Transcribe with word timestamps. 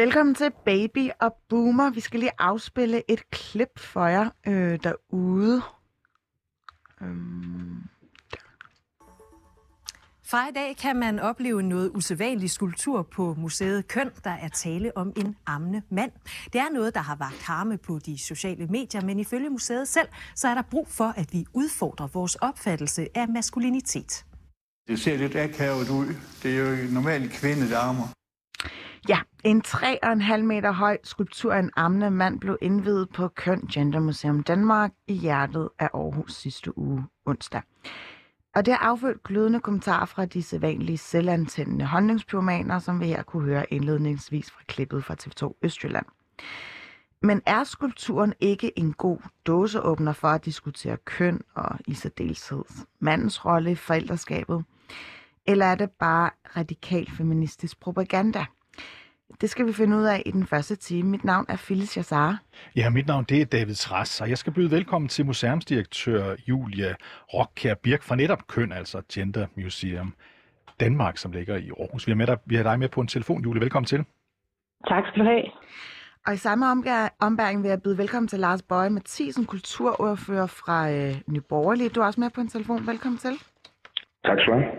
Velkommen 0.00 0.34
til 0.34 0.50
Baby 0.64 1.08
og 1.20 1.36
Boomer. 1.48 1.90
Vi 1.90 2.00
skal 2.00 2.20
lige 2.20 2.32
afspille 2.38 3.02
et 3.08 3.30
klip 3.30 3.78
for 3.78 4.06
jer 4.06 4.30
øh, 4.46 4.78
derude. 4.82 5.62
Øhm, 7.02 7.82
Fra 10.24 10.48
i 10.48 10.52
dag 10.54 10.76
kan 10.76 10.96
man 10.96 11.18
opleve 11.18 11.62
noget 11.62 11.90
usædvanlig 11.94 12.50
skulptur 12.50 13.02
på 13.02 13.34
museet 13.38 13.88
Køn, 13.88 14.10
der 14.24 14.30
er 14.30 14.48
tale 14.48 14.96
om 14.96 15.12
en 15.16 15.36
ammende 15.46 15.82
mand. 15.90 16.12
Det 16.52 16.60
er 16.60 16.70
noget, 16.72 16.94
der 16.94 17.00
har 17.00 17.16
vagt 17.16 17.42
harme 17.42 17.78
på 17.78 17.98
de 17.98 18.18
sociale 18.18 18.66
medier, 18.66 19.00
men 19.00 19.20
ifølge 19.20 19.50
museet 19.50 19.88
selv, 19.88 20.08
så 20.34 20.48
er 20.48 20.54
der 20.54 20.62
brug 20.70 20.88
for, 20.88 21.14
at 21.16 21.32
vi 21.32 21.44
udfordrer 21.54 22.06
vores 22.06 22.34
opfattelse 22.34 23.08
af 23.14 23.28
maskulinitet. 23.28 24.24
Det 24.88 25.00
ser 25.00 25.16
lidt 25.16 25.36
akavet 25.36 25.90
ud. 25.90 26.14
Det 26.42 26.58
er 26.58 26.70
jo 26.70 26.92
normalt 26.92 27.22
en 27.24 27.30
kvinde, 27.30 27.70
der 27.70 27.78
ammer 27.78 28.19
ja, 29.08 29.18
en 29.44 29.62
3,5 29.66 30.36
meter 30.36 30.72
høj 30.72 30.98
skulptur 31.04 31.52
af 31.52 31.58
en 31.58 31.70
ammende 31.76 32.10
mand 32.10 32.40
blev 32.40 32.58
indvidet 32.60 33.08
på 33.10 33.28
Køn 33.28 33.60
Gender 33.72 34.00
Museum 34.00 34.42
Danmark 34.42 34.92
i 35.06 35.12
hjertet 35.12 35.68
af 35.78 35.88
Aarhus 35.94 36.34
sidste 36.34 36.78
uge 36.78 37.04
onsdag. 37.26 37.62
Og 38.54 38.66
det 38.66 38.74
har 38.74 38.90
affødt 38.90 39.22
glødende 39.22 39.60
kommentarer 39.60 40.06
fra 40.06 40.24
de 40.24 40.42
sædvanlige 40.42 40.98
selvantændende 40.98 41.84
håndlingspyromaner, 41.84 42.78
som 42.78 43.00
vi 43.00 43.06
her 43.06 43.22
kunne 43.22 43.44
høre 43.44 43.72
indledningsvis 43.72 44.50
fra 44.50 44.62
klippet 44.66 45.04
fra 45.04 45.16
TV2 45.22 45.58
Østjylland. 45.62 46.06
Men 47.22 47.42
er 47.46 47.64
skulpturen 47.64 48.34
ikke 48.40 48.78
en 48.78 48.92
god 48.92 49.18
dåseåbner 49.46 50.12
for 50.12 50.28
at 50.28 50.44
diskutere 50.44 50.96
køn 50.96 51.40
og 51.54 51.78
i 51.86 51.94
særdeleshed 51.94 52.62
mandens 53.00 53.44
rolle 53.44 53.72
i 53.72 53.74
forældreskabet? 53.74 54.64
Eller 55.46 55.66
er 55.66 55.74
det 55.74 55.90
bare 55.90 56.30
radikal 56.56 57.10
feministisk 57.10 57.80
propaganda? 57.80 58.46
Det 59.40 59.50
skal 59.50 59.66
vi 59.66 59.72
finde 59.72 59.96
ud 59.96 60.04
af 60.04 60.22
i 60.26 60.30
den 60.30 60.46
første 60.46 60.76
time. 60.76 61.10
Mit 61.10 61.24
navn 61.24 61.46
er 61.48 61.56
Phyllis 61.56 61.96
Jassar. 61.96 62.38
Ja, 62.76 62.90
mit 62.90 63.06
navn 63.06 63.24
det 63.24 63.40
er 63.40 63.44
David 63.44 63.74
Træs, 63.74 64.20
og 64.20 64.28
jeg 64.28 64.38
skal 64.38 64.52
byde 64.52 64.70
velkommen 64.70 65.08
til 65.08 65.26
museumsdirektør 65.26 66.36
Julia 66.48 66.94
Rockkær 67.34 67.74
Birk 67.74 68.02
fra 68.02 68.16
netop 68.16 68.46
Køn, 68.46 68.72
altså 68.72 69.02
Gender 69.12 69.46
Museum 69.56 70.14
Danmark, 70.80 71.16
som 71.16 71.32
ligger 71.32 71.56
i 71.56 71.70
Aarhus. 71.80 72.06
Vi 72.06 72.12
har, 72.12 72.16
med 72.16 72.26
dig, 72.26 72.38
vi 72.46 72.56
har 72.56 72.62
dig 72.62 72.78
med 72.78 72.88
på 72.88 73.00
en 73.00 73.06
telefon, 73.06 73.42
Julie. 73.42 73.60
Velkommen 73.60 73.86
til. 73.86 74.04
Tak 74.88 75.04
skal 75.06 75.24
du 75.24 75.28
have. 75.28 75.44
Og 76.26 76.34
i 76.34 76.36
samme 76.36 76.70
ombæring 77.20 77.62
vil 77.62 77.68
jeg 77.68 77.82
byde 77.82 77.98
velkommen 77.98 78.28
til 78.28 78.40
Lars 78.40 78.62
Bøje 78.62 78.90
Mathisen, 78.90 79.46
kulturordfører 79.46 80.46
fra 80.46 80.90
øh, 80.92 81.14
Nyborgerlige. 81.26 81.88
Du 81.88 82.00
er 82.00 82.06
også 82.06 82.20
med 82.20 82.30
på 82.30 82.40
en 82.40 82.48
telefon. 82.48 82.86
Velkommen 82.86 83.18
til. 83.18 83.32
Tak 84.24 84.38
skal 84.38 84.52
du 84.52 84.58
have. 84.58 84.70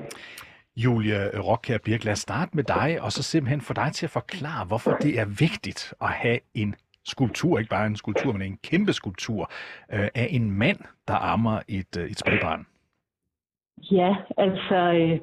Julia 0.76 1.20
øh, 1.34 1.40
Rockkær 1.48 1.78
Birk, 1.86 2.04
lad 2.04 2.14
os 2.14 2.20
starte 2.20 2.52
med 2.54 2.64
dig, 2.64 3.02
og 3.02 3.12
så 3.12 3.24
simpelthen 3.24 3.62
få 3.62 3.74
dig 3.74 3.90
til 3.94 4.06
at 4.06 4.10
forklare, 4.10 4.66
hvorfor 4.66 4.92
det 4.92 5.20
er 5.20 5.26
vigtigt 5.26 5.94
at 6.02 6.10
have 6.10 6.40
en 6.54 6.76
skulptur, 7.06 7.60
ikke 7.60 7.70
bare 7.70 7.88
en 7.88 7.96
skulptur, 7.96 8.32
men 8.32 8.42
en 8.42 8.58
kæmpe 8.64 8.94
skulptur 8.94 9.52
øh, 9.94 10.08
af 10.16 10.28
en 10.30 10.52
mand, 10.52 10.80
der 11.08 11.16
ammer 11.16 11.60
et, 11.68 11.98
øh, 11.98 12.06
et 12.12 12.20
spædbarn. 12.20 12.66
Ja, 13.92 14.16
altså, 14.38 14.76
øh, 14.76 15.20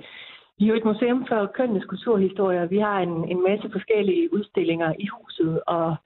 vi 0.58 0.64
er 0.64 0.68
jo 0.68 0.74
et 0.74 0.84
museum 0.84 1.26
for 1.28 1.46
kønnenes 1.54 1.84
kulturhistorie. 1.84 2.68
Vi 2.68 2.78
har 2.78 2.98
en, 2.98 3.30
en 3.30 3.42
masse 3.48 3.70
forskellige 3.72 4.34
udstillinger 4.34 4.92
i 4.98 5.06
huset, 5.06 5.60
og, 5.66 5.96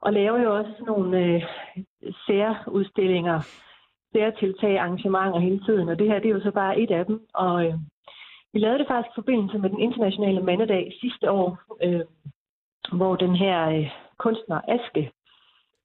og 0.00 0.12
laver 0.12 0.40
jo 0.42 0.56
også 0.56 0.74
nogle 0.86 1.18
øh, 1.18 1.42
særudstillinger, 2.26 3.38
særtiltag, 4.12 4.78
arrangementer 4.78 5.38
hele 5.38 5.60
tiden, 5.66 5.88
og 5.88 5.98
det 5.98 6.06
her 6.06 6.18
det 6.18 6.28
er 6.28 6.34
jo 6.34 6.40
så 6.42 6.50
bare 6.50 6.80
et 6.80 6.90
af 6.90 7.06
dem. 7.06 7.26
Og 7.34 7.66
øh, 7.66 7.74
vi 8.52 8.58
lavede 8.58 8.78
det 8.78 8.86
faktisk 8.88 9.12
i 9.12 9.20
forbindelse 9.20 9.58
med 9.58 9.70
den 9.70 9.80
internationale 9.80 10.40
mandedag 10.40 10.92
sidste 11.00 11.30
år, 11.30 11.58
øh, 11.82 12.00
hvor 12.92 13.16
den 13.16 13.36
her 13.36 13.68
øh, 13.68 13.90
kunstner 14.18 14.60
Aske 14.68 15.12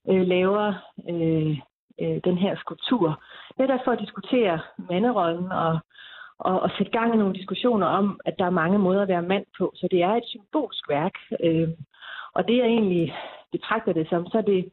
øh, 0.09 0.27
laver 0.27 0.73
øh, 1.09 1.57
øh, 2.01 2.19
den 2.23 2.37
her 2.37 2.55
skulptur. 2.55 3.23
Det 3.57 3.69
er 3.69 3.77
for 3.85 3.91
at 3.91 3.99
diskutere 3.99 4.59
manderollen 4.89 5.51
og, 5.51 5.79
og, 6.39 6.59
og 6.59 6.69
sætte 6.77 6.91
gang 6.91 7.13
i 7.13 7.17
nogle 7.17 7.35
diskussioner 7.35 7.87
om, 7.87 8.19
at 8.25 8.35
der 8.39 8.45
er 8.45 8.59
mange 8.63 8.79
måder 8.79 9.01
at 9.01 9.07
være 9.07 9.21
mand 9.21 9.45
på. 9.57 9.71
Så 9.75 9.87
det 9.91 10.01
er 10.03 10.13
et 10.13 10.25
symbolsk 10.25 10.89
værk. 10.89 11.13
Øh, 11.43 11.69
og 12.33 12.47
det 12.47 12.57
jeg 12.57 12.65
egentlig 12.65 13.15
betragter 13.51 13.93
det 13.93 14.09
som, 14.09 14.27
så 14.27 14.37
er 14.37 14.41
det, 14.41 14.69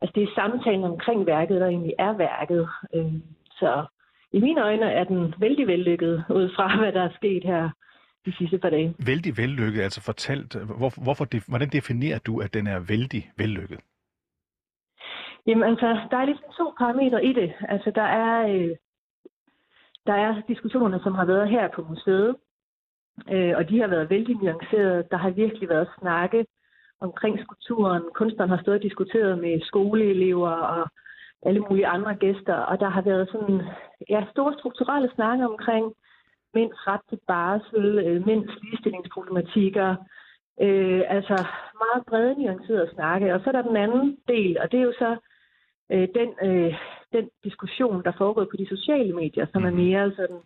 altså 0.00 0.12
det 0.14 0.22
er 0.22 0.34
samtalen 0.34 0.84
omkring 0.84 1.26
værket, 1.26 1.60
der 1.60 1.66
egentlig 1.66 1.94
er 1.98 2.12
værket. 2.12 2.68
Øh, 2.94 3.14
så 3.58 3.84
i 4.32 4.40
mine 4.40 4.62
øjne 4.62 4.90
er 4.92 5.04
den 5.04 5.34
vældig 5.38 5.66
vellykket, 5.66 6.24
ud 6.30 6.50
fra 6.56 6.76
hvad 6.80 6.92
der 6.92 7.02
er 7.02 7.14
sket 7.16 7.44
her 7.44 7.70
de 8.26 8.36
sidste 8.36 8.58
par 8.58 8.70
dage. 8.70 8.94
Vældig 9.06 9.36
vellykket, 9.36 9.82
altså 9.82 10.02
fortalt, 10.02 10.54
hvor, 10.54 11.02
hvorfor, 11.04 11.26
hvordan 11.48 11.68
definerer 11.68 12.18
du, 12.18 12.40
at 12.40 12.54
den 12.54 12.66
er 12.66 12.78
vældig 12.78 13.30
vellykket? 13.36 13.80
Jamen 15.46 15.68
altså, 15.68 16.00
der 16.10 16.16
er 16.16 16.24
ligesom 16.24 16.44
to 16.58 16.74
parametre 16.78 17.24
i 17.24 17.32
det. 17.32 17.52
Altså, 17.68 17.90
der 17.94 18.02
er, 18.02 18.46
øh, 18.54 18.76
der 20.06 20.14
er 20.14 20.42
diskussionerne, 20.48 21.00
som 21.02 21.14
har 21.14 21.24
været 21.24 21.50
her 21.50 21.68
på 21.74 21.82
museet, 21.82 22.36
øh, 23.30 23.52
og 23.56 23.68
de 23.68 23.80
har 23.80 23.86
været 23.86 24.10
vældig 24.10 24.36
nuancerede. 24.36 25.04
Der 25.10 25.16
har 25.16 25.30
virkelig 25.30 25.68
været 25.68 25.88
snakke 26.00 26.46
omkring 27.00 27.40
skulpturen. 27.40 28.02
Kunstneren 28.14 28.50
har 28.50 28.62
stået 28.62 28.76
og 28.76 28.82
diskuteret 28.82 29.38
med 29.38 29.60
skoleelever 29.60 30.50
og 30.50 30.90
alle 31.42 31.60
mulige 31.60 31.86
andre 31.86 32.14
gæster, 32.14 32.54
og 32.54 32.80
der 32.80 32.88
har 32.88 33.02
været 33.02 33.28
sådan, 33.32 33.60
ja, 34.08 34.24
store 34.30 34.54
strukturelle 34.58 35.10
snakke 35.14 35.44
omkring 35.44 35.94
mænds 36.54 36.86
ret 36.86 37.00
til 37.08 37.18
barsel, 37.26 37.98
øh, 37.98 38.26
mænds 38.26 38.50
ligestillingsproblematikker, 38.62 39.96
øh, 40.60 41.02
altså 41.08 41.36
meget 41.82 42.06
brede 42.06 42.34
nuancerede 42.42 42.90
snakke. 42.94 43.34
Og 43.34 43.40
så 43.40 43.50
er 43.50 43.52
der 43.52 43.62
den 43.62 43.76
anden 43.76 44.18
del, 44.28 44.58
og 44.60 44.72
det 44.72 44.80
er 44.80 44.84
jo 44.84 44.92
så 44.98 45.16
øh, 45.92 46.08
den, 46.14 46.30
øh, 46.48 46.74
den 47.12 47.30
diskussion, 47.44 48.04
der 48.04 48.12
foregår 48.18 48.44
på 48.44 48.56
de 48.58 48.68
sociale 48.68 49.12
medier, 49.12 49.46
som 49.52 49.64
er 49.64 49.70
mere 49.70 50.12
sådan 50.16 50.40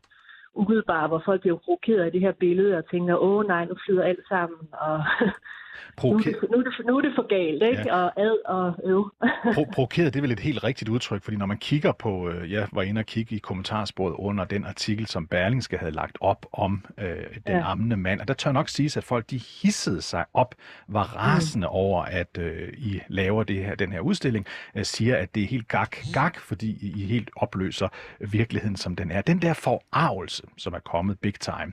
umiddelbar, 0.54 1.08
hvor 1.08 1.22
folk 1.24 1.40
bliver 1.40 1.56
provokeret 1.56 2.02
af 2.04 2.12
det 2.12 2.20
her 2.20 2.32
billede 2.32 2.76
og 2.76 2.90
tænker, 2.90 3.16
åh 3.16 3.46
nej, 3.46 3.64
nu 3.64 3.74
flyder 3.84 4.04
alt 4.04 4.28
sammen, 4.28 4.58
og 4.72 5.04
nu, 6.02 6.10
er 6.12 6.18
det, 6.18 6.36
nu, 6.50 6.58
er 6.58 6.62
det, 6.62 6.86
nu 6.86 6.96
er 6.96 7.00
det 7.00 7.12
for 7.14 7.26
galt, 7.28 7.62
ikke? 7.62 7.82
Ja. 7.86 7.96
Og 7.96 8.20
ad 8.20 8.36
og 8.44 8.74
øv. 8.84 9.12
Pro- 9.54 9.70
provokeret, 9.74 10.14
det 10.14 10.20
er 10.20 10.22
vel 10.22 10.32
et 10.32 10.40
helt 10.40 10.64
rigtigt 10.64 10.88
udtryk, 10.90 11.22
fordi 11.22 11.36
når 11.36 11.46
man 11.46 11.58
kigger 11.58 11.92
på, 11.92 12.28
øh, 12.28 12.52
jeg 12.52 12.68
var 12.72 12.82
inde 12.82 12.98
og 12.98 13.06
kigge 13.06 13.36
i 13.36 13.38
kommentarsporet 13.38 14.14
under 14.18 14.44
den 14.44 14.64
artikel, 14.64 15.06
som 15.06 15.26
Berlingske 15.26 15.78
havde 15.78 15.92
lagt 15.92 16.18
op 16.20 16.46
om 16.52 16.84
øh, 16.98 17.06
den 17.46 17.56
ja. 17.56 17.70
ammende 17.70 17.96
mand, 17.96 18.20
og 18.20 18.28
der 18.28 18.34
tør 18.34 18.52
nok 18.52 18.68
siges, 18.68 18.96
at 18.96 19.04
folk 19.04 19.30
de 19.30 19.38
hissede 19.38 20.02
sig 20.02 20.24
op, 20.34 20.54
var 20.88 21.16
rasende 21.16 21.66
mm. 21.66 21.72
over, 21.72 22.02
at 22.02 22.38
øh, 22.38 22.68
I 22.76 23.00
laver 23.08 23.42
det 23.42 23.64
her, 23.64 23.74
den 23.74 23.92
her 23.92 24.00
udstilling, 24.00 24.46
øh, 24.76 24.84
siger, 24.84 25.16
at 25.16 25.34
det 25.34 25.42
er 25.42 25.46
helt 25.46 25.68
gak, 25.68 25.96
gak, 26.12 26.40
fordi 26.40 26.92
I 26.96 27.04
helt 27.04 27.30
opløser 27.36 27.88
virkeligheden, 28.20 28.76
som 28.76 28.96
den 28.96 29.10
er. 29.10 29.22
Den 29.22 29.42
der 29.42 29.52
forarvelse, 29.52 30.42
som 30.56 30.72
er 30.72 30.78
kommet 30.78 31.18
big 31.18 31.34
time, 31.34 31.72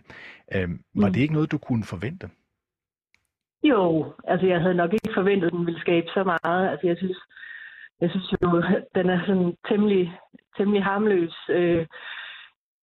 øh, 0.55 0.69
var 0.95 1.07
mm. 1.07 1.13
det 1.13 1.21
ikke 1.21 1.33
noget, 1.33 1.51
du 1.51 1.57
kunne 1.57 1.83
forvente? 1.83 2.29
Jo, 3.63 4.13
altså 4.23 4.47
jeg 4.47 4.61
havde 4.61 4.75
nok 4.75 4.93
ikke 4.93 5.13
forventet, 5.13 5.47
at 5.47 5.53
den 5.53 5.65
ville 5.65 5.81
skabe 5.81 6.07
så 6.13 6.23
meget. 6.23 6.69
Altså 6.69 6.87
jeg 6.87 6.97
synes, 6.97 7.17
jeg 8.01 8.09
synes 8.09 8.31
jo, 8.41 8.57
at 8.57 8.83
den 8.95 9.09
er 9.09 9.19
sådan 9.25 9.57
temmelig, 9.69 10.19
temmelig 10.57 10.83
harmløs. 10.83 11.35
Øh, 11.49 11.85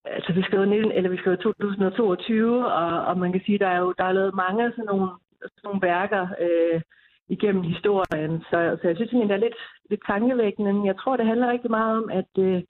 altså 0.04 0.32
vi 0.32 0.42
skriver, 0.42 0.64
19, 0.64 0.92
eller 0.92 1.10
vi 1.10 1.16
skriver 1.16 1.36
2022, 1.36 2.66
og, 2.66 3.04
og 3.06 3.18
man 3.18 3.32
kan 3.32 3.42
sige, 3.44 3.54
at 3.54 3.60
der 3.60 3.68
er 3.68 3.78
jo 3.78 3.94
der 3.98 4.04
er 4.04 4.12
lavet 4.12 4.34
mange 4.34 4.64
af 4.64 4.70
sådan 4.70 4.84
nogle, 4.84 5.08
sådan 5.42 5.64
nogle 5.64 5.82
værker 5.82 6.28
øh, 6.40 6.80
igennem 7.28 7.62
historien. 7.62 8.40
Så, 8.50 8.78
så 8.80 8.88
jeg 8.88 8.96
synes 8.96 9.12
egentlig, 9.12 9.28
det 9.28 9.34
er 9.34 9.46
lidt, 9.46 9.60
lidt 9.90 10.00
tankevækkende. 10.06 10.86
Jeg 10.86 10.96
tror, 10.98 11.16
det 11.16 11.26
handler 11.26 11.50
rigtig 11.50 11.70
meget 11.70 11.96
om, 11.96 12.10
at 12.10 12.32
øh, 12.38 12.62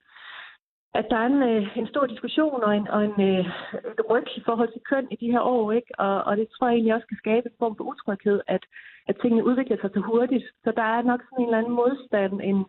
at 0.94 1.06
der 1.10 1.16
er 1.16 1.26
en, 1.26 1.42
øh, 1.42 1.76
en 1.76 1.86
stor 1.86 2.06
diskussion 2.06 2.62
og, 2.62 2.76
en, 2.76 2.88
og 2.88 3.04
en, 3.04 3.20
øh, 3.20 3.46
et 3.74 4.10
ryg 4.10 4.26
i 4.36 4.42
forhold 4.44 4.72
til 4.72 4.82
køn 4.90 5.08
i 5.10 5.16
de 5.16 5.30
her 5.30 5.40
år, 5.40 5.72
ikke? 5.72 5.90
Og, 5.98 6.24
og 6.24 6.36
det 6.36 6.48
tror 6.48 6.66
jeg 6.66 6.74
egentlig 6.74 6.94
også 6.94 7.06
kan 7.06 7.18
skabe 7.24 7.46
en 7.48 7.56
form 7.58 7.76
for 7.76 7.84
utryghed, 7.84 8.40
at, 8.46 8.64
at 9.08 9.16
tingene 9.22 9.44
udvikler 9.44 9.76
sig 9.80 9.90
så 9.94 10.00
hurtigt. 10.00 10.44
Så 10.64 10.72
der 10.76 10.82
er 10.82 11.02
nok 11.02 11.20
sådan 11.22 11.38
en 11.38 11.44
eller 11.44 11.58
anden 11.58 11.72
modstand, 11.72 12.40
en, 12.42 12.64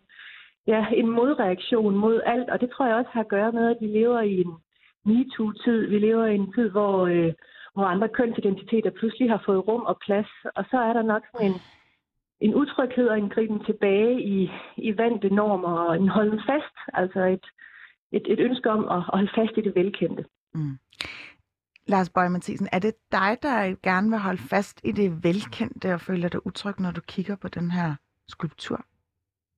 ja, 0.68 0.86
en 0.94 1.10
modreaktion 1.10 1.96
mod 1.96 2.22
alt, 2.26 2.50
og 2.50 2.62
det 2.62 2.70
tror 2.70 2.86
jeg 2.86 2.96
også 2.96 3.12
har 3.14 3.22
at 3.22 3.34
gøre 3.36 3.52
med, 3.52 3.70
at 3.70 3.78
vi 3.82 3.88
lever 3.88 4.22
i 4.22 4.42
en 4.42 4.54
MeToo-tid. 5.06 5.88
Vi 5.88 6.00
lever 6.00 6.26
i 6.26 6.36
en 6.36 6.54
tid, 6.54 6.70
hvor, 6.70 7.08
øh, 7.08 7.34
hvor 7.74 7.86
andre 7.86 8.10
kønsidentiteter 8.10 8.90
pludselig 8.90 9.30
har 9.30 9.42
fået 9.46 9.68
rum 9.68 9.82
og 9.82 9.98
plads. 10.06 10.32
Og 10.56 10.66
så 10.72 10.78
er 10.78 10.94
der 10.94 11.02
nok 11.02 11.24
sådan 11.32 11.48
en, 11.52 11.58
en 12.42 12.56
utryghed 12.56 13.08
og 13.08 13.18
en 13.18 13.30
griben 13.30 13.64
tilbage 13.66 14.22
i, 14.22 14.52
i 14.78 14.98
vante 14.98 15.30
normer 15.30 15.74
og 15.80 15.96
en 15.96 16.08
holden 16.08 16.42
fast, 16.50 16.76
altså 16.94 17.20
et, 17.20 17.46
et, 18.12 18.26
et 18.34 18.40
ønske 18.40 18.70
om 18.70 18.88
at, 18.90 18.98
at 18.98 19.04
holde 19.04 19.32
fast 19.36 19.58
i 19.58 19.62
det 19.62 19.76
velkendte. 19.76 20.26
Mm. 20.54 20.78
Lars 21.88 22.10
Bøge 22.10 22.30
Mathisen, 22.30 22.68
er 22.72 22.80
det 22.80 22.94
dig, 23.12 23.32
der 23.42 23.76
gerne 23.84 24.10
vil 24.10 24.20
holde 24.20 24.42
fast 24.50 24.82
i 24.84 24.92
det 24.92 25.24
velkendte 25.24 25.94
og 25.94 26.02
føler 26.02 26.30
dig 26.30 26.46
utryg, 26.46 26.80
når 26.80 26.92
du 26.92 27.02
kigger 27.02 27.36
på 27.42 27.48
den 27.48 27.72
her 27.72 27.96
skulptur? 28.28 28.86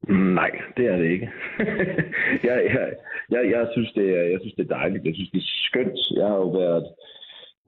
Nej, 0.09 0.51
det 0.77 0.85
er 0.85 0.97
det 0.97 1.11
ikke. 1.11 1.31
jeg, 2.47 2.57
jeg, 2.73 2.93
jeg, 3.29 3.51
jeg, 3.51 3.67
synes, 3.71 3.91
det 3.91 4.09
er, 4.19 4.23
jeg 4.23 4.39
synes, 4.41 4.53
det 4.53 4.63
er 4.63 4.75
dejligt. 4.75 5.05
Jeg 5.05 5.15
synes, 5.15 5.29
det 5.29 5.37
er 5.37 5.51
skønt. 5.67 5.99
Jeg 6.19 6.27
har 6.27 6.35
jo 6.35 6.49
været 6.49 6.85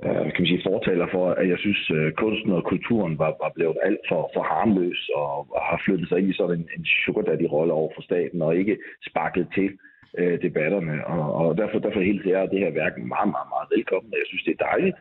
øh, 0.06 0.26
kan 0.34 0.42
man 0.42 0.52
sige, 0.52 0.68
fortaler 0.72 1.08
for, 1.12 1.30
at 1.30 1.50
jeg 1.50 1.60
synes, 1.60 1.90
at 1.90 1.96
øh, 1.96 2.12
kunsten 2.12 2.52
og 2.52 2.64
kulturen 2.64 3.20
var, 3.20 3.32
var 3.44 3.52
blevet 3.56 3.78
alt 3.84 4.04
for, 4.10 4.32
for 4.34 4.44
harmløs 4.44 5.10
og, 5.16 5.32
og 5.56 5.62
har 5.70 5.82
flyttet 5.86 6.10
sig 6.10 6.20
ind 6.20 6.30
i 6.30 6.38
sådan 6.38 6.60
en, 6.60 6.70
en 6.78 6.86
sugar 6.86 7.22
daddy-rolle 7.22 7.74
over 7.74 7.92
for 7.96 8.02
staten 8.02 8.42
og 8.42 8.56
ikke 8.56 8.78
sparket 9.10 9.48
til 9.56 9.70
øh, 10.18 10.42
debatterne. 10.42 11.08
Og, 11.08 11.34
og 11.34 11.58
derfor, 11.58 11.80
derfor 11.80 12.02
helt 12.02 12.26
jeg 12.26 12.52
det 12.52 12.60
her 12.60 12.72
værk 12.72 12.98
meget, 12.98 13.30
meget, 13.36 13.50
meget 13.54 13.68
velkommen. 13.76 14.12
Jeg 14.12 14.28
synes, 14.28 14.44
det 14.44 14.54
er 14.54 14.66
dejligt, 14.72 14.98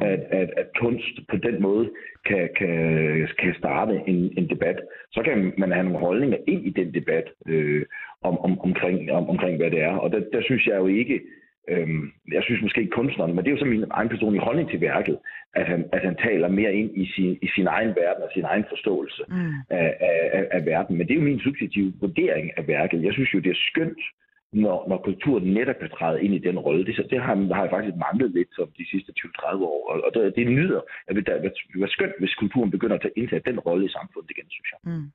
at, 0.00 0.20
at, 0.40 0.48
at 0.56 0.66
kunst 0.80 1.14
på 1.30 1.36
den 1.36 1.62
måde 1.62 1.90
kan, 2.26 2.48
kan, 2.56 3.28
kan 3.38 3.54
starte 3.58 3.94
en, 4.06 4.32
en 4.38 4.48
debat. 4.50 4.78
Så 5.12 5.22
kan 5.22 5.52
man 5.58 5.72
have 5.72 5.84
nogle 5.84 5.98
holdninger 6.06 6.38
ind 6.46 6.66
i 6.66 6.70
den 6.70 6.94
debat 6.94 7.26
øh, 7.48 7.84
om, 8.22 8.38
om, 8.38 8.60
omkring, 8.60 9.12
om, 9.12 9.30
omkring, 9.30 9.56
hvad 9.56 9.70
det 9.70 9.80
er. 9.80 9.96
Og 9.96 10.12
der, 10.12 10.20
der 10.32 10.42
synes 10.42 10.66
jeg 10.66 10.76
jo 10.76 10.86
ikke, 10.86 11.20
Øhm, 11.68 12.12
jeg 12.32 12.42
synes 12.42 12.62
måske 12.62 12.80
ikke 12.80 12.98
kunstneren, 13.00 13.34
men 13.34 13.44
det 13.44 13.50
er 13.50 13.54
jo 13.54 13.58
så 13.58 13.64
min 13.64 13.84
egen 13.90 14.08
personlige 14.08 14.42
holdning 14.42 14.70
til 14.70 14.80
værket, 14.80 15.18
at 15.54 15.66
han, 15.66 15.84
at 15.92 16.02
han 16.02 16.16
taler 16.16 16.48
mere 16.48 16.74
ind 16.74 16.90
i 16.96 17.06
sin, 17.14 17.38
i 17.42 17.48
sin 17.54 17.66
egen 17.66 17.88
verden 17.88 18.22
og 18.22 18.30
sin 18.34 18.44
egen 18.44 18.64
forståelse 18.68 19.22
mm. 19.28 19.52
af, 19.70 19.96
af, 20.32 20.46
af 20.50 20.66
verden. 20.66 20.96
Men 20.96 21.06
det 21.06 21.12
er 21.12 21.20
jo 21.20 21.30
min 21.30 21.40
subjektive 21.40 21.92
vurdering 22.00 22.50
af 22.58 22.68
værket. 22.68 23.02
Jeg 23.02 23.12
synes 23.12 23.34
jo, 23.34 23.38
det 23.38 23.50
er 23.50 23.64
skønt, 23.70 24.02
når, 24.52 24.88
når 24.88 24.98
kulturen 25.04 25.44
netop 25.54 25.78
kan 25.80 25.90
træde 25.98 26.22
ind 26.24 26.34
i 26.34 26.38
den 26.38 26.58
rolle. 26.58 26.86
Det, 26.86 27.10
det 27.10 27.20
har, 27.22 27.34
har 27.54 27.62
jeg 27.62 27.70
faktisk 27.70 27.96
manglet 27.96 28.30
lidt 28.30 28.48
som 28.52 28.68
de 28.78 28.86
sidste 28.90 29.12
20-30 29.18 29.64
år, 29.72 29.80
og, 29.90 30.00
og 30.06 30.10
det, 30.14 30.36
det 30.36 30.46
nyder. 30.46 30.80
Jeg 31.08 31.16
vil, 31.16 31.26
det 31.26 31.42
vil 31.42 31.80
være 31.80 31.88
skønt, 31.88 32.12
hvis 32.18 32.34
kulturen 32.34 32.70
begynder 32.70 32.96
at 32.96 33.02
tage 33.02 33.12
indtage 33.16 33.42
den 33.46 33.60
rolle 33.60 33.86
i 33.86 33.88
samfundet 33.88 34.30
igen, 34.30 34.50
synes 34.50 34.68
jeg. 34.72 34.78
Mm. 34.92 35.06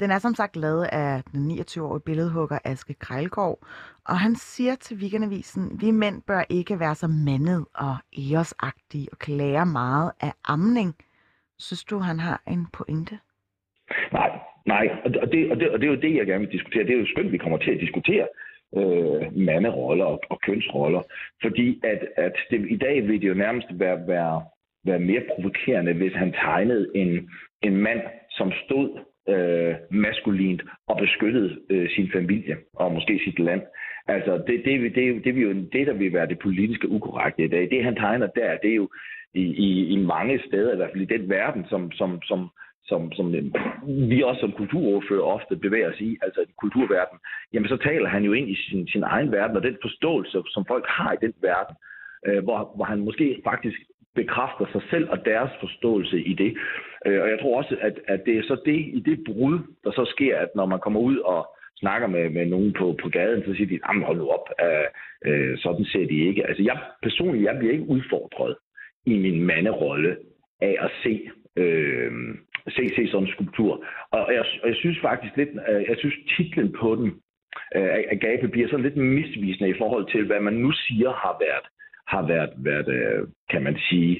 Den 0.00 0.10
er 0.10 0.18
som 0.18 0.34
sagt 0.34 0.56
lavet 0.56 0.84
af 0.92 1.22
den 1.32 1.50
29-årige 1.50 2.02
billedhugger 2.06 2.58
Aske 2.64 2.94
Krejlgaard, 2.94 3.58
og 4.08 4.18
han 4.18 4.34
siger 4.34 4.74
til 4.74 4.96
Weekendavisen, 4.96 5.80
vi 5.80 5.90
mænd 5.90 6.22
bør 6.22 6.42
ikke 6.50 6.80
være 6.80 6.94
så 6.94 7.08
mandet 7.08 7.66
og 7.74 7.96
æresagtige 8.18 9.08
og 9.12 9.18
klager 9.18 9.64
meget 9.64 10.12
af 10.20 10.32
amning. 10.44 10.94
Synes 11.58 11.84
du, 11.84 11.98
han 11.98 12.18
har 12.20 12.42
en 12.48 12.66
pointe? 12.72 13.18
Nej, 14.12 14.30
nej, 14.66 14.88
og 15.04 15.10
det, 15.10 15.20
og, 15.22 15.56
det, 15.60 15.70
og, 15.70 15.80
det, 15.80 15.86
er 15.86 15.92
jo 15.94 16.00
det, 16.00 16.16
jeg 16.16 16.26
gerne 16.26 16.44
vil 16.44 16.52
diskutere. 16.52 16.84
Det 16.84 16.94
er 16.94 16.98
jo 16.98 17.06
skønt, 17.06 17.26
at 17.26 17.32
vi 17.32 17.38
kommer 17.38 17.58
til 17.58 17.70
at 17.70 17.80
diskutere 17.80 18.26
øh, 18.76 19.36
manderoller 19.36 20.04
og, 20.04 20.20
og 20.30 20.40
kønsroller. 20.40 21.02
Fordi 21.42 21.80
at, 21.84 22.08
at 22.16 22.36
det, 22.50 22.66
i 22.70 22.76
dag 22.76 23.08
vil 23.08 23.20
det 23.20 23.28
jo 23.28 23.34
nærmest 23.34 23.66
være, 23.70 24.06
være, 24.06 24.44
være 24.84 24.98
mere 24.98 25.22
provokerende, 25.34 25.92
hvis 25.92 26.12
han 26.12 26.32
tegnede 26.32 26.90
en, 26.94 27.30
en 27.62 27.76
mand, 27.76 28.00
som 28.30 28.52
stod 28.64 28.98
øh, 29.28 29.74
maskulint 29.90 30.62
og 30.88 30.96
beskyttede 30.96 31.58
øh, 31.70 31.90
sin 31.90 32.10
familie 32.12 32.56
og 32.74 32.92
måske 32.92 33.20
sit 33.24 33.38
land. 33.38 33.62
Altså, 34.06 34.32
det, 34.46 34.62
det, 34.64 34.94
det, 34.94 35.24
det, 35.24 35.34
vil 35.34 35.42
jo, 35.42 35.52
det, 35.72 35.86
der 35.86 35.92
vil 35.92 36.12
være 36.12 36.26
det 36.26 36.38
politiske 36.38 36.88
ukorrekte 36.88 37.44
i 37.44 37.48
dag, 37.48 37.70
det 37.70 37.84
han 37.84 37.96
tegner 37.96 38.26
der, 38.26 38.56
det 38.56 38.70
er 38.70 38.74
jo 38.74 38.88
i, 39.34 39.42
i, 39.42 39.86
i 39.94 39.96
mange 39.96 40.40
steder, 40.46 40.72
i 40.72 40.76
hvert 40.76 40.90
fald 40.92 41.02
i 41.02 41.18
den 41.18 41.28
verden, 41.28 41.64
som, 41.68 41.92
som, 41.92 42.22
som, 42.22 42.48
som, 42.84 43.12
som 43.12 43.34
vi 44.10 44.22
også 44.22 44.40
som 44.40 44.52
kulturordfører 44.52 45.22
ofte 45.22 45.56
bevæger 45.56 45.90
os 45.92 46.00
i, 46.00 46.18
altså 46.22 46.40
i 46.40 46.52
kulturverden, 46.60 47.18
jamen 47.52 47.68
så 47.68 47.76
taler 47.76 48.08
han 48.08 48.22
jo 48.24 48.32
ind 48.32 48.48
i 48.50 48.54
sin, 48.54 48.88
sin 48.88 49.02
egen 49.02 49.32
verden, 49.32 49.56
og 49.56 49.62
den 49.62 49.76
forståelse, 49.82 50.42
som 50.46 50.64
folk 50.68 50.86
har 50.88 51.12
i 51.12 51.22
den 51.26 51.34
verden, 51.42 51.76
øh, 52.26 52.44
hvor, 52.44 52.72
hvor 52.76 52.84
han 52.84 53.00
måske 53.00 53.40
faktisk 53.44 53.78
bekræfter 54.14 54.66
sig 54.72 54.82
selv 54.90 55.10
og 55.10 55.24
deres 55.24 55.50
forståelse 55.60 56.22
i 56.22 56.34
det. 56.34 56.56
Øh, 57.06 57.22
og 57.22 57.28
jeg 57.30 57.38
tror 57.40 57.56
også, 57.56 57.76
at, 57.80 57.94
at 58.08 58.20
det 58.26 58.38
er 58.38 58.42
så 58.42 58.56
det 58.64 58.80
i 58.98 59.02
det 59.06 59.18
brud, 59.26 59.58
der 59.84 59.90
så 59.90 60.04
sker, 60.04 60.38
at 60.38 60.48
når 60.54 60.66
man 60.66 60.80
kommer 60.80 61.00
ud 61.00 61.16
og 61.18 61.56
snakker 61.76 62.08
med, 62.08 62.30
med 62.30 62.46
nogen 62.46 62.72
på, 62.72 62.96
på 63.02 63.08
gaden, 63.08 63.42
så 63.46 63.54
siger 63.54 63.68
de, 63.68 63.78
jamen 63.88 64.02
hold 64.02 64.18
nu 64.18 64.28
op, 64.28 64.46
øh, 64.64 64.88
øh, 65.26 65.58
sådan 65.58 65.84
ser 65.84 66.06
de 66.06 66.26
ikke. 66.28 66.46
Altså 66.46 66.62
jeg 66.62 66.78
personligt, 67.02 67.44
jeg 67.44 67.56
bliver 67.58 67.72
ikke 67.72 67.88
udfordret 67.88 68.56
i 69.06 69.18
min 69.18 69.44
manderolle 69.44 70.16
af 70.60 70.76
at 70.80 70.90
se 71.02 71.30
øh, 71.56 72.12
se, 72.68 72.82
se 72.96 73.08
sådan 73.10 73.26
en 73.26 73.32
skulptur. 73.32 73.84
Og 74.10 74.32
jeg, 74.34 74.44
og 74.62 74.68
jeg 74.68 74.76
synes 74.76 74.98
faktisk 75.00 75.36
lidt, 75.36 75.50
øh, 75.68 75.82
jeg 75.88 75.96
synes 75.98 76.14
titlen 76.36 76.72
på 76.80 76.96
den, 76.96 77.08
øh, 77.76 77.98
Agape, 78.14 78.48
bliver 78.48 78.68
sådan 78.68 78.86
lidt 78.86 78.96
misvisende 78.96 79.70
i 79.70 79.78
forhold 79.78 80.12
til, 80.12 80.26
hvad 80.26 80.40
man 80.40 80.54
nu 80.54 80.72
siger 80.72 81.10
har 81.12 81.36
været 81.46 81.66
har 82.12 82.22
været, 82.32 82.52
været 82.56 82.88
øh, 82.88 83.28
kan 83.52 83.62
man 83.62 83.76
sige, 83.88 84.12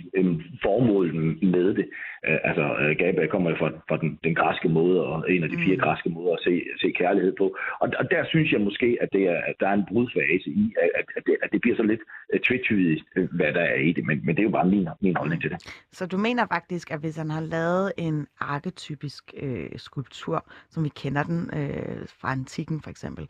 formålet 0.64 1.14
med 1.54 1.68
det. 1.78 1.86
Øh, 2.28 2.38
altså, 2.48 2.64
Gabe 2.98 3.28
kommer 3.34 3.50
fra, 3.60 3.68
fra 3.88 3.96
den, 4.02 4.18
den 4.24 4.34
græske 4.34 4.68
måde, 4.68 4.96
og 5.06 5.16
en 5.32 5.42
af 5.42 5.50
de 5.50 5.58
fire 5.64 5.76
mm. 5.76 5.82
græske 5.84 6.10
måder 6.16 6.32
at 6.32 6.42
se, 6.46 6.54
se 6.82 6.88
kærlighed 7.00 7.32
på. 7.38 7.46
Og, 7.82 7.88
og 8.00 8.04
der 8.10 8.22
synes 8.32 8.52
jeg 8.52 8.60
måske, 8.60 8.98
at, 9.00 9.08
det 9.12 9.22
er, 9.34 9.40
at 9.50 9.54
der 9.60 9.68
er 9.68 9.76
en 9.80 9.88
brudfase 9.88 10.48
i, 10.62 10.74
at, 10.98 11.06
at, 11.16 11.22
det, 11.26 11.36
at 11.42 11.48
det 11.52 11.60
bliver 11.60 11.76
så 11.76 11.82
lidt 11.82 12.02
tvetydigt, 12.46 13.02
hvad 13.38 13.52
der 13.52 13.64
er 13.74 13.80
i 13.88 13.92
det. 13.92 14.04
Men, 14.06 14.16
men 14.24 14.36
det 14.36 14.42
er 14.42 14.48
jo 14.50 14.56
bare 14.58 14.68
min, 14.74 14.88
min 15.00 15.16
holdning 15.16 15.40
til 15.42 15.50
det. 15.50 15.58
Så 15.92 16.06
du 16.06 16.16
mener 16.16 16.46
faktisk, 16.46 16.90
at 16.90 17.00
hvis 17.00 17.16
han 17.16 17.30
har 17.30 17.40
lavet 17.40 17.92
en 17.98 18.26
arketypisk 18.40 19.24
øh, 19.42 19.70
skulptur, 19.76 20.44
som 20.70 20.84
vi 20.84 20.88
kender 20.88 21.22
den 21.22 21.40
øh, 21.60 22.06
fra 22.20 22.32
antikken 22.32 22.80
for 22.84 22.90
eksempel, 22.90 23.28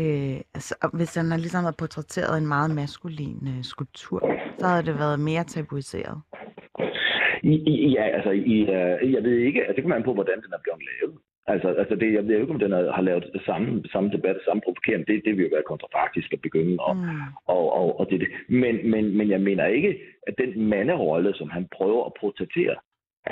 Øh, 0.00 0.36
altså, 0.56 0.74
hvis 0.98 1.14
han 1.14 1.30
har 1.30 1.38
ligesom 1.38 1.64
havde 1.64 1.80
portrætteret 1.82 2.38
en 2.38 2.48
meget 2.54 2.70
maskulin 2.80 3.40
øh, 3.52 3.62
skulptur, 3.72 4.20
så 4.58 4.66
havde 4.66 4.86
det 4.88 4.98
været 4.98 5.20
mere 5.20 5.44
tabuiseret. 5.44 6.16
I, 7.42 7.54
i, 7.72 7.92
ja, 7.96 8.04
altså, 8.16 8.30
i, 8.30 8.56
uh, 8.62 9.12
jeg 9.14 9.22
ved 9.26 9.36
ikke, 9.48 9.60
altså, 9.60 9.74
det 9.74 9.82
kommer 9.82 9.96
an 9.96 10.08
på, 10.08 10.14
hvordan 10.14 10.38
den 10.44 10.52
er 10.52 10.62
blevet 10.64 10.82
lavet. 10.90 11.18
Altså, 11.52 11.68
altså 11.82 11.94
det, 11.94 12.12
jeg 12.14 12.26
ved 12.26 12.40
ikke, 12.40 12.54
om 12.54 12.58
den 12.58 12.72
har, 12.72 12.92
har 12.92 13.02
lavet 13.02 13.30
det 13.32 13.42
samme, 13.46 13.82
samme 13.92 14.10
debat, 14.10 14.34
det 14.34 14.44
samme 14.48 14.62
provokerende. 14.64 15.06
Det, 15.10 15.22
det 15.24 15.36
vil 15.36 15.44
jo 15.44 15.54
være 15.56 15.70
kontrafaktisk 15.72 16.32
at 16.32 16.40
begynde. 16.40 16.76
Og, 16.88 16.96
mm. 16.96 17.20
og, 17.46 17.64
og, 17.80 18.00
og 18.00 18.10
det, 18.10 18.28
men, 18.48 18.90
men, 18.90 19.16
men 19.18 19.30
jeg 19.30 19.40
mener 19.40 19.66
ikke, 19.66 20.00
at 20.26 20.34
den 20.38 20.68
manderolle, 20.68 21.34
som 21.34 21.50
han 21.50 21.66
prøver 21.76 22.04
at 22.06 22.12
portrættere, 22.20 22.76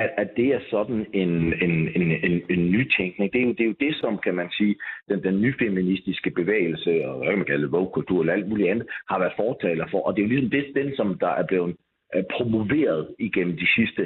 at, 0.03 0.11
at 0.17 0.29
det 0.37 0.49
er 0.55 0.61
sådan 0.71 1.07
en, 1.12 1.33
en, 1.65 1.75
en, 1.97 2.11
en, 2.25 2.43
en 2.50 2.71
nytænkning. 2.71 3.33
Det 3.33 3.41
er, 3.41 3.47
jo, 3.47 3.53
det 3.53 3.61
er 3.61 3.73
jo 3.73 3.81
det, 3.81 3.97
som 3.97 4.19
kan 4.19 4.35
man 4.35 4.50
sige, 4.50 4.76
den, 5.09 5.23
den 5.23 5.41
nyfeministiske 5.41 6.31
bevægelse, 6.31 6.91
og 7.09 7.19
hvad 7.19 7.29
kan 7.29 7.38
man 7.38 7.47
kalde 7.47 7.71
vogue-kultur, 7.71 8.21
eller 8.21 8.33
alt 8.33 8.49
muligt 8.49 8.71
andet, 8.71 8.87
har 9.11 9.19
været 9.19 9.33
fortaler 9.37 9.87
for. 9.91 10.00
Og 10.07 10.17
det 10.17 10.21
er 10.23 10.26
jo 10.26 10.33
ligesom 10.33 10.50
det, 10.50 10.65
den, 10.75 10.97
som 10.97 11.19
der 11.19 11.29
er 11.29 11.47
blevet 11.47 11.76
øh, 12.15 12.25
promoveret 12.31 13.15
igennem 13.19 13.57
de 13.57 13.69
sidste, 13.76 14.03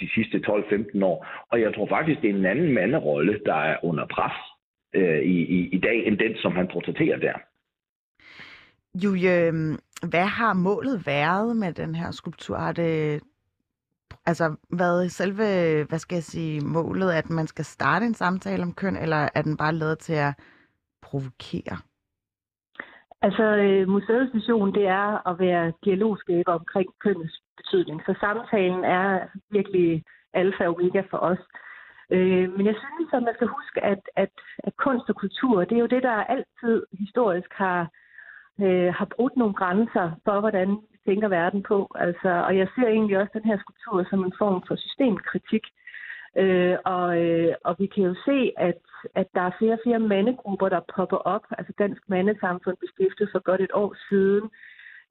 de 0.00 0.08
sidste 0.14 0.36
12-15 0.38 1.04
år. 1.04 1.26
Og 1.52 1.60
jeg 1.60 1.74
tror 1.74 1.86
faktisk, 1.86 2.20
det 2.22 2.30
er 2.30 2.34
en 2.34 2.46
anden 2.46 2.72
manderolle, 2.72 3.40
der 3.46 3.54
er 3.70 3.76
under 3.84 4.06
pres 4.06 4.36
øh, 4.94 5.20
i, 5.22 5.36
i, 5.56 5.68
i 5.76 5.78
dag, 5.78 6.06
end 6.06 6.18
den, 6.18 6.36
som 6.36 6.52
han 6.52 6.68
portrætterer 6.72 7.18
der. 7.18 7.36
Julie, 9.04 9.46
øhm, 9.46 9.78
hvad 10.10 10.26
har 10.40 10.54
målet 10.54 11.06
været 11.06 11.56
med 11.56 11.72
den 11.72 11.94
her 11.94 12.10
skulptur? 12.10 12.56
Har 12.56 12.72
det 12.72 13.20
altså 14.26 14.56
hvad 14.68 15.08
selve, 15.08 15.44
hvad 15.88 15.98
skal 15.98 16.16
jeg 16.16 16.24
sige, 16.24 16.60
målet, 16.60 17.12
at 17.12 17.30
man 17.30 17.46
skal 17.46 17.64
starte 17.64 18.06
en 18.06 18.14
samtale 18.14 18.62
om 18.62 18.74
køn, 18.74 18.96
eller 18.96 19.28
er 19.34 19.42
den 19.42 19.56
bare 19.56 19.74
lavet 19.74 19.98
til 19.98 20.12
at 20.12 20.34
provokere? 21.02 21.76
Altså, 23.22 23.42
øh, 23.42 23.88
museets 23.88 24.34
vision, 24.34 24.74
det 24.74 24.86
er 24.86 25.28
at 25.30 25.38
være 25.38 25.72
dialogskaber 25.84 26.52
omkring 26.52 26.88
kønnets 27.04 27.36
betydning. 27.56 28.02
Så 28.06 28.14
samtalen 28.20 28.84
er 28.84 29.20
virkelig 29.50 30.04
alfa 30.34 30.64
og 30.66 30.74
omega 30.74 31.02
for 31.10 31.18
os. 31.18 31.38
Øh, 32.10 32.46
men 32.56 32.66
jeg 32.66 32.76
synes, 32.82 33.12
at 33.12 33.22
man 33.22 33.34
skal 33.34 33.46
huske, 33.46 33.84
at, 33.84 34.02
at, 34.16 34.34
at 34.58 34.76
kunst 34.76 35.08
og 35.08 35.16
kultur, 35.16 35.64
det 35.64 35.76
er 35.76 35.84
jo 35.86 35.94
det, 35.94 36.02
der 36.02 36.30
altid 36.34 36.86
historisk 36.92 37.50
har, 37.52 37.90
øh, 38.60 38.94
har 38.94 39.08
brudt 39.16 39.36
nogle 39.36 39.54
grænser 39.54 40.10
for, 40.24 40.40
hvordan 40.40 40.68
vi 40.70 40.98
tænker 41.06 41.28
verden 41.28 41.62
på. 41.62 41.90
Altså, 41.94 42.28
og 42.46 42.56
jeg 42.58 42.68
ser 42.74 42.88
egentlig 42.88 43.18
også 43.18 43.30
den 43.34 43.44
her 43.50 43.58
skulptur 43.58 44.06
som 44.10 44.24
en 44.24 44.34
form 44.38 44.62
for 44.68 44.76
systemkritik. 44.76 45.64
Øh, 46.36 46.76
og, 46.84 47.22
øh, 47.22 47.54
og 47.64 47.76
vi 47.78 47.86
kan 47.86 48.04
jo 48.04 48.14
se, 48.24 48.52
at, 48.56 48.80
at 49.14 49.26
der 49.34 49.40
er 49.40 49.56
flere 49.58 49.72
og 49.72 49.82
flere 49.84 49.98
mandegrupper, 49.98 50.68
der 50.68 50.80
popper 50.96 51.16
op. 51.16 51.44
Altså 51.58 51.72
Dansk 51.78 52.02
Mandesamfund 52.08 52.76
blev 52.76 52.90
stiftet 52.94 53.28
for 53.32 53.40
godt 53.48 53.60
et 53.60 53.74
år 53.74 53.94
siden. 54.08 54.50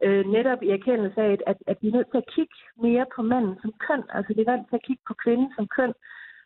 Øh, 0.06 0.26
netop 0.26 0.64
i 0.64 0.70
erkendelse 0.70 1.22
af, 1.22 1.38
at, 1.48 1.58
at 1.68 1.78
vi 1.82 1.88
er 1.88 1.96
nødt 1.98 2.12
til 2.12 2.18
at 2.24 2.32
kigge 2.36 2.56
mere 2.86 3.06
på 3.16 3.22
manden 3.22 3.56
som 3.62 3.72
køn. 3.88 4.04
Altså 4.10 4.34
vi 4.34 4.42
er 4.42 4.56
nødt 4.58 4.70
til 4.70 4.76
at 4.76 4.88
kigge 4.88 5.04
på 5.08 5.14
kvinden 5.24 5.50
som 5.56 5.68
køn. 5.68 5.94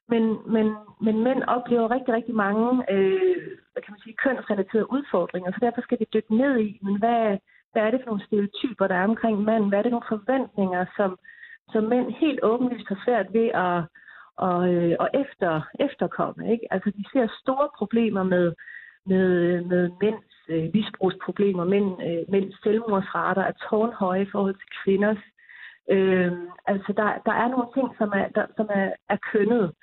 Men, 0.10 0.24
men, 0.56 0.76
men 1.02 1.24
mænd 1.24 1.44
oplever 1.44 1.92
rigtig, 1.92 2.14
rigtig 2.14 2.36
mange 2.36 2.68
øh, 2.94 3.38
hvad 3.72 3.82
kan 3.84 3.94
man 3.94 4.04
sige, 4.04 4.22
kønsrelaterede 4.24 4.92
udfordringer, 4.92 5.52
så 5.52 5.60
derfor 5.62 5.82
skal 5.82 6.00
vi 6.00 6.06
dykke 6.14 6.36
ned 6.36 6.60
i, 6.60 6.80
men 6.84 7.00
hvad, 7.00 7.38
hvad 7.72 7.82
er 7.84 7.92
det 7.92 8.00
for 8.02 8.10
nogle 8.10 8.26
stereotyper, 8.26 8.88
der 8.88 8.96
er 8.96 9.04
omkring 9.04 9.42
manden? 9.42 9.70
Hvad 9.70 9.80
er 9.80 9.84
det 9.84 9.92
for 9.92 9.98
nogle 10.00 10.14
forventninger, 10.16 10.86
som 10.98 11.20
som 11.74 11.84
mænd 11.84 12.12
helt 12.12 12.40
åbenlyst 12.44 12.88
har 12.88 13.02
svært 13.06 13.34
ved 13.34 13.48
at, 13.48 13.84
og, 14.38 14.56
og 14.56 14.74
øh, 14.74 15.22
efter, 15.24 15.62
efterkomme. 15.80 16.52
Ikke? 16.52 16.74
Altså, 16.74 16.90
de 16.90 17.04
ser 17.14 17.28
store 17.42 17.70
problemer 17.78 18.24
med, 18.24 18.54
med, 19.06 19.62
med 19.62 19.90
mænds 20.02 20.34
øh, 20.50 20.70
misbrugsproblemer, 20.74 21.64
mænd, 21.64 21.90
øh, 22.08 22.24
mænds 22.32 22.64
selvmordsrater 22.64 23.42
er 23.42 23.52
tårnhøje 23.70 24.22
i 24.22 24.32
forhold 24.32 24.56
til 24.56 24.70
kvinders. 24.84 25.24
Øh, 25.92 26.32
altså, 26.66 26.94
der, 26.98 27.08
der 27.26 27.32
er 27.32 27.48
nogle 27.48 27.68
ting, 27.74 27.88
som 27.98 28.10
er, 28.16 28.28
der, 28.36 28.46
som 28.58 28.68
er, 28.70 28.90
er 29.10 29.18
kønnet. 29.32 29.74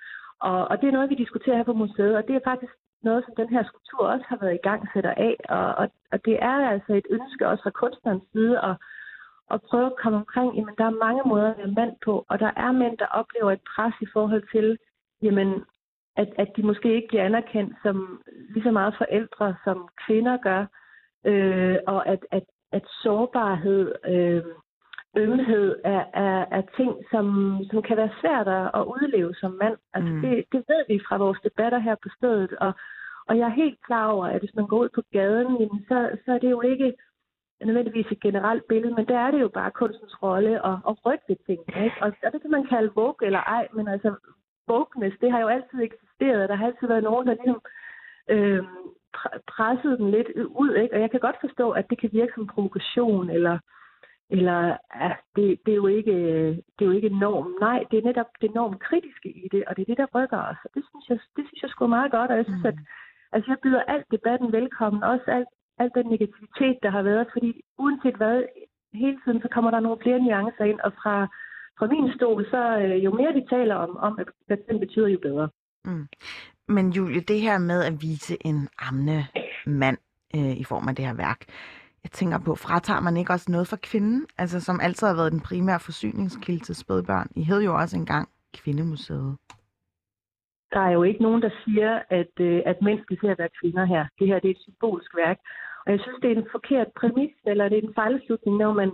Og, 0.50 0.60
og 0.70 0.80
det 0.80 0.86
er 0.88 0.96
noget, 0.96 1.10
vi 1.10 1.22
diskuterer 1.24 1.56
her 1.56 1.70
på 1.70 1.72
museet, 1.72 2.16
og 2.16 2.22
det 2.28 2.34
er 2.36 2.48
faktisk 2.50 2.72
noget, 3.02 3.24
som 3.24 3.34
den 3.36 3.48
her 3.54 3.62
skulptur 3.64 4.06
også 4.14 4.26
har 4.28 4.38
været 4.42 4.54
i 4.54 4.66
gang 4.68 4.80
sætter 4.92 5.14
af. 5.28 5.36
Og, 5.48 5.74
og, 5.80 5.86
og 6.12 6.24
det 6.24 6.36
er 6.50 6.56
altså 6.74 6.92
et 6.94 7.06
ønske 7.10 7.48
også 7.48 7.62
fra 7.62 7.78
kunstnerens 7.82 8.24
side 8.32 8.54
at, 8.68 8.76
at 9.50 9.62
prøve 9.68 9.86
at 9.86 9.96
komme 10.02 10.18
omkring, 10.18 10.56
jamen 10.56 10.74
der 10.78 10.84
er 10.84 11.02
mange 11.06 11.22
måder 11.26 11.50
at 11.50 11.58
være 11.58 11.76
mand 11.80 11.92
på, 12.04 12.24
og 12.28 12.40
der 12.40 12.50
er 12.56 12.72
mænd, 12.72 12.98
der 12.98 13.16
oplever 13.20 13.50
et 13.52 13.64
pres 13.74 13.94
i 14.00 14.06
forhold 14.12 14.44
til, 14.54 14.78
jamen, 15.22 15.64
at, 16.16 16.28
at 16.38 16.48
de 16.56 16.62
måske 16.62 16.94
ikke 16.94 17.08
bliver 17.08 17.24
anerkendt 17.24 17.74
som 17.82 18.22
lige 18.52 18.62
så 18.62 18.70
meget 18.70 18.94
forældre, 18.98 19.54
som 19.64 19.88
kvinder 20.06 20.36
gør, 20.36 20.66
øh, 21.30 21.78
og 21.86 22.08
at, 22.08 22.20
at, 22.30 22.44
at 22.72 22.84
sårbarhed, 23.02 23.92
øh, 24.14 24.44
ømhed 25.16 25.76
er, 25.84 26.04
er, 26.14 26.44
er 26.50 26.62
ting, 26.76 26.92
som, 27.10 27.24
som 27.70 27.82
kan 27.82 27.96
være 27.96 28.16
svært 28.20 28.48
at 28.78 28.84
udleve 28.94 29.34
som 29.34 29.52
mand. 29.62 29.76
Altså 29.94 30.12
mm. 30.12 30.20
det, 30.22 30.44
det 30.52 30.64
ved 30.68 30.84
vi 30.88 31.00
fra 31.08 31.16
vores 31.16 31.38
debatter 31.44 31.78
her 31.78 31.94
på 32.02 32.08
stedet, 32.16 32.52
og, 32.52 32.72
og 33.28 33.38
jeg 33.38 33.46
er 33.46 33.60
helt 33.62 33.78
klar 33.86 34.06
over, 34.06 34.26
at 34.26 34.40
hvis 34.40 34.54
man 34.54 34.66
går 34.66 34.78
ud 34.78 34.88
på 34.94 35.02
gaden, 35.12 35.56
jamen, 35.60 35.84
så, 35.88 36.10
så 36.24 36.32
er 36.32 36.38
det 36.38 36.50
jo 36.50 36.60
ikke 36.60 36.94
nødvendigvis 37.64 38.06
et 38.10 38.20
generelt 38.20 38.68
billede, 38.68 38.94
men 38.94 39.06
der 39.08 39.18
er 39.18 39.30
det 39.30 39.40
jo 39.40 39.48
bare 39.48 39.70
kunstens 39.70 40.22
rolle 40.22 40.66
at, 40.66 40.76
at 40.88 41.06
rykke 41.06 41.36
ting. 41.46 41.60
Ikke? 41.84 41.96
Og, 42.00 42.12
og 42.24 42.32
det 42.32 42.40
kan 42.40 42.50
man 42.50 42.66
kalde 42.66 42.92
vogue 42.94 43.26
eller 43.26 43.38
ej, 43.38 43.68
men 43.72 43.88
altså 43.88 44.14
wokeness, 44.70 45.16
det 45.20 45.30
har 45.32 45.40
jo 45.40 45.48
altid 45.48 45.78
eksisteret. 45.82 46.48
Der 46.48 46.54
har 46.54 46.66
altid 46.66 46.86
været 46.88 47.04
nogen, 47.04 47.26
der 47.26 47.34
ligesom 47.34 47.60
øh, 48.28 48.62
pressede 49.54 49.96
den 49.96 50.10
lidt 50.10 50.28
ud. 50.62 50.74
Ikke? 50.74 50.94
Og 50.94 51.00
jeg 51.00 51.10
kan 51.10 51.20
godt 51.20 51.36
forstå, 51.40 51.70
at 51.70 51.90
det 51.90 51.98
kan 52.00 52.10
virke 52.12 52.32
som 52.34 52.46
provokation, 52.46 53.30
eller, 53.30 53.58
eller 54.34 54.58
ja, 55.00 55.10
det, 55.36 55.44
det, 55.64 55.72
er 55.72 55.80
jo 55.84 55.86
ikke, 55.86 56.16
det 56.74 56.82
er 56.82 56.90
jo 56.90 56.98
ikke 56.98 57.18
norm. 57.24 57.48
Nej, 57.66 57.78
det 57.90 57.96
er 57.98 58.08
netop 58.10 58.30
det 58.40 58.50
enormt 58.50 58.80
kritiske 58.86 59.28
i 59.44 59.48
det, 59.52 59.62
og 59.66 59.76
det 59.76 59.82
er 59.82 59.90
det, 59.90 59.98
der 60.02 60.14
rykker 60.16 60.40
os. 60.50 60.60
Og 60.64 60.70
det 60.74 60.82
synes 60.88 61.04
jeg, 61.10 61.18
det 61.36 61.44
synes 61.46 61.62
jeg 61.62 61.70
sgu 61.70 61.86
meget 61.86 62.10
godt, 62.16 62.30
og 62.30 62.36
jeg 62.36 62.44
synes, 62.44 62.64
mm. 62.64 62.72
at 62.72 62.78
altså, 63.32 63.50
jeg 63.50 63.58
byder 63.62 63.82
alt 63.82 64.06
debatten 64.10 64.52
velkommen, 64.52 65.02
også 65.02 65.26
alt, 65.36 65.50
alt 65.82 65.94
den 65.98 66.06
negativitet, 66.14 66.76
der 66.84 66.90
har 66.96 67.02
været, 67.02 67.26
fordi 67.32 67.50
uanset 67.78 68.16
hvad, 68.16 68.42
hele 68.94 69.18
tiden, 69.24 69.40
så 69.42 69.48
kommer 69.54 69.70
der 69.70 69.80
nogle 69.80 70.02
flere 70.02 70.20
nuancer 70.20 70.64
ind, 70.64 70.80
og 70.80 70.92
fra 71.02 71.16
fra 71.78 71.86
min 71.86 72.12
stol, 72.16 72.44
så 72.50 72.78
øh, 72.78 73.04
jo 73.04 73.10
mere 73.14 73.32
vi 73.34 73.42
taler 73.50 73.74
om, 73.74 73.96
om 73.96 74.18
hvad 74.46 74.56
den 74.68 74.80
betyder, 74.80 75.08
jo 75.08 75.18
bedre. 75.22 75.48
Mm. 75.84 76.06
Men 76.68 76.90
Julie, 76.90 77.20
det 77.20 77.40
her 77.40 77.58
med 77.58 77.84
at 77.84 78.02
vise 78.02 78.36
en 78.46 78.68
amne 78.78 79.26
mand 79.66 79.98
øh, 80.36 80.56
i 80.56 80.64
form 80.64 80.88
af 80.88 80.94
det 80.94 81.04
her 81.04 81.14
værk, 81.14 81.40
jeg 82.04 82.10
tænker 82.10 82.38
på, 82.38 82.54
fratager 82.54 83.00
man 83.00 83.16
ikke 83.16 83.32
også 83.32 83.52
noget 83.52 83.68
for 83.68 83.78
kvinden, 83.82 84.26
altså 84.38 84.60
som 84.60 84.80
altid 84.80 85.06
har 85.06 85.14
været 85.14 85.32
den 85.32 85.40
primære 85.40 85.80
forsyningskilde 85.80 86.64
til 86.64 86.74
spædbørn? 86.74 87.28
I 87.36 87.42
hed 87.42 87.62
jo 87.62 87.74
også 87.74 87.96
engang 87.96 88.28
Kvindemuseet. 88.58 89.36
Der 90.74 90.80
er 90.80 90.90
jo 90.90 91.02
ikke 91.02 91.22
nogen, 91.22 91.42
der 91.42 91.50
siger, 91.64 92.02
at, 92.10 92.34
øh, 92.40 92.62
at 92.66 92.82
mænd 92.82 93.00
skal 93.02 93.18
til 93.18 93.26
at 93.26 93.38
være 93.38 93.56
kvinder 93.60 93.84
her. 93.84 94.06
Det 94.18 94.26
her 94.26 94.38
det 94.38 94.48
er 94.48 94.54
et 94.54 94.64
symbolsk 94.66 95.16
værk. 95.16 95.38
Og 95.86 95.92
jeg 95.92 96.00
synes, 96.00 96.18
det 96.22 96.28
er 96.30 96.36
en 96.36 96.52
forkert 96.56 96.88
præmis, 97.00 97.34
eller 97.46 97.68
det 97.68 97.78
er 97.78 97.82
en 97.88 97.94
fejlslutning, 97.94 98.56
når 98.56 98.72
man 98.72 98.90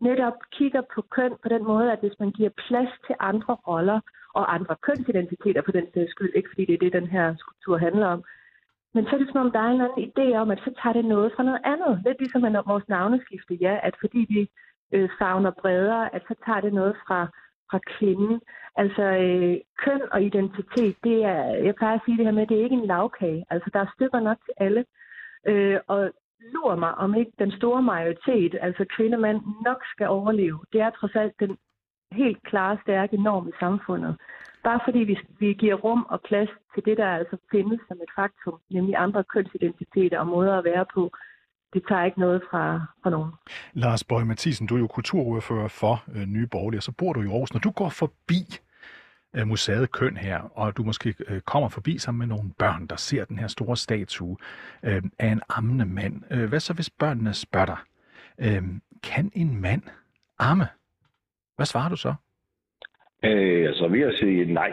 netop 0.00 0.38
kigger 0.52 0.82
på 0.94 1.00
køn 1.16 1.32
på 1.42 1.48
den 1.48 1.64
måde, 1.64 1.92
at 1.92 2.00
hvis 2.00 2.18
man 2.20 2.30
giver 2.30 2.50
plads 2.66 2.92
til 3.06 3.14
andre 3.20 3.54
roller 3.68 4.00
og 4.34 4.54
andre 4.54 4.74
kønsidentiteter 4.86 5.62
på 5.62 5.72
den 5.72 5.86
sags 5.94 6.10
skyld, 6.10 6.32
ikke 6.34 6.50
fordi 6.52 6.64
det 6.66 6.74
er 6.74 6.84
det, 6.84 6.92
den 7.00 7.08
her 7.16 7.36
skulptur 7.36 7.76
handler 7.78 8.06
om, 8.06 8.24
men 8.94 9.04
så 9.04 9.10
er 9.14 9.18
det 9.18 9.28
som 9.32 9.40
om, 9.46 9.52
der 9.52 9.60
er 9.60 9.68
en 9.68 9.72
eller 9.72 9.88
anden 9.88 10.04
idé 10.08 10.36
om, 10.36 10.50
at 10.50 10.60
så 10.64 10.70
tager 10.82 10.92
det 10.92 11.04
noget 11.04 11.32
fra 11.36 11.42
noget 11.42 11.60
andet. 11.64 12.02
Lidt 12.06 12.18
ligesom 12.18 12.42
med 12.42 12.62
vores 12.66 12.88
navneskifte, 12.88 13.54
ja, 13.54 13.78
at 13.82 13.94
fordi 14.00 14.26
vi 14.28 14.50
øh, 14.94 15.08
savner 15.18 15.50
bredere, 15.50 16.14
at 16.14 16.22
så 16.28 16.34
tager 16.46 16.60
det 16.60 16.72
noget 16.72 16.96
fra, 17.06 17.20
fra 17.70 17.78
kvinden. 17.78 18.40
Altså 18.76 19.02
øh, 19.02 19.56
køn 19.84 20.02
og 20.12 20.22
identitet, 20.22 20.96
det 21.04 21.24
er, 21.24 21.42
jeg 21.66 21.74
plejer 21.74 21.94
at 21.94 22.02
sige 22.04 22.16
det 22.16 22.24
her 22.24 22.32
med, 22.32 22.46
det 22.46 22.58
er 22.58 22.64
ikke 22.64 22.80
en 22.82 22.86
lavkage. 22.86 23.44
Altså 23.50 23.70
der 23.72 23.80
er 23.80 23.92
stykker 23.94 24.20
nok 24.20 24.38
til 24.44 24.54
alle. 24.56 24.84
Øh, 25.46 25.78
og 25.86 26.12
lurer 26.54 26.76
mig, 26.76 26.94
om 26.94 27.14
ikke 27.14 27.32
den 27.38 27.52
store 27.52 27.82
majoritet, 27.82 28.58
altså 28.60 28.84
kvindemand, 28.96 29.40
nok 29.64 29.80
skal 29.92 30.08
overleve. 30.08 30.60
Det 30.72 30.80
er 30.80 30.90
trods 30.90 31.16
alt 31.16 31.40
den 31.40 31.56
helt 32.12 32.42
klare, 32.42 32.78
stærke 32.82 33.22
norm 33.22 33.48
i 33.48 33.52
samfundet. 33.60 34.16
Bare 34.64 34.80
fordi 34.84 34.98
vi, 34.98 35.18
vi 35.38 35.52
giver 35.52 35.74
rum 35.74 36.06
og 36.08 36.20
plads 36.20 36.48
til 36.74 36.84
det, 36.84 36.96
der 36.96 37.08
altså 37.08 37.36
findes 37.50 37.80
som 37.88 37.96
et 37.96 38.10
faktum, 38.16 38.58
nemlig 38.70 38.94
andre 38.96 39.24
kønsidentiteter 39.24 40.18
og 40.18 40.26
måder 40.26 40.58
at 40.58 40.64
være 40.64 40.86
på, 40.94 41.12
det 41.72 41.82
tager 41.88 42.04
ikke 42.04 42.20
noget 42.20 42.42
fra, 42.50 42.86
fra 43.02 43.10
nogen. 43.10 43.32
Lars 43.72 44.04
Bøge 44.04 44.24
Mathisen, 44.24 44.66
du 44.66 44.74
er 44.74 44.78
jo 44.78 44.86
kulturordfører 44.86 45.68
for 45.68 46.04
øh, 46.14 46.26
Nye 46.26 46.46
Borgerlige, 46.46 46.78
og 46.78 46.82
så 46.82 46.92
bor 46.92 47.12
du 47.12 47.22
i 47.22 47.26
Aarhus. 47.26 47.52
Når 47.52 47.60
du 47.60 47.70
går 47.70 47.88
forbi 47.88 48.40
øh, 49.36 49.46
museet 49.46 49.92
Køn 49.92 50.16
her, 50.16 50.40
og 50.58 50.76
du 50.76 50.82
måske 50.82 51.14
øh, 51.28 51.40
kommer 51.40 51.68
forbi 51.68 51.98
sammen 51.98 52.18
med 52.18 52.36
nogle 52.36 52.50
børn, 52.58 52.86
der 52.86 52.96
ser 52.96 53.24
den 53.24 53.38
her 53.38 53.46
store 53.46 53.76
statue 53.76 54.36
øh, 54.82 55.02
af 55.18 55.28
en 55.28 55.42
ammende 55.48 55.86
mand. 55.86 56.22
Øh, 56.30 56.48
hvad 56.48 56.60
så, 56.60 56.72
hvis 56.74 56.90
børnene 56.90 57.34
spørger 57.34 57.66
dig, 57.66 57.78
øh, 58.38 58.62
kan 59.02 59.32
en 59.34 59.60
mand 59.60 59.82
amme? 60.38 60.66
Hvad 61.58 61.66
svarer 61.66 61.88
du 61.88 61.96
så? 61.96 62.14
Øh, 63.24 63.74
så 63.74 63.88
vil 63.88 64.00
jeg 64.00 64.12
sige 64.14 64.52
nej. 64.52 64.72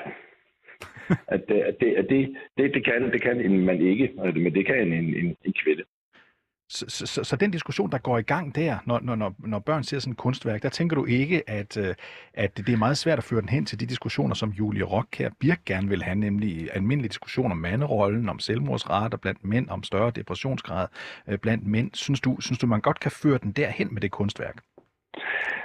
at, 1.36 1.42
det, 1.50 1.56
at, 1.56 1.75
det, 1.80 1.96
at 1.96 2.06
det, 2.10 2.36
det, 2.58 2.74
det, 2.74 2.86
kan, 2.86 3.12
det 3.12 3.22
kan 3.22 3.42
en 3.42 3.65
mand 3.65 3.82
ikke, 3.82 4.13
men 4.36 4.54
det 4.56 4.65
kan 4.65 4.94
en, 4.94 4.94
en, 4.94 5.36
en 5.46 5.54
kvinde. 5.63 5.84
Så, 6.70 6.86
så, 6.88 7.24
så 7.24 7.36
den 7.36 7.51
diskussion, 7.51 7.92
der 7.92 7.98
går 7.98 8.18
i 8.18 8.22
gang 8.22 8.56
der, 8.56 8.77
når, 8.86 9.00
når, 9.00 9.36
når 9.39 9.60
børn 9.60 9.84
ser 9.84 10.00
sådan 10.00 10.12
et 10.12 10.18
kunstværk, 10.18 10.63
der 10.63 10.70
tænker 10.70 10.96
du 10.96 11.06
ikke, 11.06 11.50
at, 11.50 11.77
øh, 11.77 11.96
at 12.34 12.58
det 12.58 12.70
er 12.70 12.77
meget 12.77 12.98
svært 12.98 13.18
at 13.18 13.24
føre 13.24 13.42
den 13.42 13.50
hen 13.50 13.65
til 13.65 13.80
de 13.80 13.86
diskussioner, 13.86 14.36
som 14.36 14.50
Julie 14.50 14.84
Rock 14.84 15.18
her 15.18 15.30
Birk 15.39 15.65
gerne 15.65 15.89
vil 15.89 16.04
have, 16.04 16.15
nemlig 16.15 16.70
almindelige 16.74 17.10
diskussioner 17.10 17.51
om 17.51 17.58
manderollen, 17.58 18.30
om 18.30 18.39
selvmordsrater 18.39 19.18
blandt 19.18 19.44
mænd, 19.44 19.70
om 19.70 19.84
større 19.84 20.12
depressionsgrad 20.12 20.88
øh, 21.27 21.38
blandt 21.38 21.68
mænd. 21.68 21.92
Synes 21.94 22.22
du, 22.22 22.38
synes 22.39 22.60
du, 22.60 22.68
man 22.68 22.82
godt 22.82 23.00
kan 23.00 23.12
føre 23.12 23.38
den 23.44 23.51
derhen 23.51 23.94
med 23.94 24.01
det 24.01 24.12
kunstværk? 24.12 24.62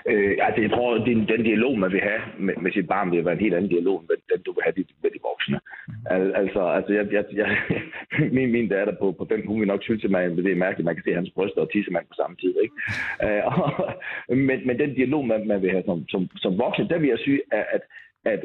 Øh, 0.09 0.37
altså, 0.47 0.61
jeg 0.63 0.71
tror, 0.71 0.95
at 0.95 1.07
den, 1.07 1.29
den 1.29 1.43
dialog, 1.43 1.79
man 1.79 1.93
vil 1.93 2.01
have 2.01 2.21
med, 2.39 2.55
med 2.57 2.73
sit 2.73 2.89
barn, 2.89 3.11
vil 3.11 3.25
være 3.25 3.35
en 3.35 3.45
helt 3.47 3.55
anden 3.55 3.71
dialog, 3.71 4.01
end 4.01 4.23
den 4.33 4.43
du 4.43 4.53
vil 4.53 4.63
have 4.65 4.85
med 5.03 5.11
de 5.11 5.19
voksne. 5.31 5.59
Mm. 5.89 5.95
Al, 6.11 6.35
altså, 6.43 6.63
altså 6.77 6.93
jeg, 6.93 7.13
jeg, 7.13 7.25
jeg, 7.33 7.49
min, 8.37 8.53
min 8.53 8.69
datter 8.69 8.95
på, 9.01 9.13
på 9.13 9.27
den 9.31 9.47
hun 9.47 9.61
vil 9.61 9.69
nok 9.69 9.83
synes 9.83 10.01
til 10.01 10.11
mig, 10.11 10.31
det 10.31 10.53
er 10.53 10.65
mærkeligt, 10.67 10.85
man 10.85 10.95
kan 10.95 11.05
se 11.05 11.15
hans 11.15 11.31
bryster 11.31 11.61
og 11.61 11.73
tissemand 11.73 12.07
på 12.07 12.15
samme 12.17 12.37
tid. 12.37 12.55
Ikke? 12.65 12.75
uh, 13.25 13.43
og, 13.53 13.95
men, 14.49 14.59
men 14.67 14.79
den 14.79 14.95
dialog, 14.95 15.27
man, 15.27 15.47
man 15.47 15.63
vil 15.63 15.71
have 15.71 15.83
som, 15.87 16.09
som, 16.09 16.29
som 16.37 16.59
voksen, 16.59 16.89
der 16.89 16.99
vil 16.99 17.09
jeg 17.09 17.19
sige, 17.19 17.41
at, 17.53 17.67
at, 17.75 17.83
at 18.25 18.41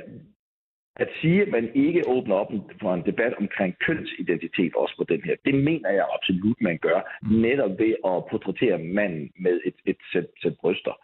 at 0.98 1.10
sige, 1.22 1.42
at 1.42 1.48
man 1.48 1.72
ikke 1.76 2.08
åbner 2.08 2.36
op 2.36 2.52
for 2.82 2.94
en 2.94 3.06
debat 3.06 3.34
omkring 3.34 3.76
kønsidentitet 3.88 4.76
også 4.76 4.96
på 4.98 5.04
den 5.04 5.22
her, 5.22 5.36
det 5.46 5.56
mener 5.56 5.90
jeg 5.90 6.06
absolut, 6.16 6.62
man 6.62 6.78
gør, 6.78 7.00
mm. 7.22 7.36
netop 7.36 7.80
ved 7.80 7.96
at 8.12 8.26
portrættere 8.32 8.80
manden 8.80 9.32
med 9.40 9.62
et, 9.66 9.76
et 9.86 9.98
sæt, 10.14 10.28
sæt 10.42 10.56
bryster. 10.62 10.96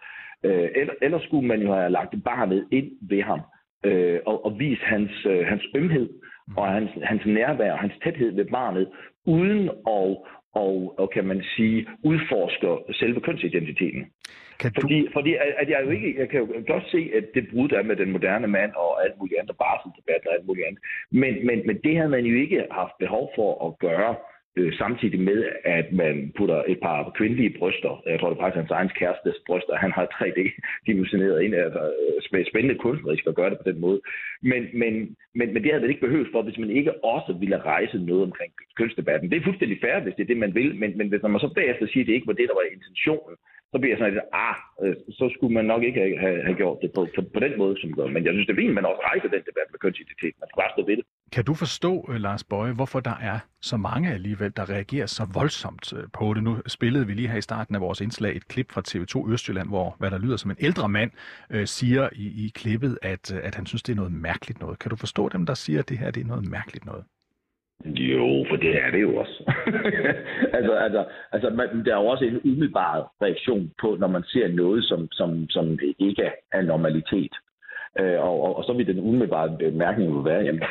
Øh, 0.44 0.70
eller, 0.76 0.94
ellers 1.02 1.24
skulle 1.24 1.48
man 1.48 1.62
jo 1.62 1.74
have 1.74 1.90
lagt 1.90 2.24
barnet 2.24 2.68
ind 2.72 2.92
ved 3.10 3.22
ham 3.22 3.42
øh, 3.86 4.20
og, 4.26 4.46
og 4.46 4.60
vise 4.60 4.84
hans, 4.86 5.12
øh, 5.26 5.46
hans 5.48 5.64
ømhed 5.76 6.10
og 6.58 6.68
hans, 6.68 6.90
hans 7.04 7.26
nærvær 7.26 7.72
og 7.72 7.80
hans 7.80 7.94
tæthed 8.04 8.32
ved 8.36 8.46
barnet, 8.46 8.88
uden 9.26 9.70
at, 9.70 10.18
og, 10.54 10.96
og 10.98 11.10
kan 11.14 11.26
man 11.26 11.44
sige, 11.56 11.88
udforsker 12.04 12.94
selve 12.94 13.22
kønsidentiteten. 13.22 14.06
Kan 14.60 14.72
du... 14.72 14.82
Fordi, 14.82 15.08
fordi 15.14 15.32
at, 15.62 15.70
jeg 15.70 15.80
jo 15.86 15.90
ikke, 15.90 16.20
jeg 16.20 16.30
kan 16.30 16.40
jo 16.40 16.48
godt 16.68 16.84
se, 16.92 17.12
at 17.18 17.26
det 17.36 17.48
brud 17.52 17.70
er 17.70 17.84
med 17.84 17.96
den 17.96 18.12
moderne 18.12 18.48
mand 18.48 18.72
og 18.76 19.04
alt 19.04 19.18
muligt 19.20 19.40
andet, 19.40 19.58
barselsdebat 19.58 20.22
og 20.28 20.34
alt 20.34 20.46
muligt 20.48 20.68
andet. 20.68 20.82
Men, 21.12 21.46
men, 21.48 21.68
men 21.68 21.78
det 21.84 21.98
havde 21.98 22.10
man 22.10 22.26
jo 22.26 22.36
ikke 22.36 22.66
haft 22.72 22.94
behov 23.00 23.32
for 23.36 23.68
at 23.68 23.80
gøre 23.80 24.16
øh, 24.58 24.74
samtidig 24.74 25.20
med, 25.20 25.40
at 25.64 25.88
man 25.92 26.34
putter 26.38 26.64
et 26.68 26.80
par 26.82 27.12
kvindelige 27.18 27.56
bryster, 27.60 28.02
jeg 28.06 28.20
tror 28.20 28.30
det 28.30 28.38
er 28.38 28.42
faktisk 28.42 28.62
hans 28.62 28.78
egen 28.80 28.92
kærestes 29.00 29.38
bryster, 29.48 29.76
han 29.76 29.92
har 29.92 30.06
3D-dimensioneret 30.16 31.40
ind, 31.46 31.56
altså 31.56 31.84
øh, 32.36 32.46
spændende 32.52 32.80
kunstnerisk 32.86 33.28
at 33.28 33.36
gøre 33.36 33.50
det 33.50 33.60
på 33.60 33.72
den 33.72 33.80
måde. 33.80 34.02
Men, 34.42 34.62
men, 34.82 34.94
men, 35.38 35.48
men 35.54 35.60
det 35.64 35.72
havde 35.72 35.84
man 35.84 35.90
ikke 35.90 36.06
behøvet 36.08 36.30
for, 36.32 36.42
hvis 36.42 36.58
man 36.58 36.70
ikke 36.70 37.06
også 37.06 37.32
ville 37.40 37.58
rejse 37.58 37.98
noget 37.98 38.24
omkring 38.24 38.52
kønsdebatten. 38.80 39.30
Det 39.32 39.38
er 39.38 39.48
fuldstændig 39.48 39.78
fair, 39.82 40.00
hvis 40.04 40.16
det 40.16 40.24
er 40.24 40.32
det, 40.32 40.44
man 40.46 40.56
vil, 40.56 40.76
men, 40.76 40.98
men 40.98 41.08
hvis 41.10 41.22
man 41.24 41.40
så 41.40 41.54
bagefter 41.56 41.88
siger, 41.88 42.04
at 42.04 42.08
det 42.08 42.14
ikke 42.14 42.32
var 42.32 42.40
det, 42.40 42.50
der 42.50 42.60
var 42.60 42.76
intentionen, 42.76 43.36
så 43.72 43.78
bliver 43.80 43.94
jeg 43.94 44.00
sådan 44.00 44.14
lidt, 44.14 44.30
ah, 44.48 44.58
øh, 44.84 44.96
så 45.20 45.26
skulle 45.36 45.54
man 45.58 45.66
nok 45.72 45.84
ikke 45.84 46.00
have, 46.04 46.18
have, 46.24 46.40
have 46.48 46.58
gjort 46.62 46.78
det 46.84 46.92
på, 46.96 47.02
på, 47.16 47.22
på 47.36 47.40
den 47.46 47.54
måde, 47.62 47.76
som 47.82 47.94
gør. 47.98 48.08
Men 48.16 48.24
jeg 48.26 48.34
synes, 48.34 48.48
det 48.48 48.54
er 48.54 48.62
fint, 48.62 48.74
at 48.74 48.80
man 48.80 48.90
også 48.92 49.04
rejser 49.10 49.30
den 49.36 49.44
debat 49.50 49.70
med 49.72 49.80
kønsidentitet. 49.84 50.34
Man 50.40 50.48
skal 50.48 50.62
bare 50.62 50.74
stå 50.76 50.82
ved 50.90 50.98
det. 51.00 51.06
Kan 51.36 51.46
du 51.46 51.54
forstå, 51.54 52.06
øh, 52.10 52.16
Lars 52.16 52.44
Bøje, 52.44 52.74
hvorfor 52.74 53.00
der 53.00 53.18
er 53.22 53.40
så 53.62 53.78
mange 53.78 54.14
alligevel, 54.14 54.52
der 54.58 54.70
reagerer 54.70 55.06
så 55.06 55.24
voldsomt 55.34 55.94
øh, 55.94 56.04
på 56.14 56.34
det? 56.34 56.44
Nu 56.44 56.58
spillede 56.68 57.08
vi 57.08 57.14
lige 57.14 57.28
her 57.28 57.38
i 57.38 57.42
starten 57.42 57.76
af 57.76 57.82
vores 57.82 58.02
indslag 58.02 58.36
et 58.36 58.48
klip 58.48 58.72
fra 58.72 58.82
TV2 58.88 59.32
Østjylland, 59.34 59.70
hvor 59.70 59.96
hvad 60.00 60.12
der 60.12 60.20
lyder 60.20 60.38
som 60.38 60.52
en 60.52 60.58
ældre 60.60 60.90
mand 60.90 61.12
øh, 61.50 61.66
siger 61.66 62.10
i, 62.16 62.46
i 62.46 62.52
klippet, 62.56 62.98
at, 63.02 63.34
øh, 63.34 63.40
at 63.44 63.56
han 63.56 63.66
synes, 63.66 63.84
det 63.84 63.92
er 63.92 63.96
noget 63.96 64.12
mærkeligt 64.12 64.62
noget. 64.62 64.80
Kan 64.80 64.90
du 64.90 64.96
forstå 64.96 65.30
dem, 65.30 65.46
der 65.46 65.54
siger, 65.54 65.80
at 65.80 65.90
det 65.90 65.98
her 65.98 66.12
det 66.12 66.22
er 66.22 66.28
noget 66.28 66.50
mærkeligt 66.50 66.86
noget? 66.86 67.04
Jo, 67.86 68.46
for 68.50 68.56
det 68.56 68.84
er 68.84 68.92
det 68.92 69.02
jo 69.02 69.16
også. 69.16 69.54
altså, 70.58 70.74
altså, 70.74 71.06
altså 71.32 71.50
man, 71.50 71.86
der 71.86 71.92
er 71.96 72.02
jo 72.02 72.08
også 72.08 72.26
en 72.26 72.42
umiddelbar 72.44 73.12
reaktion 73.22 73.72
på, 73.82 73.98
når 74.00 74.08
man 74.08 74.24
ser 74.24 74.48
noget, 74.48 74.84
som, 74.84 75.08
som, 75.12 75.50
som 75.50 75.80
ikke 76.00 76.32
er 76.52 76.62
normalitet. 76.62 77.34
Øh, 78.00 78.20
og, 78.20 78.44
og, 78.44 78.58
og 78.58 78.64
så 78.64 78.74
vil 78.74 78.88
den 78.88 79.00
umiddelbare 79.00 79.58
bemærkning 79.58 80.10
jo 80.10 80.18
være, 80.18 80.44
jamen, 80.44 80.64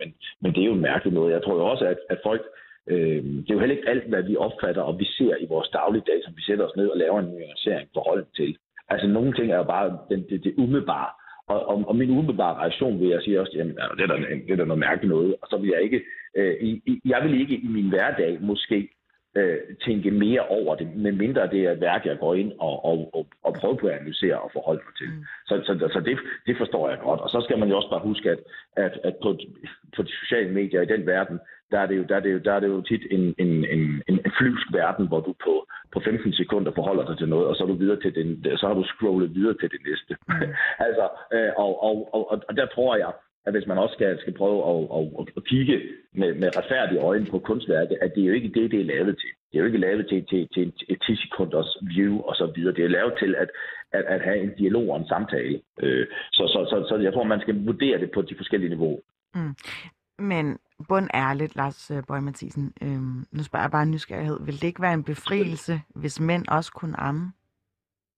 men, 0.00 0.14
men, 0.40 0.52
det 0.54 0.62
er 0.62 0.70
jo 0.72 0.74
mærkeligt 0.74 1.14
noget. 1.14 1.32
Jeg 1.32 1.42
tror 1.42 1.54
jo 1.54 1.64
også, 1.72 1.84
at, 1.84 1.98
at 2.10 2.18
folk, 2.22 2.42
øh, 2.86 3.22
det 3.24 3.50
er 3.50 3.54
jo 3.54 3.60
heller 3.60 3.76
ikke 3.76 3.88
alt, 3.88 4.08
hvad 4.08 4.22
vi 4.22 4.36
opfatter 4.36 4.82
og 4.82 4.98
vi 4.98 5.04
ser 5.04 5.34
i 5.40 5.46
vores 5.46 5.68
dagligdag, 5.68 6.18
som 6.24 6.36
vi 6.36 6.42
sætter 6.42 6.64
os 6.64 6.76
ned 6.76 6.88
og 6.88 6.98
laver 6.98 7.18
en 7.18 7.30
nuancering 7.34 7.88
forhold 7.94 8.26
til. 8.36 8.56
Altså 8.88 9.06
nogle 9.06 9.32
ting 9.32 9.52
er 9.52 9.56
jo 9.56 9.64
bare 9.64 9.98
den, 10.10 10.20
det, 10.30 10.44
det 10.44 10.54
umiddelbare. 10.56 11.10
Og, 11.48 11.68
og, 11.68 11.84
og 11.88 11.96
min 11.96 12.10
umiddelbare 12.10 12.58
reaktion 12.62 13.00
vil 13.00 13.08
jeg 13.08 13.22
sige 13.22 13.40
også, 13.40 13.52
jamen, 13.56 13.76
altså, 13.80 13.94
det 13.96 14.02
er 14.02 14.06
da, 14.06 14.16
det 14.46 14.52
er 14.52 14.56
da 14.56 14.64
noget 14.64 14.86
mærkeligt 14.88 15.10
noget. 15.10 15.36
Og 15.42 15.46
så 15.50 15.56
vil 15.56 15.70
jeg 15.74 15.82
ikke, 15.82 16.00
øh, 16.36 16.54
i, 16.60 17.00
jeg 17.04 17.20
vil 17.24 17.40
ikke 17.40 17.54
i 17.54 17.68
min 17.68 17.88
hverdag 17.88 18.38
måske 18.40 18.88
øh, 19.36 19.58
tænke 19.84 20.10
mere 20.10 20.40
over 20.46 20.74
det, 20.74 20.96
medmindre 20.96 21.50
det 21.50 21.60
er 21.64 21.72
et 21.72 21.80
værk, 21.80 22.06
jeg 22.06 22.18
går 22.18 22.34
ind 22.34 22.52
og, 22.58 22.84
og, 22.84 23.10
og, 23.14 23.26
og 23.44 23.54
prøver 23.54 23.76
på 23.76 23.86
at 23.86 23.94
analysere 23.94 24.40
og 24.40 24.50
forholde 24.52 24.82
mig 24.86 24.94
til. 24.98 25.08
Mm. 25.08 25.24
Så, 25.46 25.54
så, 25.66 25.88
så 25.92 26.00
det, 26.00 26.18
det 26.46 26.56
forstår 26.58 26.88
jeg 26.88 26.98
godt. 26.98 27.20
Og 27.20 27.30
så 27.30 27.40
skal 27.44 27.58
man 27.58 27.68
jo 27.68 27.76
også 27.76 27.90
bare 27.90 28.08
huske, 28.10 28.30
at, 28.30 28.40
at, 28.76 28.98
at 29.04 29.14
på, 29.22 29.38
på 29.96 30.02
de 30.02 30.12
sociale 30.22 30.50
medier 30.52 30.82
i 30.82 30.92
den 30.94 31.06
verden, 31.06 31.38
der 31.70 31.78
er 31.78 31.86
det 31.86 31.96
jo, 31.98 32.02
der 32.02 32.16
er 32.16 32.20
det 32.20 32.32
jo, 32.32 32.38
der 32.38 32.52
er 32.52 32.60
det 32.60 32.68
jo 32.68 32.80
tit 32.80 33.02
en, 33.10 33.34
en, 33.38 33.52
en, 33.64 34.02
en, 34.08 34.18
en 34.24 34.32
flyvsk 34.38 34.66
verden, 34.72 35.08
hvor 35.08 35.20
du 35.20 35.34
på, 35.44 35.66
på 35.92 36.00
15 36.04 36.32
sekunder 36.32 36.72
forholder 36.74 37.06
dig 37.06 37.18
til 37.18 37.28
noget, 37.28 37.46
og 37.46 37.56
så 37.56 37.62
er 37.62 37.68
du 37.68 37.74
videre 37.74 38.00
til 38.00 38.14
den, 38.14 38.58
så 38.58 38.66
har 38.66 38.74
du 38.74 38.84
scrollet 38.84 39.34
videre 39.34 39.56
til 39.60 39.70
det 39.70 39.80
næste. 39.88 40.16
Mm. 40.28 40.34
altså, 40.86 41.08
øh, 41.32 41.52
og, 41.56 41.82
og, 41.82 42.14
og, 42.14 42.42
og 42.48 42.56
der 42.56 42.66
tror 42.66 42.96
jeg, 42.96 43.12
at 43.46 43.52
hvis 43.52 43.66
man 43.66 43.78
også 43.78 43.94
skal, 43.94 44.20
skal 44.20 44.34
prøve 44.34 44.58
at, 44.70 44.80
at, 44.96 45.28
at 45.36 45.44
kigge 45.44 45.76
med, 46.14 46.34
med 46.34 46.56
retfærdige 46.56 47.00
øjne 47.00 47.26
på 47.26 47.38
kunstværket, 47.38 47.98
at 48.02 48.12
det 48.14 48.22
er 48.22 48.26
jo 48.26 48.32
ikke 48.32 48.54
det, 48.60 48.70
det 48.70 48.80
er 48.80 48.84
lavet 48.94 49.16
til. 49.18 49.30
Det 49.48 49.54
er 49.56 49.60
jo 49.60 49.66
ikke 49.66 49.84
lavet 49.86 50.06
til, 50.08 50.26
til, 50.30 50.48
til 50.54 50.72
et 50.88 51.02
10 51.06 51.16
sekunders 51.16 51.76
view 51.82 52.20
og 52.20 52.34
så 52.34 52.52
videre. 52.54 52.74
Det 52.74 52.84
er 52.84 52.96
lavet 52.98 53.14
til 53.18 53.34
at, 53.34 53.50
at, 53.92 54.04
at 54.04 54.20
have 54.20 54.38
en 54.42 54.54
dialog 54.58 54.88
og 54.90 54.96
en 54.96 55.08
samtale. 55.08 55.60
Øh, 55.82 56.06
så, 56.32 56.42
så, 56.52 56.60
så, 56.70 56.76
så 56.88 57.02
jeg 57.02 57.12
tror, 57.12 57.24
man 57.24 57.40
skal 57.40 57.64
vurdere 57.66 58.00
det 58.00 58.10
på 58.14 58.22
de 58.22 58.34
forskellige 58.36 58.70
niveauer. 58.70 59.00
Mm. 59.34 59.54
Men 60.18 60.58
bund 60.88 61.08
ærligt, 61.14 61.56
Lars 61.56 61.90
øh, 61.90 62.02
Bøge 62.08 62.20
Mathisen, 62.20 62.72
øhm, 62.82 63.24
nu 63.32 63.42
spørger 63.42 63.64
jeg 63.64 63.70
bare 63.70 63.82
en 63.82 63.90
nysgerrighed. 63.90 64.38
Vil 64.44 64.54
det 64.54 64.64
ikke 64.64 64.82
være 64.82 64.94
en 64.94 65.04
befrielse, 65.04 65.80
hvis 65.94 66.20
mænd 66.20 66.44
også 66.48 66.72
kunne 66.72 67.00
amme? 67.00 67.32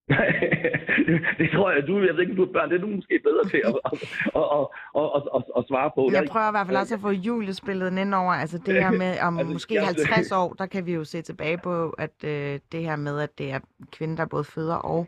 det 1.38 1.50
tror 1.54 1.70
jeg, 1.70 1.86
du, 1.86 2.00
jeg 2.00 2.14
ved 2.14 2.20
ikke, 2.20 2.34
du 2.34 2.42
er 2.42 2.52
børn, 2.52 2.70
det 2.70 2.76
er 2.76 2.80
du 2.80 2.86
måske 2.86 3.20
bedre 3.24 3.44
til 3.52 3.62
at, 3.64 3.74
at, 3.84 3.98
at, 4.36 4.66
at, 5.00 5.08
at, 5.16 5.22
at, 5.36 5.42
at 5.58 5.64
svare 5.68 5.90
på. 5.94 6.10
Jeg 6.12 6.24
prøver 6.30 6.48
i 6.48 6.54
hvert 6.56 6.66
fald 6.66 6.76
også 6.76 6.94
at 6.94 7.00
få 7.00 7.10
julespillet 7.10 7.98
ind 7.98 8.14
over, 8.14 8.32
altså 8.32 8.58
det 8.66 8.74
her 8.74 8.90
med, 8.90 9.12
om 9.28 9.38
altså, 9.38 9.52
måske 9.52 9.80
50 9.80 10.32
år, 10.32 10.52
der 10.58 10.66
kan 10.66 10.86
vi 10.86 10.92
jo 10.92 11.04
se 11.04 11.22
tilbage 11.22 11.58
på, 11.58 11.90
at 11.90 12.16
øh, 12.24 12.58
det 12.72 12.80
her 12.88 12.96
med, 12.96 13.20
at 13.20 13.38
det 13.38 13.52
er 13.52 13.60
kvinder, 13.92 14.16
der 14.16 14.26
både 14.26 14.44
føder 14.44 14.76
og 14.76 15.06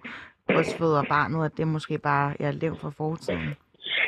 brystføder 0.49 1.03
barnet, 1.09 1.45
at 1.45 1.53
det 1.57 1.69
måske 1.69 1.99
bare 1.99 2.43
er 2.43 2.51
lev 2.51 2.77
for 2.81 2.91
fortiden. 2.91 3.55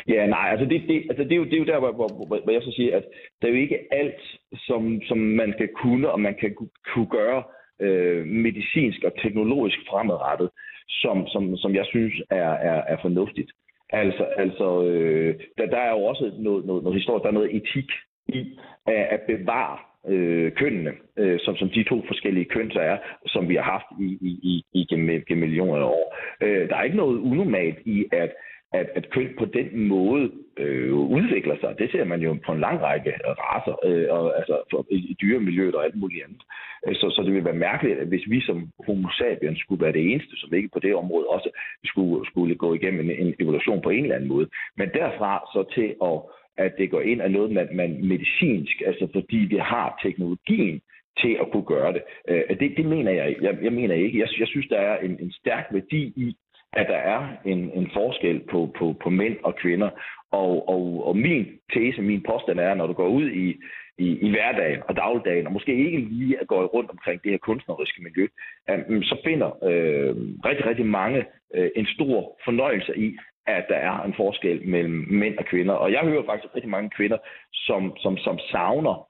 Ja, 0.09 0.27
nej, 0.27 0.49
altså 0.51 0.67
det, 0.67 0.83
det, 0.89 1.07
altså 1.11 1.25
det, 1.25 1.33
er, 1.33 1.37
jo, 1.37 1.45
det 1.45 1.53
er 1.53 1.59
jo 1.59 1.65
der, 1.65 1.79
hvor, 1.79 1.93
hvor, 1.93 2.41
hvor 2.45 2.53
jeg 2.53 2.63
så 2.63 2.73
siger, 2.77 2.97
at 2.97 3.05
det 3.41 3.49
er 3.49 3.53
jo 3.53 3.61
ikke 3.61 3.79
alt, 3.91 4.21
som, 4.57 5.01
som 5.09 5.19
man 5.19 5.53
skal 5.57 5.69
kunne, 5.83 6.11
og 6.11 6.21
man 6.21 6.35
kan 6.41 6.57
kunne 6.95 7.07
gøre 7.07 7.43
øh, 7.81 8.27
medicinsk 8.27 9.01
og 9.05 9.13
teknologisk 9.23 9.79
fremadrettet 9.91 10.51
som, 10.89 11.27
som, 11.29 11.57
som 11.57 11.75
jeg 11.75 11.87
synes 11.87 12.15
er, 12.31 12.51
er, 12.71 12.83
er 12.93 12.97
fornuftigt. 13.03 13.51
Altså, 13.91 14.25
altså 14.25 14.83
øh, 14.85 15.35
der, 15.59 15.67
der 15.67 15.79
er 15.79 15.91
jo 15.91 16.03
også 16.05 16.33
noget, 16.39 16.67
noget, 16.67 16.83
noget 16.83 16.99
historie, 16.99 17.23
der 17.23 17.29
er 17.29 17.41
noget 17.41 17.57
etik 17.57 17.91
i 18.29 18.59
at, 18.87 19.07
at 19.11 19.21
bevare 19.27 19.79
øh, 20.09 20.53
kønnene, 20.53 20.93
øh, 21.17 21.39
som, 21.41 21.57
som 21.57 21.69
de 21.69 21.85
to 21.85 22.03
forskellige 22.07 22.45
køn 22.45 22.71
så 22.71 22.81
er, 22.81 22.97
som 23.27 23.49
vi 23.49 23.55
har 23.55 23.63
haft 23.63 23.87
i, 24.01 24.19
i, 24.21 24.31
i, 24.43 24.65
i 24.73 24.87
gennem, 24.91 25.23
gennem 25.29 25.49
millioner 25.49 25.77
af 25.77 25.85
år. 25.85 26.17
Øh, 26.41 26.69
der 26.69 26.77
er 26.77 26.83
ikke 26.83 26.97
noget 26.97 27.19
unormalt 27.19 27.79
i, 27.85 28.05
at 28.13 28.33
at, 28.73 28.87
at 28.95 29.11
køn 29.11 29.29
på 29.39 29.45
den 29.45 29.89
måde 29.89 30.31
øh, 30.59 30.95
udvikler 30.95 31.57
sig. 31.61 31.75
Det 31.79 31.91
ser 31.91 32.05
man 32.05 32.21
jo 32.21 32.39
på 32.47 32.53
en 32.53 32.61
lang 32.61 32.83
række 32.83 33.13
raser, 33.27 33.77
øh, 33.85 34.07
og, 34.11 34.37
altså 34.37 34.63
for, 34.71 34.87
i, 34.91 35.17
dyremiljøet 35.21 35.75
og 35.75 35.85
alt 35.85 35.97
muligt 35.97 36.25
andet. 36.25 36.43
Øh, 36.87 36.95
så, 36.95 37.11
så 37.11 37.23
det 37.23 37.33
vil 37.33 37.45
være 37.45 37.65
mærkeligt, 37.69 37.99
at 37.99 38.07
hvis 38.07 38.25
vi 38.31 38.41
som 38.41 38.71
homo 38.87 39.09
sapiens 39.19 39.61
skulle 39.61 39.85
være 39.85 39.93
det 39.93 40.13
eneste, 40.13 40.37
som 40.37 40.55
ikke 40.55 40.69
på 40.73 40.79
det 40.79 40.95
område 40.95 41.27
også 41.27 41.51
skulle, 41.85 42.27
skulle 42.27 42.55
gå 42.55 42.75
igennem 42.75 43.11
en, 43.11 43.27
en 43.27 43.35
evolution 43.41 43.83
på 43.83 43.91
en 43.91 44.03
eller 44.03 44.17
anden 44.17 44.29
måde. 44.29 44.49
Men 44.77 44.89
derfra 44.95 45.33
så 45.55 45.65
til 45.75 45.95
at, 46.11 46.19
at 46.65 46.73
det 46.79 46.91
går 46.91 47.01
ind 47.01 47.21
af 47.23 47.31
noget, 47.31 47.51
man, 47.53 47.69
man 47.73 48.07
medicinsk, 48.07 48.83
altså 48.87 49.09
fordi 49.13 49.37
vi 49.37 49.57
har 49.57 49.99
teknologien 50.03 50.81
til 51.21 51.37
at 51.41 51.51
kunne 51.53 51.65
gøre 51.65 51.93
det. 51.93 52.03
Øh, 52.29 52.59
det, 52.61 52.77
det 52.77 52.87
mener 52.87 53.13
jeg, 53.13 53.37
jeg, 53.41 53.59
jeg 53.63 53.73
mener 53.73 53.95
ikke. 53.95 54.19
Jeg, 54.19 54.29
jeg 54.41 54.49
synes, 54.49 54.67
der 54.69 54.79
er 54.79 54.99
en, 54.99 55.19
en 55.21 55.33
stærk 55.33 55.67
værdi 55.71 56.03
i 56.17 56.37
at 56.73 56.87
der 56.89 56.97
er 56.97 57.21
en, 57.45 57.71
en 57.75 57.91
forskel 57.93 58.41
på, 58.51 58.75
på, 58.79 58.95
på 59.03 59.11
mænd 59.11 59.37
og 59.43 59.57
kvinder. 59.57 59.91
Og, 60.33 60.69
og, 60.69 61.07
og 61.07 61.17
min 61.17 61.47
tese, 61.75 62.03
min 62.03 62.23
påstand 62.23 62.61
er, 62.61 62.75
når 62.75 62.87
du 62.87 62.93
går 62.93 63.09
ud 63.09 63.31
i, 63.31 63.57
i, 63.99 64.09
i 64.27 64.31
hverdagen 64.31 64.83
og 64.89 64.97
dagligdagen, 64.97 65.47
og 65.47 65.53
måske 65.53 65.77
ikke 65.77 65.99
lige 65.99 66.41
at 66.41 66.47
gå 66.47 66.65
rundt 66.65 66.91
omkring 66.91 67.23
det 67.23 67.31
her 67.31 67.39
kunstneriske 67.39 68.03
miljø, 68.03 68.27
um, 68.73 69.03
så 69.03 69.17
finder 69.25 69.65
øh, 69.65 70.17
rigtig, 70.45 70.67
rigtig 70.67 70.87
mange 70.87 71.25
øh, 71.55 71.71
en 71.77 71.87
stor 71.87 72.39
fornøjelse 72.45 72.99
i, 72.99 73.17
at 73.47 73.65
der 73.69 73.77
er 73.77 74.03
en 74.03 74.15
forskel 74.17 74.69
mellem 74.69 75.07
mænd 75.11 75.39
og 75.39 75.45
kvinder. 75.45 75.75
Og 75.75 75.93
jeg 75.93 76.01
hører 76.01 76.27
faktisk 76.27 76.55
rigtig 76.55 76.71
mange 76.71 76.91
kvinder, 76.91 77.19
som, 77.53 77.97
som, 77.97 78.17
som 78.17 78.39
savner 78.39 79.09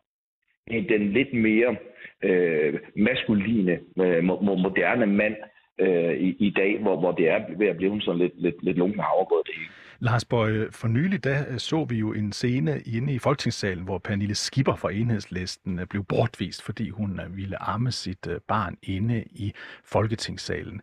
den 0.88 1.12
lidt 1.12 1.33
mere 1.33 1.76
øh, 2.22 2.81
maskuline, 2.96 3.81
øh, 4.00 4.24
moderne 4.64 5.07
mand, 5.07 5.37
øh, 5.79 6.16
i, 6.16 6.37
i 6.46 6.50
dag, 6.50 6.79
hvor, 6.79 6.96
hvor 6.96 7.12
det 7.12 7.29
er 7.29 7.40
ved 7.59 7.66
at 7.66 7.76
blive 7.76 8.00
sådan 8.00 8.18
lidt, 8.18 8.42
lidt, 8.42 8.62
lidt 8.62 8.76
lunken 8.76 9.00
havregrød 9.00 9.42
det 9.46 9.55
hele. 9.55 9.68
Lars 9.98 10.24
Bøge, 10.24 10.72
for 10.72 10.88
nylig 10.88 11.24
da 11.24 11.44
øh, 11.48 11.59
så 11.59 11.85
vi 11.85 11.96
jo 11.96 12.12
en 12.12 12.32
scene 12.32 12.80
inde 12.80 13.12
i 13.12 13.18
Folketingssalen, 13.18 13.85
hvor 13.85 13.98
Pernille 13.98 14.35
Skipper 14.35 14.74
fra 14.76 14.92
Enhedslisten 14.92 15.78
øh, 15.78 15.87
blev 15.87 16.04
bortvist, 16.04 16.62
fordi 16.62 16.90
hun 16.90 17.20
øh, 17.20 17.37
ville 17.37 17.62
amme 17.62 17.92
sit 17.92 18.28
barn 18.48 18.76
inde 18.82 19.24
i 19.30 19.52
Folketingssalen. 19.85 20.80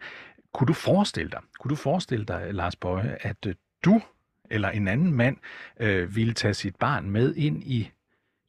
Kunne 0.54 0.67
du 0.67 0.73
forestille 0.73 1.32
dig, 1.32 1.39
kunne 1.60 1.69
du 1.69 1.76
forestille 1.76 2.26
dig, 2.26 2.54
Lars 2.54 2.76
Bøge, 2.76 3.26
at 3.26 3.47
du 3.86 4.02
eller 4.52 4.69
en 4.69 4.88
anden 4.88 5.13
mand 5.13 5.38
øh, 5.80 6.15
ville 6.15 6.34
tage 6.34 6.54
sit 6.54 6.76
barn 6.76 7.10
med 7.10 7.36
ind 7.36 7.63
i 7.63 7.91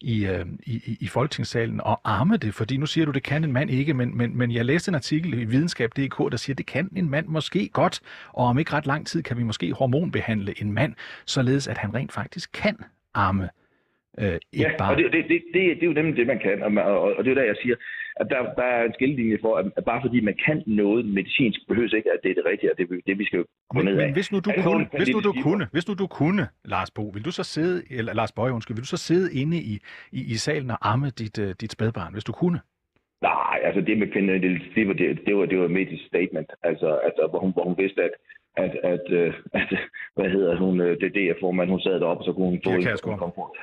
i, 0.05 0.27
øh, 0.27 0.47
i, 0.67 0.97
i 1.01 1.07
Folketingssalen 1.07 1.81
og 1.81 2.01
arme 2.05 2.37
det, 2.37 2.55
fordi 2.55 2.77
nu 2.77 2.87
siger 2.87 3.05
du, 3.05 3.11
det 3.11 3.23
kan 3.23 3.45
en 3.45 3.53
mand 3.53 3.71
ikke, 3.71 3.95
men, 3.95 4.17
men, 4.17 4.39
men 4.39 4.53
jeg 4.53 4.65
læste 4.65 4.89
en 4.89 4.95
artikel 4.95 5.43
i 5.43 5.45
videnskab.dk, 5.45 6.33
der 6.33 6.37
siger, 6.37 6.55
det 6.55 6.67
kan 6.67 6.91
en 6.97 7.11
mand 7.11 7.27
måske 7.27 7.69
godt, 7.73 8.01
og 8.33 8.47
om 8.47 8.59
ikke 8.59 8.73
ret 8.73 8.87
lang 8.87 9.07
tid 9.07 9.23
kan 9.23 9.39
vi 9.39 9.43
måske 9.43 9.73
hormonbehandle 9.73 10.55
en 10.63 10.73
mand, 10.73 10.95
således 11.27 11.69
at 11.69 11.79
han 11.79 11.95
rent 11.95 12.13
faktisk 12.13 12.53
kan 12.53 12.77
arme 13.15 13.49
øh, 14.19 14.27
et 14.35 14.41
ja, 14.53 14.71
barn. 14.79 14.91
og 14.91 14.97
det, 14.97 15.13
det, 15.13 15.25
det, 15.29 15.43
det, 15.55 15.63
det 15.77 15.83
er 15.83 15.87
jo 15.87 15.93
nemlig 15.93 16.17
det, 16.17 16.27
man 16.27 16.39
kan, 16.39 16.63
og, 16.63 16.85
og, 16.85 17.17
og 17.17 17.25
det 17.25 17.31
er 17.31 17.35
jo 17.35 17.41
der, 17.41 17.47
jeg 17.47 17.57
siger, 17.63 17.77
at 18.17 18.27
der, 18.31 18.55
der 18.55 18.63
er 18.63 18.85
en 18.85 18.95
skillelinje 18.95 19.39
for, 19.41 19.57
at 19.77 19.85
bare 19.85 20.01
fordi 20.05 20.21
man 20.21 20.37
kan 20.47 20.63
noget 20.67 21.07
medicinsk, 21.07 21.61
behøver 21.69 21.95
ikke, 21.97 22.13
at 22.13 22.21
det 22.23 22.31
er 22.31 22.35
det 22.35 22.45
rigtige, 22.47 22.73
og 22.73 22.79
det, 22.79 23.07
det 23.07 23.19
vi 23.19 23.25
skal 23.25 23.45
gå 23.69 23.83
ned 23.83 23.99
af. 23.99 24.07
Men 24.07 24.13
hvis 24.13 24.33
nu 24.33 24.39
du 24.41 24.53
kunne, 24.63 24.87
hvis 24.97 25.09
nu 25.15 25.21
du 25.21 25.35
kunne, 25.43 25.69
hvis 25.73 25.89
nu 25.89 25.95
du 25.95 26.07
kunne, 26.07 26.49
Lars 26.65 26.91
Bo, 26.91 27.03
vil 27.15 27.25
du 27.25 27.31
så 27.31 27.45
sidde, 27.45 27.83
eller 27.91 28.15
Lars 28.15 28.33
Bøge, 28.33 28.53
undskyld, 28.53 28.77
vil 28.77 28.83
du 28.83 28.97
så 28.97 28.97
sidde 28.97 29.41
inde 29.41 29.57
i, 29.57 29.75
i, 30.13 30.21
i 30.33 30.35
salen 30.35 30.71
og 30.71 30.79
amme 30.93 31.11
dit, 31.11 31.39
uh, 31.39 31.51
dit 31.61 31.73
spædbarn, 31.73 32.13
hvis 32.13 32.25
du 32.25 32.33
kunne? 32.33 32.61
Nej, 33.23 33.59
altså 33.65 33.81
det 33.81 33.99
med 33.99 34.13
kvinden, 34.13 34.43
det, 34.43 34.63
det, 34.75 34.89
var, 34.89 34.93
det, 34.93 35.21
det 35.27 35.37
var, 35.37 35.47
det 35.47 35.59
var 35.59 35.69
med 35.69 35.81
et 35.83 36.01
statement, 36.07 36.53
altså, 36.63 36.89
altså 37.07 37.27
hvor, 37.31 37.39
hun, 37.39 37.53
hvor 37.53 37.65
hun 37.65 37.75
vidste, 37.79 38.03
at 38.03 38.11
at, 38.57 38.73
at, 38.83 39.07
øh, 39.11 39.35
at, 39.61 39.79
hvad 40.17 40.31
hedder 40.31 40.57
hun, 40.57 40.81
øh, 40.81 41.01
det 41.01 41.17
er 41.17 41.35
formand 41.41 41.71
hun 41.71 41.81
sad 41.81 42.01
deroppe, 42.01 42.25
så 42.25 42.33
kunne 42.33 42.47
hun 42.47 42.61
få 42.65 42.71
en 42.71 42.83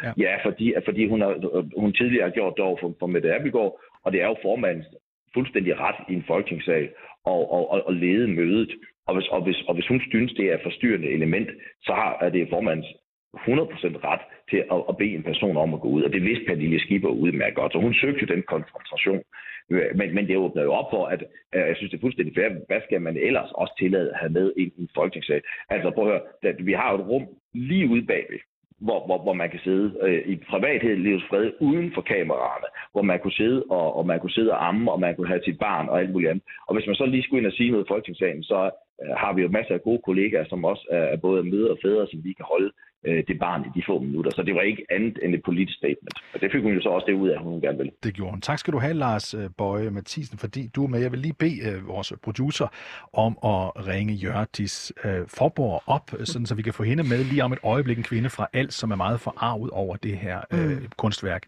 Ja. 0.04 0.12
ja, 0.18 0.36
fordi, 0.46 0.74
fordi 0.86 1.08
hun, 1.10 1.22
har, 1.22 1.34
hun 1.80 1.94
tidligere 1.94 2.24
har 2.24 2.34
gjort 2.34 2.54
det 2.58 2.66
over 2.66 2.78
for, 2.82 2.94
for 3.00 3.08
Mette 3.08 3.36
Abelgaard, 3.36 3.80
og 4.04 4.12
det 4.12 4.22
er 4.22 4.28
jo 4.28 4.36
formandens 4.42 4.88
fuldstændig 5.34 5.80
ret 5.80 6.00
i 6.10 6.14
en 6.14 6.24
folketingssag 6.28 6.90
og, 7.26 7.52
og, 7.52 7.72
og, 7.72 7.88
og 7.88 7.94
lede 7.94 8.28
mødet. 8.28 8.72
Og 9.08 9.14
hvis, 9.16 9.28
og, 9.28 9.42
hvis, 9.44 9.62
og 9.68 9.74
hvis 9.74 9.88
hun 9.88 10.02
synes, 10.10 10.34
det 10.34 10.46
er 10.46 10.56
et 10.56 10.64
forstyrrende 10.64 11.10
element, 11.10 11.50
så 11.82 11.94
har, 11.94 12.18
er 12.22 12.30
det 12.30 12.50
formandens 12.50 12.88
100% 12.88 14.08
ret 14.10 14.22
til 14.50 14.58
at, 14.72 14.80
at 14.90 14.98
bede 14.98 15.16
en 15.16 15.24
person 15.24 15.58
om 15.58 15.74
at 15.74 15.82
gå 15.82 15.88
ud. 15.88 16.04
Og 16.04 16.14
det 16.14 16.24
vidste 16.24 16.46
Pernille 16.46 16.80
Skipper 16.80 17.10
udmærket 17.10 17.56
godt. 17.56 17.72
Så 17.72 17.80
hun 17.80 17.94
søgte 17.94 18.22
jo 18.22 18.36
den 18.36 18.44
konfrontation. 18.44 19.22
Men, 19.70 20.16
men 20.16 20.28
det 20.28 20.38
åbner 20.38 20.64
jo 20.64 20.74
op 20.74 20.92
for, 20.92 21.06
at 21.06 21.24
jeg 21.54 21.76
synes, 21.76 21.92
det 21.92 21.98
er 21.98 22.02
fuldstændig 22.02 22.36
fair. 22.36 22.50
Hvad 22.68 22.82
skal 22.86 23.02
man 23.02 23.18
ellers 23.18 23.52
også 23.52 23.74
tillade 23.80 24.12
at 24.12 24.20
have 24.20 24.32
med 24.32 24.54
i 24.58 24.64
en 24.78 24.90
folketingssag? 24.96 25.42
Altså 25.70 25.92
prøv 25.92 26.12
at 26.12 26.22
høre, 26.44 26.56
vi 26.60 26.74
har 26.74 26.92
jo 26.92 26.98
et 27.00 27.08
rum 27.08 27.28
lige 27.54 27.88
ude 27.88 28.06
bagved 28.06 28.40
hvor, 28.86 29.00
hvor, 29.06 29.20
hvor 29.26 29.34
man 29.34 29.50
kan 29.50 29.60
sidde 29.64 29.88
øh, 30.02 30.22
i 30.34 30.36
privatlivets 30.36 31.26
fred 31.30 31.52
uden 31.60 31.92
for 31.96 32.02
kameraerne, 32.02 32.70
hvor 32.94 33.02
man 33.02 33.20
kunne 33.20 33.38
sidde 33.42 33.64
og, 33.70 33.96
og 33.98 34.04
man 34.06 34.20
kunne 34.20 34.38
sidde 34.38 34.52
og 34.52 34.68
amme, 34.68 34.92
og 34.92 35.00
man 35.00 35.16
kunne 35.16 35.28
have 35.28 35.44
sit 35.46 35.60
barn 35.60 35.90
og 35.90 36.00
alt 36.00 36.12
muligt 36.12 36.32
andet. 36.32 36.44
Og 36.68 36.76
hvis 36.76 36.88
man 36.88 36.96
så 36.96 37.06
lige 37.06 37.24
skulle 37.24 37.40
ind 37.40 37.52
og 37.52 37.58
sige 37.58 37.72
noget 37.72 37.86
i 37.86 37.92
Folketingssalen, 37.92 38.44
så 38.44 38.60
øh, 39.04 39.14
har 39.22 39.34
vi 39.34 39.42
jo 39.42 39.50
masser 39.50 39.74
af 39.74 39.82
gode 39.82 40.02
kollegaer, 40.06 40.46
som 40.50 40.66
også 40.66 40.86
er 40.92 41.18
både 41.18 41.44
mødre 41.44 41.72
og 41.72 41.80
fædre, 41.84 42.08
som 42.08 42.20
vi 42.24 42.34
kan 42.34 42.46
holde 42.54 42.72
øh, 43.08 43.24
det 43.28 43.40
barn 43.40 43.62
i 43.62 43.80
de 43.80 43.84
få 43.88 44.00
minutter. 44.00 44.32
Så 44.32 44.44
det 44.44 44.56
var 44.56 44.62
ikke 44.62 44.86
andet 44.90 45.20
end 45.24 45.36
et 45.36 45.44
politisk 45.46 45.78
statement. 45.78 46.16
Og 46.34 46.42
det 46.42 46.52
fik 46.52 46.64
hun 46.64 46.74
jo 46.74 46.82
så 46.82 46.90
også 46.90 47.06
det 47.08 47.14
ud 47.14 47.30
af, 47.30 47.36
at 47.36 47.42
hun 47.42 47.62
gerne 47.62 47.78
ville. 47.78 47.92
Det 48.04 48.14
gjorde 48.14 48.32
hun. 48.32 48.42
Tak 48.42 48.60
skal 48.60 48.74
du 48.74 48.80
have, 48.80 48.94
Lars 48.94 49.34
øh, 49.34 49.50
Bøje 49.58 49.90
Mathisen, 49.90 50.38
fordi 50.38 50.68
du 50.76 50.84
er 50.84 50.88
med. 50.88 51.00
Jeg 51.00 51.12
vil 51.12 51.20
lige 51.20 51.34
bede 51.34 51.70
øh, 51.70 51.88
vores 51.88 52.14
producer 52.24 52.68
om 53.14 53.32
at 53.32 53.88
ringe 53.88 54.14
Jørtis 54.14 54.94
øh, 55.06 55.28
Forborg 55.28 55.84
op, 55.88 56.12
sådan 56.24 56.46
så 56.46 56.56
vi 56.56 56.62
kan 56.62 56.74
få 56.74 56.84
hende 56.84 57.04
med 57.04 57.24
lige 57.24 57.44
om 57.44 57.54
et 57.54 57.60
øjeblik. 57.64 57.98
En 57.98 58.04
kvinde 58.04 58.30
fra 58.30 58.48
Als, 58.54 58.74
som 58.74 58.92
er 58.92 58.96
meget 58.96 59.20
forarvet 59.20 59.70
over 59.70 59.96
det 59.96 60.18
her 60.18 60.42
øh, 60.54 60.70
mm. 60.70 60.88
kunstværk. 60.98 61.44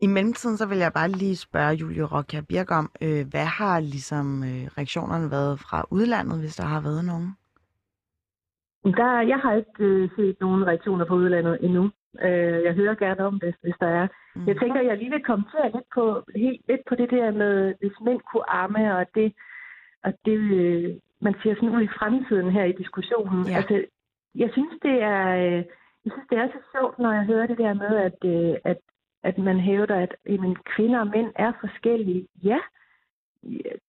I 0.00 0.06
mellemtiden 0.06 0.56
så 0.56 0.66
vil 0.66 0.78
jeg 0.78 0.92
bare 0.92 1.08
lige 1.08 1.36
spørge 1.36 1.74
Julie 1.74 2.04
Rokia 2.04 2.40
Birk 2.40 2.70
om, 2.70 2.90
øh, 3.00 3.26
hvad 3.30 3.44
har 3.44 3.80
ligesom 3.80 4.44
øh, 4.44 4.66
reaktionerne 4.78 5.30
været 5.30 5.60
fra 5.60 5.86
udlandet, 5.90 6.40
hvis 6.40 6.56
der 6.56 6.64
har 6.64 6.80
været 6.80 7.04
nogen? 7.04 7.36
Der, 8.84 9.20
jeg 9.20 9.38
har 9.38 9.52
ikke 9.54 9.70
øh, 9.78 10.10
set 10.16 10.36
nogen 10.40 10.66
reaktioner 10.66 11.06
fra 11.06 11.14
udlandet 11.14 11.58
endnu. 11.60 11.90
Øh, 12.22 12.64
jeg 12.64 12.74
hører 12.74 12.94
gerne 12.94 13.26
om 13.26 13.40
det, 13.40 13.54
hvis 13.62 13.74
der 13.80 13.86
er. 13.86 14.06
Mm. 14.34 14.46
Jeg 14.46 14.56
tænker, 14.58 14.80
jeg 14.80 14.98
lige 14.98 15.10
vil 15.10 15.24
kommentere 15.24 15.72
lidt 15.74 15.88
på, 15.94 16.24
helt, 16.36 16.60
lidt 16.68 16.80
på 16.88 16.94
det 16.94 17.10
der 17.10 17.30
med, 17.30 17.74
hvis 17.80 18.00
mænd 18.00 18.20
kunne 18.20 18.50
arme, 18.50 18.96
og 18.96 19.06
det, 19.14 19.32
og 20.04 20.12
det 20.24 20.38
øh, 20.38 20.96
man 21.20 21.34
siger 21.42 21.54
sådan 21.54 21.76
ud 21.76 21.82
i 21.82 21.96
fremtiden 21.98 22.50
her 22.50 22.64
i 22.64 22.72
diskussionen. 22.72 23.46
Ja. 23.46 23.56
Altså, 23.56 23.84
jeg 24.34 24.50
synes, 24.52 24.74
det 24.82 25.02
er, 25.02 25.24
øh, 25.36 25.62
jeg 26.04 26.12
synes, 26.12 26.28
det 26.30 26.38
er 26.38 26.48
så 26.48 26.60
sjovt, 26.72 26.98
når 26.98 27.12
jeg 27.12 27.24
hører 27.24 27.46
det 27.46 27.58
der 27.58 27.74
med, 27.74 27.96
at, 28.08 28.18
øh, 28.24 28.56
at, 28.64 28.78
at 29.22 29.38
man 29.38 29.60
hævder, 29.60 29.96
at 29.96 30.14
jamen, 30.26 30.56
kvinder 30.76 31.00
og 31.00 31.06
mænd 31.06 31.32
er 31.36 31.52
forskellige. 31.60 32.26
Ja, 32.44 32.58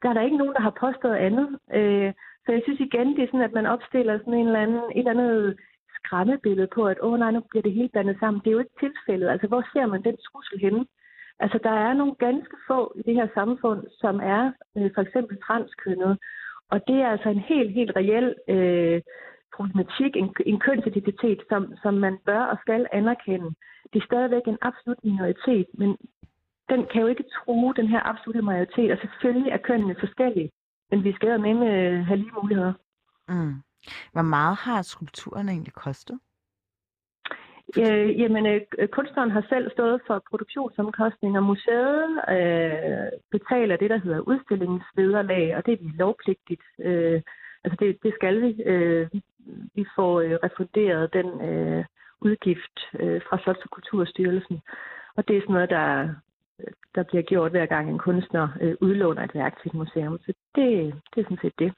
der 0.01 0.09
er 0.09 0.13
der 0.13 0.21
ikke 0.21 0.37
nogen, 0.37 0.53
der 0.53 0.61
har 0.61 0.75
påstået 0.79 1.15
andet. 1.15 1.59
Øh, 1.73 2.13
så 2.45 2.51
jeg 2.51 2.61
synes 2.63 2.79
igen, 2.79 3.15
det 3.15 3.23
er 3.23 3.27
sådan, 3.27 3.49
at 3.49 3.57
man 3.59 3.65
opstiller 3.65 4.17
sådan 4.17 4.33
en 4.33 4.47
eller 4.47 4.59
anden, 4.59 4.83
et 4.95 4.97
eller 4.97 5.11
andet 5.11 5.57
skræmmebillede 5.97 6.67
på, 6.75 6.87
at 6.87 6.97
åh 7.01 7.19
nej, 7.19 7.31
nu 7.31 7.41
bliver 7.49 7.63
det 7.63 7.73
helt 7.73 7.91
blandet 7.91 8.17
sammen. 8.19 8.41
Det 8.41 8.47
er 8.47 8.57
jo 8.57 8.59
ikke 8.59 8.79
tilfældet. 8.79 9.29
Altså, 9.29 9.47
hvor 9.47 9.63
ser 9.73 9.85
man 9.85 10.03
den 10.03 10.17
trussel 10.17 10.59
henne? 10.59 10.85
Altså, 11.39 11.59
der 11.63 11.75
er 11.87 11.93
nogle 11.93 12.15
ganske 12.15 12.55
få 12.67 12.93
i 12.99 13.01
det 13.01 13.15
her 13.15 13.27
samfund, 13.33 13.81
som 14.01 14.19
er 14.23 14.51
øh, 14.77 14.91
for 14.95 15.01
eksempel 15.01 15.37
transkønnet. 15.47 16.17
Og 16.71 16.87
det 16.87 16.95
er 16.95 17.07
altså 17.07 17.29
en 17.29 17.39
helt, 17.39 17.71
helt 17.71 17.91
reel 17.95 18.35
øh, 18.47 19.01
problematik, 19.55 20.15
en, 20.15 20.35
en 20.45 20.59
kønsidentitet, 20.59 21.39
som, 21.49 21.73
som 21.83 21.93
man 21.93 22.17
bør 22.25 22.43
og 22.51 22.57
skal 22.61 22.87
anerkende. 22.91 23.49
Det 23.93 23.99
er 24.01 24.05
stadigvæk 24.05 24.45
en 24.47 24.57
absolut 24.61 25.03
minoritet, 25.03 25.67
men 25.73 25.97
den 26.69 26.85
kan 26.91 27.01
jo 27.01 27.07
ikke 27.07 27.29
true 27.35 27.73
den 27.75 27.87
her 27.87 28.01
absolute 28.11 28.41
majoritet, 28.41 28.91
og 28.91 28.97
selvfølgelig 29.01 29.51
er 29.51 29.57
kønnene 29.57 29.95
forskellige 29.99 30.51
men 30.93 31.03
vi 31.03 31.13
skal 31.13 31.39
med 31.39 31.53
med 31.53 32.03
have 32.03 32.17
lige 32.17 32.31
muligheder. 32.41 32.73
Mm. 33.29 33.53
Hvor 34.11 34.21
meget 34.21 34.57
har 34.57 34.81
skulpturen 34.81 35.49
egentlig 35.49 35.73
kostet? 35.73 36.19
Øh, 37.77 38.19
jamen, 38.19 38.45
øh, 38.45 38.87
kunstneren 38.87 39.31
har 39.31 39.45
selv 39.49 39.71
stået 39.71 40.01
for 40.07 40.23
produktionsomkostninger. 40.29 41.41
Museet 41.41 42.03
øh, 42.35 43.07
betaler 43.31 43.75
det, 43.77 43.89
der 43.89 43.97
hedder 43.97 44.19
udstillingsvederlag, 44.19 45.55
og 45.57 45.65
det 45.65 45.73
er 45.73 45.83
vi 45.83 45.91
lovpligtigt. 45.95 46.65
Øh, 46.79 47.21
altså, 47.63 47.77
det, 47.79 47.97
det 48.03 48.13
skal 48.13 48.41
vi. 48.41 48.63
Øh, 48.63 49.07
vi 49.75 49.85
får 49.95 50.21
øh, 50.21 50.37
refunderet 50.43 51.13
den 51.13 51.29
øh, 51.49 51.85
udgift 52.21 52.77
øh, 52.99 53.21
fra 53.27 53.37
Slots- 53.37 53.63
og 53.63 53.69
Kulturstyrelsen. 53.69 54.61
Og 55.15 55.27
det 55.27 55.37
er 55.37 55.41
sådan 55.41 55.53
noget, 55.53 55.69
der 55.69 56.15
der 56.95 57.03
bliver 57.03 57.23
gjort 57.23 57.51
hver 57.51 57.65
gang 57.65 57.89
en 57.89 57.99
kunstner 57.99 58.47
øh, 58.61 58.75
udlåner 58.81 59.23
et 59.23 59.35
værk 59.35 59.61
til 59.61 59.69
et 59.69 59.73
museum. 59.73 60.17
Så 60.25 60.33
det, 60.55 60.93
det 61.15 61.19
er 61.21 61.23
sådan 61.23 61.37
set 61.41 61.59
det. 61.59 61.73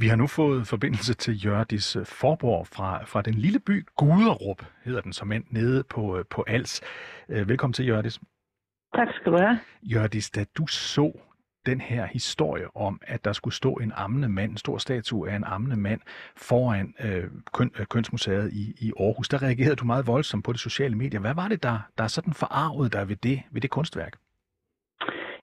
Vi 0.00 0.06
har 0.06 0.16
nu 0.16 0.26
fået 0.26 0.66
forbindelse 0.66 1.14
til 1.14 1.44
Jørdis 1.44 1.96
Forborg 2.04 2.66
fra, 2.66 3.04
fra 3.04 3.22
den 3.22 3.34
lille 3.34 3.60
by 3.60 3.86
Guderup, 3.96 4.62
hedder 4.84 5.00
den 5.00 5.12
som 5.12 5.32
end, 5.32 5.44
nede 5.50 5.84
på, 5.90 6.18
øh, 6.18 6.24
på 6.30 6.44
Als. 6.46 6.82
Øh, 7.28 7.48
velkommen 7.48 7.72
til, 7.72 7.86
Jørdis. 7.86 8.20
Tak 8.94 9.08
skal 9.14 9.32
du 9.32 9.38
have. 9.38 9.58
Jørdis, 9.82 10.30
da 10.30 10.44
du 10.58 10.66
så 10.66 11.12
den 11.66 11.80
her 11.80 12.06
historie 12.06 12.76
om, 12.76 13.00
at 13.06 13.24
der 13.24 13.32
skulle 13.32 13.54
stå 13.54 13.72
en 13.74 13.92
ammende 13.96 14.28
mand, 14.28 14.50
en 14.50 14.56
stor 14.56 14.78
statue 14.78 15.30
af 15.30 15.36
en 15.36 15.44
ammende 15.44 15.76
mand, 15.76 16.00
foran 16.36 16.94
øh, 17.04 17.24
køn, 17.54 17.70
øh, 17.80 17.86
Kønsmuseet 17.86 18.52
i, 18.52 18.86
i 18.86 18.92
Aarhus. 19.00 19.28
Der 19.28 19.42
reagerede 19.42 19.76
du 19.76 19.84
meget 19.84 20.06
voldsomt 20.06 20.44
på 20.44 20.52
de 20.52 20.58
sociale 20.58 20.96
medier. 20.96 21.20
Hvad 21.20 21.34
var 21.34 21.48
det, 21.48 21.62
der, 21.62 21.78
der 21.98 22.06
sådan 22.06 22.32
forarvede 22.32 22.90
dig 22.90 23.08
ved 23.08 23.16
det, 23.16 23.42
ved 23.52 23.60
det 23.60 23.70
kunstværk? 23.70 24.14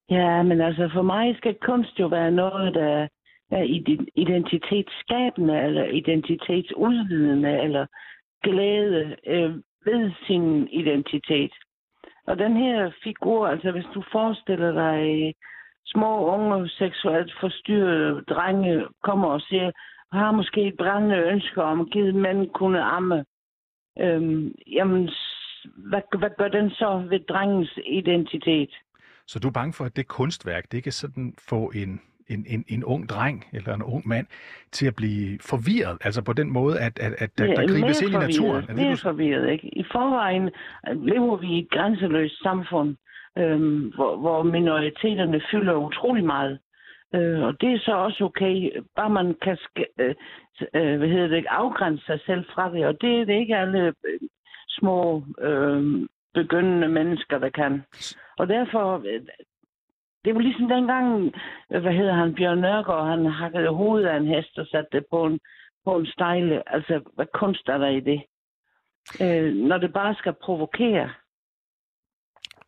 Ja, 0.10 0.44
men 0.44 0.62
altså 0.62 0.90
for 0.94 1.02
mig 1.02 1.38
skal 1.38 1.56
kunst 1.62 2.00
jo 2.00 2.08
være 2.08 2.32
noget, 2.32 2.74
der 2.74 3.08
er 3.52 3.64
identitetsskabende, 4.16 5.62
eller 5.62 5.86
identitetsudvidende, 5.86 7.62
eller 7.64 7.86
glæde 8.44 9.16
øh, 9.28 9.52
ved 9.86 10.12
sin 10.28 10.68
identitet. 10.68 11.54
Og 12.28 12.38
den 12.38 12.58
her 12.58 12.92
figur, 13.04 13.48
altså 13.48 13.72
hvis 13.72 13.90
du 13.94 14.04
forestiller 14.12 14.72
dig 14.72 15.34
små 15.86 16.26
unge 16.36 16.70
seksuelt 16.70 17.34
forstyrrede 17.40 18.24
drenge 18.30 18.86
kommer 19.04 19.28
og 19.28 19.42
siger, 19.42 19.72
har 20.12 20.32
måske 20.32 20.62
et 20.62 20.78
brændende 20.78 21.18
ønske 21.18 21.64
om 21.64 21.82
at 21.82 21.90
give 21.92 22.14
mænd 22.14 22.50
kunne 22.50 22.82
amme. 22.82 23.26
Øhm, 24.00 24.52
jamen, 24.68 25.10
hvad, 25.76 26.02
hvad 26.20 26.30
gør 26.38 26.48
den 26.48 26.70
så 26.70 27.06
ved 27.10 27.20
drengens 27.20 27.80
identitet? 27.86 28.70
Så 29.28 29.40
du 29.40 29.48
er 29.48 29.52
bange 29.52 29.74
for, 29.74 29.86
at 29.86 29.96
det 29.96 30.08
kunstværk, 30.08 30.72
det 30.72 30.84
kan 30.84 30.92
sådan 30.92 31.34
få 31.50 31.72
en, 31.76 32.02
en, 32.28 32.46
en, 32.50 32.66
en 32.68 32.84
ung 32.84 33.10
dreng 33.10 33.46
eller 33.54 33.74
en 33.74 33.84
ung 33.84 34.08
mand 34.08 34.28
til 34.72 34.88
at 34.88 34.96
blive 34.96 35.40
forvirret? 35.42 35.98
Altså 36.02 36.22
på 36.22 36.34
den 36.34 36.54
måde, 36.54 36.80
at, 36.80 37.00
at, 37.00 37.14
at 37.18 37.38
der, 37.38 37.46
ja, 37.46 37.54
der 37.54 37.68
gribes 37.68 38.02
ind 38.02 38.14
i 38.14 38.18
naturen? 38.18 38.64
Er 38.64 38.68
det, 38.68 38.76
mere 38.76 38.92
du... 38.92 38.98
forvirret, 38.98 39.52
ikke? 39.52 39.68
I 39.68 39.84
forvejen 39.92 40.50
lever 40.96 41.38
vi 41.38 41.48
i 41.48 41.60
et 41.60 41.70
grænseløst 41.70 42.44
samfund 42.44 42.96
øh, 43.38 43.94
hvor, 43.96 44.16
hvor 44.16 44.44
minoriteterne 44.44 45.42
fylder 45.52 45.74
utrolig 45.74 46.26
meget. 46.26 46.60
Øh, 47.16 47.42
og 47.44 47.62
det 47.62 47.74
er 47.74 47.80
så 47.80 47.92
også 47.92 48.24
okay, 48.24 48.82
bare 48.96 49.10
man 49.10 49.36
kan 49.42 49.58
øh, 50.00 50.16
øh, 50.76 50.98
hvad 50.98 51.08
hedder 51.08 51.28
det, 51.28 51.46
afgrænse 51.50 52.06
sig 52.06 52.20
selv 52.26 52.46
fra 52.54 52.72
det, 52.72 52.86
og 52.86 53.02
det 53.02 53.20
er 53.20 53.26
det 53.26 53.40
ikke 53.40 53.58
alle 53.58 53.88
øh, 53.88 54.20
små 54.70 55.24
øh, 55.42 56.08
begyndende 56.34 56.88
mennesker, 56.88 57.40
der 57.40 57.50
kan. 57.50 57.84
Og 58.38 58.48
derfor, 58.48 58.98
øh, 58.98 59.22
det 60.26 60.36
var 60.36 60.42
ligesom 60.42 60.68
dengang, 60.68 61.34
hvad 61.70 61.94
hedder 61.94 62.14
han, 62.14 62.36
Bjørn 62.36 62.60
Nørgaard, 62.60 63.08
han 63.08 63.26
hakkede 63.26 63.70
hovedet 63.70 64.08
af 64.08 64.18
en 64.18 64.28
hest 64.28 64.58
og 64.58 64.68
satte 64.68 64.90
det 64.92 65.06
på 65.12 65.26
en, 65.26 65.40
på 65.86 65.98
en 65.98 66.06
stejle. 66.06 66.74
Altså, 66.74 67.02
hvad 67.16 67.26
kunst 67.34 67.70
er 67.70 67.78
der 67.78 67.88
i 67.88 68.00
det? 68.00 68.22
Øh, 69.22 69.54
når 69.54 69.78
det 69.78 69.94
bare 69.94 70.16
skal 70.16 70.34
provokere. 70.34 71.10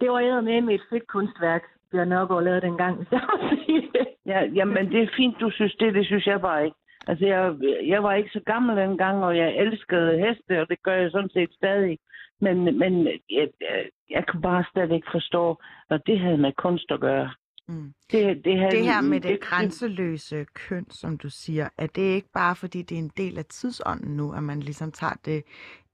Det 0.01 0.11
var 0.11 0.19
jeg 0.19 0.43
med 0.43 0.61
med 0.61 0.75
et 0.75 0.81
fedt 0.89 1.07
kunstværk, 1.07 1.63
Bjørn 1.91 2.09
Nørgaard 2.09 2.43
lavede 2.43 2.61
dengang, 2.61 2.97
hvis 2.97 3.11
jeg 3.11 3.21
må 3.27 3.49
sige 3.65 3.81
det. 3.81 4.07
Ja, 4.25 4.39
jamen, 4.55 4.91
det 4.91 5.01
er 5.01 5.15
fint, 5.17 5.35
du 5.39 5.49
synes 5.51 5.75
det. 5.75 5.93
Det 5.93 6.05
synes 6.05 6.27
jeg 6.27 6.41
bare 6.41 6.65
ikke. 6.65 6.77
Altså, 7.07 7.25
jeg, 7.25 7.55
jeg 7.87 8.03
var 8.03 8.13
ikke 8.13 8.29
så 8.33 8.41
gammel 8.45 8.77
dengang, 8.77 9.23
og 9.23 9.37
jeg 9.37 9.57
elskede 9.57 10.19
heste, 10.19 10.61
og 10.61 10.69
det 10.69 10.83
gør 10.83 10.95
jeg 10.95 11.11
sådan 11.11 11.29
set 11.29 11.53
stadig. 11.53 11.97
Men, 12.41 12.77
men 12.79 13.07
jeg, 13.07 13.17
jeg, 13.29 13.89
jeg 14.09 14.23
kunne 14.27 14.41
bare 14.41 14.63
slet 14.73 14.91
ikke 14.91 15.07
forstå, 15.11 15.57
hvad 15.87 15.99
det 15.99 16.19
havde 16.19 16.37
med 16.37 16.51
kunst 16.53 16.91
at 16.91 16.99
gøre. 16.99 17.29
Mm. 17.67 17.93
Det, 18.11 18.45
det, 18.45 18.59
havde, 18.59 18.71
det 18.71 18.85
her 18.85 19.01
med 19.01 19.19
det, 19.19 19.31
det 19.31 19.39
grænseløse 19.39 20.45
køn, 20.53 20.89
som 20.89 21.17
du 21.17 21.29
siger, 21.29 21.69
er 21.77 21.87
det 21.87 22.01
ikke 22.01 22.29
bare 22.33 22.55
fordi, 22.55 22.81
det 22.81 22.95
er 22.95 22.99
en 22.99 23.11
del 23.17 23.37
af 23.37 23.45
tidsånden 23.45 24.17
nu, 24.17 24.33
at 24.33 24.43
man 24.43 24.59
ligesom 24.59 24.91
tager 24.91 25.17
det 25.25 25.43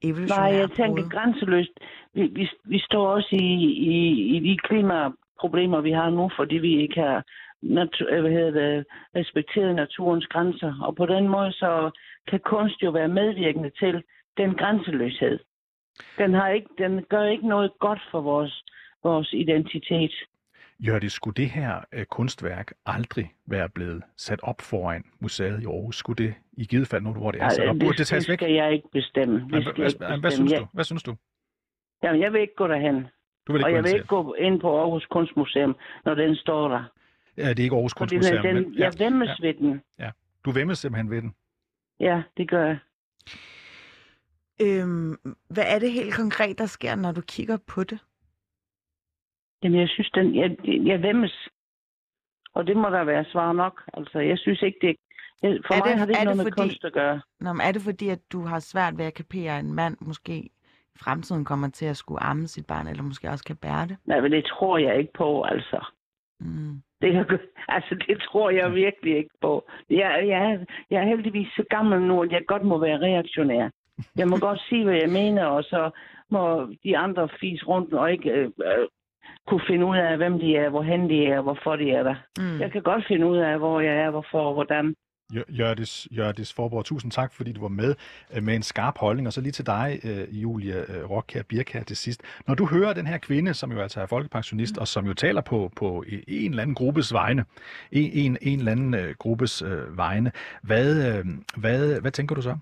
evolutionære 0.03 0.51
Nej, 0.51 0.59
jeg 0.59 0.71
tænker 0.71 1.09
grænseløst. 1.09 1.71
Vi, 2.13 2.21
vi, 2.21 2.49
vi 2.65 2.79
står 2.79 3.07
også 3.07 3.29
i, 3.31 3.53
i, 3.93 3.97
i 4.35 4.39
de 4.39 4.57
klimaproblemer, 4.57 5.81
vi 5.81 5.91
har 5.91 6.09
nu, 6.09 6.29
fordi 6.37 6.55
vi 6.55 6.81
ikke 6.81 7.01
har 7.01 7.23
natur, 7.61 8.21
hvad 8.21 8.31
hedder 8.31 8.51
det, 8.51 8.85
respekteret 9.15 9.75
naturens 9.75 10.27
grænser. 10.27 10.73
Og 10.81 10.95
på 10.95 11.05
den 11.05 11.27
måde 11.27 11.51
så 11.51 11.91
kan 12.27 12.39
kunst 12.39 12.83
jo 12.83 12.91
være 12.91 13.07
medvirkende 13.07 13.69
til 13.69 14.03
den 14.37 14.55
grænseløshed. 14.55 15.39
Den, 16.17 16.33
har 16.33 16.49
ikke, 16.49 16.69
den 16.77 17.03
gør 17.09 17.23
ikke 17.23 17.47
noget 17.47 17.71
godt 17.79 18.01
for 18.11 18.21
vores, 18.21 18.63
vores 19.03 19.33
identitet. 19.33 20.13
Det, 20.83 21.11
skulle 21.11 21.33
det 21.33 21.49
her 21.49 21.81
uh, 21.97 22.03
kunstværk 22.03 22.73
aldrig 22.85 23.33
være 23.45 23.69
blevet 23.69 24.03
sat 24.17 24.39
op 24.43 24.61
foran 24.61 25.03
museet 25.19 25.61
i 25.61 25.65
Aarhus? 25.65 25.95
Skulle 25.95 26.23
det 26.23 26.33
i 26.53 26.65
givet 26.65 26.87
fald, 26.87 27.03
nu 27.03 27.13
hvor 27.13 27.31
det 27.31 27.41
er 27.41 27.49
sat 27.49 27.67
op, 27.67 27.75
burde 27.79 27.97
det 27.97 28.07
tages 28.07 28.29
væk? 28.29 28.39
Det 28.39 28.45
skal 28.45 28.53
jeg 28.53 28.73
ikke 28.73 28.87
bestemme. 28.91 29.39
Det 29.39 29.49
hvad, 29.49 29.61
hvad, 29.63 29.73
hvad, 29.75 29.91
bestemme. 29.91 30.19
hvad, 30.19 30.31
synes 30.31 30.53
du? 30.53 30.67
Hvad 30.73 30.83
synes 30.83 31.03
du? 31.03 31.15
Jamen, 32.03 32.21
jeg 32.21 32.33
vil 32.33 32.41
ikke 32.41 32.55
gå 32.55 32.67
derhen. 32.67 33.07
Du 33.47 33.51
vil 33.53 33.59
ikke 33.59 33.67
og 33.67 33.73
jeg 33.73 33.83
vil 33.83 33.93
ikke 33.93 34.07
gå 34.07 34.33
ind 34.33 34.61
på 34.61 34.79
Aarhus 34.79 35.05
Kunstmuseum, 35.05 35.75
når 36.05 36.15
den 36.15 36.35
står 36.35 36.67
der. 36.67 36.83
Ja, 37.37 37.49
det 37.49 37.59
er 37.59 37.63
ikke 37.63 37.75
Aarhus 37.75 37.93
Kunstmuseum. 37.93 38.43
Den, 38.43 38.55
men, 38.55 38.73
ja, 38.73 38.83
jeg 38.83 38.93
vemmes 38.99 39.29
ja, 39.39 39.47
ved 39.47 39.53
den. 39.53 39.81
Ja, 39.99 40.11
du 40.45 40.51
vemmes 40.51 40.79
simpelthen 40.79 41.09
ved 41.09 41.21
den? 41.21 41.35
Ja, 41.99 42.21
det 42.37 42.49
gør 42.49 42.65
jeg. 42.65 42.77
Øhm, 44.61 45.15
hvad 45.49 45.63
er 45.67 45.79
det 45.79 45.91
helt 45.91 46.13
konkret, 46.15 46.57
der 46.57 46.65
sker, 46.65 46.95
når 46.95 47.11
du 47.11 47.21
kigger 47.21 47.57
på 47.67 47.83
det? 47.83 47.99
Jamen, 49.63 49.79
jeg 49.79 49.89
synes, 49.89 50.09
den, 50.09 50.35
jeg, 50.35 50.57
jeg 50.65 51.01
vemmes. 51.01 51.47
Og 52.53 52.67
det 52.67 52.77
må 52.77 52.89
der 52.89 53.03
være 53.03 53.25
svar 53.25 53.53
nok. 53.53 53.83
Altså, 53.93 54.19
jeg 54.19 54.37
synes 54.37 54.61
ikke, 54.61 54.77
det... 54.81 54.95
Jeg, 55.43 55.59
for 55.67 55.73
Er 55.73 55.77
mig 55.77 55.87
det- 55.89 55.99
har 55.99 56.05
det 56.05 56.11
ikke 56.11 56.19
det 56.19 56.25
noget 56.25 56.37
med 56.37 56.45
fordi- 56.51 56.61
kunst 56.61 56.85
at 56.85 56.93
gøre. 56.93 57.21
Nå, 57.39 57.53
men 57.53 57.61
er 57.61 57.71
det 57.71 57.81
fordi, 57.81 58.09
at 58.09 58.19
du 58.31 58.41
har 58.45 58.59
svært 58.59 58.97
ved 58.97 59.05
at 59.05 59.13
kapere, 59.13 59.57
at 59.57 59.63
en 59.65 59.73
mand 59.73 59.97
måske 60.01 60.33
i 60.33 60.51
fremtiden 61.03 61.45
kommer 61.45 61.69
til 61.69 61.85
at 61.85 61.97
skulle 61.97 62.23
amme 62.23 62.47
sit 62.47 62.67
barn, 62.67 62.87
eller 62.87 63.03
måske 63.03 63.29
også 63.29 63.43
kan 63.43 63.55
bære 63.55 63.87
det? 63.87 63.97
Nej, 64.05 64.21
men 64.21 64.31
det 64.31 64.45
tror 64.45 64.77
jeg 64.77 64.97
ikke 64.99 65.13
på, 65.13 65.43
altså. 65.43 65.85
Mm. 66.39 66.81
Det, 67.01 67.11
kan- 67.13 67.39
altså, 67.75 67.95
det 68.07 68.17
tror 68.21 68.49
jeg 68.49 68.75
virkelig 68.75 69.17
ikke 69.17 69.35
på. 69.41 69.65
Jeg, 69.89 70.23
jeg, 70.27 70.65
jeg 70.89 71.01
er 71.03 71.07
heldigvis 71.07 71.47
så 71.55 71.63
gammel 71.69 72.01
nu, 72.01 72.23
at 72.23 72.31
jeg 72.31 72.41
godt 72.47 72.63
må 72.63 72.77
være 72.77 72.99
reaktionær. 73.01 73.69
Jeg 74.17 74.27
må 74.27 74.35
godt 74.47 74.61
sige, 74.69 74.83
hvad 74.83 74.95
jeg 75.01 75.09
mener, 75.09 75.45
og 75.45 75.63
så 75.63 75.89
må 76.29 76.67
de 76.83 76.97
andre 76.97 77.29
fise 77.39 77.65
rundt 77.65 77.93
og 77.93 78.11
ikke 78.11 78.29
øh, 78.31 78.45
øh, 78.45 78.87
kunne 79.47 79.61
finde 79.67 79.85
ud 79.85 79.97
af, 79.97 80.17
hvem 80.17 80.39
de 80.39 80.55
er, 80.55 80.69
hvorhen 80.69 81.09
de 81.09 81.25
er, 81.25 81.41
hvorfor 81.41 81.75
de 81.75 81.91
er 81.91 82.03
der. 82.03 82.15
Mm. 82.37 82.59
Jeg 82.61 82.71
kan 82.71 82.81
godt 82.81 83.03
finde 83.07 83.27
ud 83.27 83.37
af, 83.37 83.57
hvor 83.57 83.79
jeg 83.79 83.95
er, 83.95 84.09
hvorfor 84.11 84.39
og 84.39 84.53
hvordan. 84.53 84.95
Jør- 85.35 85.55
Jørdis, 85.59 86.07
Jørdis 86.17 86.53
Forborg, 86.53 86.85
tusind 86.85 87.11
tak, 87.11 87.33
fordi 87.33 87.51
du 87.53 87.61
var 87.61 87.67
med 87.67 87.95
øh, 88.35 88.43
med 88.43 88.55
en 88.55 88.63
skarp 88.63 88.97
holdning. 88.97 89.27
Og 89.27 89.33
så 89.33 89.41
lige 89.41 89.51
til 89.51 89.65
dig, 89.65 89.99
øh, 90.03 90.41
Julia 90.43 90.75
øh, 90.79 91.09
Rockkær 91.09 91.41
Birkær 91.49 91.83
til 91.83 91.97
sidst. 91.97 92.21
Når 92.47 92.55
du 92.55 92.65
hører 92.65 92.93
den 92.93 93.07
her 93.07 93.17
kvinde, 93.17 93.53
som 93.53 93.71
jo 93.71 93.79
altså 93.79 94.01
er 94.01 94.05
folkepensionist, 94.05 94.77
og 94.77 94.87
som 94.87 95.05
jo 95.05 95.13
taler 95.13 95.41
på, 95.41 95.71
på 95.75 96.03
en 96.27 96.49
eller 96.49 96.61
anden 96.61 96.75
gruppes 96.75 97.13
vegne, 97.13 97.45
en, 97.91 98.11
en, 98.13 98.37
en 98.41 98.59
eller 98.59 98.71
anden 98.71 98.95
gruppes 99.19 99.61
øh, 99.61 99.97
vegne, 99.97 100.31
hvad, 100.61 101.23
hvad, 101.57 102.01
hvad 102.01 102.11
tænker 102.11 102.35
du 102.35 102.41
så? 102.41 102.57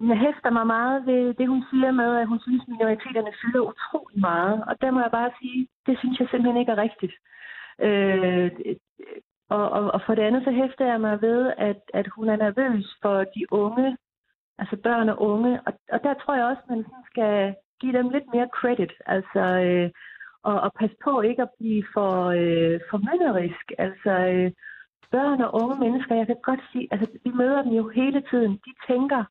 Jeg 0.00 0.18
hæfter 0.18 0.50
mig 0.50 0.66
meget 0.66 1.06
ved 1.06 1.34
det, 1.34 1.48
hun 1.48 1.62
siger 1.70 1.90
med, 1.90 2.16
at 2.16 2.28
hun 2.28 2.40
synes, 2.40 2.62
at 2.62 2.68
minoriteterne 2.68 3.32
fylder 3.42 3.60
utrolig 3.60 4.20
meget. 4.20 4.64
Og 4.68 4.80
der 4.80 4.90
må 4.90 5.00
jeg 5.00 5.10
bare 5.10 5.30
sige, 5.40 5.68
det 5.86 5.98
synes 5.98 6.20
jeg 6.20 6.28
simpelthen 6.28 6.60
ikke 6.60 6.72
er 6.72 6.82
rigtigt. 6.86 7.14
Øh, 7.86 8.50
og, 9.48 9.70
og, 9.70 9.90
og 9.94 10.00
for 10.06 10.14
det 10.14 10.22
andet, 10.22 10.44
så 10.44 10.50
hæfter 10.50 10.86
jeg 10.86 11.00
mig 11.00 11.22
ved, 11.22 11.52
at, 11.58 11.80
at 11.94 12.06
hun 12.08 12.28
er 12.28 12.36
nervøs 12.36 12.96
for 13.02 13.16
de 13.18 13.52
unge, 13.52 13.96
altså 14.58 14.76
børn 14.76 15.08
og 15.08 15.22
unge. 15.22 15.60
Og, 15.66 15.72
og 15.92 16.00
der 16.02 16.14
tror 16.14 16.34
jeg 16.34 16.44
også, 16.44 16.62
at 16.64 16.70
man 16.70 16.82
sådan 16.84 17.10
skal 17.10 17.54
give 17.80 17.92
dem 17.92 18.08
lidt 18.08 18.24
mere 18.34 18.48
credit. 18.58 18.92
Altså, 19.06 19.42
øh, 19.66 19.90
og, 20.42 20.60
og 20.60 20.70
passe 20.80 20.96
på 21.04 21.20
ikke 21.20 21.42
at 21.42 21.54
blive 21.58 21.84
for, 21.94 22.12
øh, 22.40 22.80
for 22.90 22.98
mynderisk. 22.98 23.66
Altså, 23.78 24.12
øh, 24.34 24.50
børn 25.10 25.40
og 25.40 25.54
unge 25.62 25.76
mennesker, 25.84 26.14
jeg 26.14 26.26
kan 26.26 26.40
godt 26.42 26.60
sige, 26.72 26.88
altså 26.90 27.06
vi 27.24 27.30
møder 27.30 27.62
dem 27.62 27.72
jo 27.72 27.88
hele 27.88 28.22
tiden. 28.30 28.52
De 28.66 28.72
tænker 28.88 29.24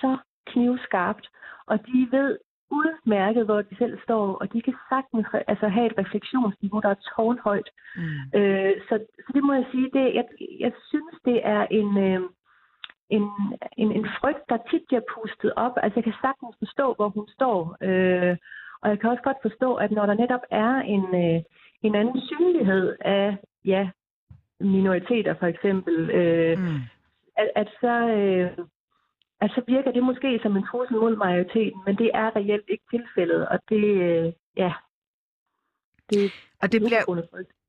så 0.00 0.16
knivskarpt, 0.46 1.28
og 1.66 1.86
de 1.86 2.08
ved 2.10 2.38
udmærket, 2.70 3.44
hvor 3.44 3.62
de 3.62 3.76
selv 3.76 3.98
står, 4.02 4.34
og 4.40 4.52
de 4.52 4.62
kan 4.62 4.74
sagtens 4.88 5.26
altså, 5.48 5.68
have 5.68 5.86
et 5.86 5.98
refleksionsniveau, 5.98 6.80
der 6.80 6.88
er 6.88 7.04
tårnhøjt. 7.16 7.68
Mm. 7.96 8.38
Øh, 8.38 8.72
så, 8.88 8.94
så 9.24 9.30
det 9.34 9.44
må 9.44 9.52
jeg 9.52 9.66
sige, 9.72 9.90
det, 9.92 10.14
jeg, 10.14 10.24
jeg 10.60 10.72
synes, 10.88 11.14
det 11.24 11.40
er 11.44 11.66
en, 11.70 11.98
øh, 11.98 12.20
en, 13.10 13.22
en, 13.76 13.92
en 13.92 14.06
frygt, 14.20 14.44
der 14.48 14.58
tit 14.70 14.82
bliver 14.88 15.02
pustet 15.14 15.52
op. 15.56 15.72
Altså 15.82 15.96
jeg 15.96 16.04
kan 16.04 16.20
sagtens 16.20 16.56
forstå, 16.58 16.94
hvor 16.94 17.08
hun 17.08 17.28
står, 17.28 17.76
øh, 17.80 18.36
og 18.82 18.90
jeg 18.90 19.00
kan 19.00 19.10
også 19.10 19.22
godt 19.22 19.42
forstå, 19.42 19.74
at 19.74 19.90
når 19.90 20.06
der 20.06 20.14
netop 20.14 20.44
er 20.50 20.72
en, 20.74 21.04
øh, 21.24 21.42
en 21.82 21.94
anden 21.94 22.20
synlighed 22.30 22.96
af 23.00 23.36
ja, 23.64 23.90
minoriteter 24.60 25.34
for 25.34 25.46
eksempel, 25.46 26.10
øh, 26.10 26.58
Mm. 26.58 26.80
at, 27.36 27.50
at 27.54 27.68
så... 27.80 27.94
Øh, 28.08 28.50
at 29.40 29.50
så 29.50 29.62
virker 29.66 29.92
det 29.92 30.02
måske 30.02 30.40
som 30.42 30.56
en 30.56 30.66
trussel 30.66 30.96
mod 30.96 31.16
majoriteten, 31.16 31.80
men 31.86 31.96
det 31.96 32.10
er 32.14 32.36
reelt 32.36 32.68
ikke 32.68 32.84
tilfældet, 32.90 33.48
og 33.48 33.58
det, 33.68 33.84
øh, 34.08 34.32
ja, 34.56 34.72
det 36.10 36.32
Og 36.62 36.72
det 36.72 36.80
bliver 36.80 37.04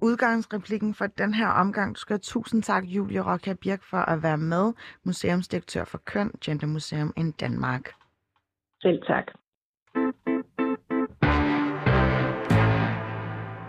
udgangsreplikken 0.02 0.94
for 0.94 1.08
den 1.08 1.34
her 1.34 1.48
omgang. 1.48 1.96
Du 1.96 2.00
skal 2.00 2.14
have 2.14 2.20
tusind 2.20 2.64
tak, 2.64 2.84
Julie 2.84 3.32
Rocka 3.32 3.54
Birk, 3.54 3.84
for 3.84 3.98
at 3.98 4.24
være 4.24 4.38
med. 4.38 4.74
Museumsdirektør 5.04 5.84
for 5.84 5.98
Køn, 5.98 6.32
Gender 6.46 6.68
Museum 6.68 7.14
i 7.18 7.32
Danmark. 7.40 7.92
Selv 8.82 9.02
tak. 9.08 9.26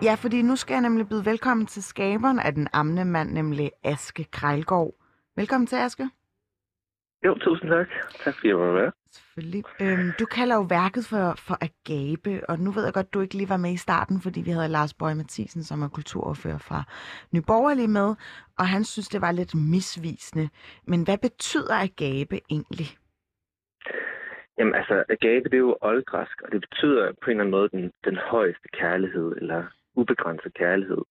Ja, 0.02 0.14
fordi 0.14 0.42
nu 0.42 0.56
skal 0.56 0.74
jeg 0.74 0.82
nemlig 0.82 1.08
byde 1.08 1.24
velkommen 1.24 1.66
til 1.66 1.82
skaberen 1.82 2.38
af 2.38 2.52
den 2.54 2.68
amne 2.72 3.04
mand, 3.04 3.32
nemlig 3.32 3.70
Aske 3.84 4.24
Krejlgaard. 4.24 4.92
Velkommen 5.36 5.66
til, 5.66 5.76
Aske. 5.76 6.10
Jo, 7.24 7.34
tusind 7.34 7.70
tak. 7.70 7.88
Tak 8.24 8.34
fordi 8.34 8.48
jeg 8.48 8.58
var 8.58 8.72
med. 8.72 8.90
Selvfølgelig. 9.10 9.64
Øhm, 9.82 10.10
du 10.20 10.26
kalder 10.26 10.54
jo 10.54 10.66
værket 10.78 11.04
for, 11.10 11.34
for 11.46 11.56
at 11.64 11.72
gabe, 11.92 12.50
og 12.50 12.58
nu 12.58 12.70
ved 12.70 12.84
jeg 12.84 12.92
godt, 12.92 13.14
du 13.14 13.20
ikke 13.20 13.36
lige 13.36 13.48
var 13.48 13.56
med 13.56 13.72
i 13.72 13.84
starten, 13.86 14.20
fordi 14.20 14.40
vi 14.40 14.50
havde 14.50 14.68
Lars 14.68 14.94
Bøge 14.94 15.14
Mathisen, 15.14 15.62
som 15.62 15.82
er 15.82 15.88
kulturordfører 15.88 16.58
fra 16.58 16.80
Nyborgerlig 17.34 17.90
med, 17.90 18.08
og 18.58 18.66
han 18.74 18.84
synes, 18.84 19.08
det 19.08 19.20
var 19.20 19.32
lidt 19.32 19.54
misvisende. 19.54 20.48
Men 20.86 21.04
hvad 21.04 21.18
betyder 21.18 21.74
at 21.74 21.96
gabe 21.96 22.36
egentlig? 22.50 22.88
Jamen 24.58 24.74
altså, 24.74 25.04
agape, 25.08 25.44
det 25.50 25.54
er 25.54 25.66
jo 25.68 25.78
oldgræsk, 25.80 26.42
og 26.42 26.52
det 26.52 26.60
betyder 26.60 27.12
på 27.22 27.26
en 27.26 27.30
eller 27.30 27.44
anden 27.44 27.56
måde 27.58 27.68
den, 27.68 27.92
den 28.04 28.16
højeste 28.16 28.68
kærlighed, 28.72 29.32
eller 29.40 29.64
ubegrænset 29.94 30.54
kærlighed. 30.54 31.02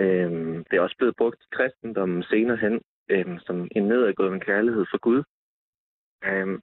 Øhm, 0.00 0.64
det 0.64 0.76
er 0.76 0.80
også 0.80 0.96
blevet 0.98 1.16
brugt 1.16 1.40
i 1.42 1.54
kristendommen 1.56 2.22
senere 2.22 2.56
hen, 2.56 2.80
øhm, 3.08 3.38
som 3.38 3.68
en 3.76 3.82
nedadgående 3.82 4.40
kærlighed 4.40 4.86
for 4.90 4.98
Gud. 4.98 5.22
Øhm, 6.24 6.62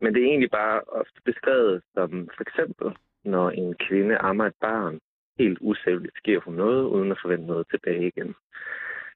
men 0.00 0.14
det 0.14 0.22
er 0.22 0.26
egentlig 0.26 0.50
bare 0.50 0.80
ofte 0.80 1.20
beskrevet 1.24 1.82
som 1.94 2.28
for 2.36 2.42
eksempel, 2.42 2.96
når 3.24 3.50
en 3.50 3.74
kvinde 3.74 4.16
ammer 4.16 4.46
et 4.46 4.58
barn, 4.60 5.00
helt 5.38 5.58
usædvanligt 5.60 6.16
sker 6.16 6.40
hun 6.40 6.54
noget, 6.54 6.84
uden 6.84 7.12
at 7.12 7.18
forvente 7.22 7.46
noget 7.46 7.66
tilbage 7.70 8.06
igen. 8.06 8.34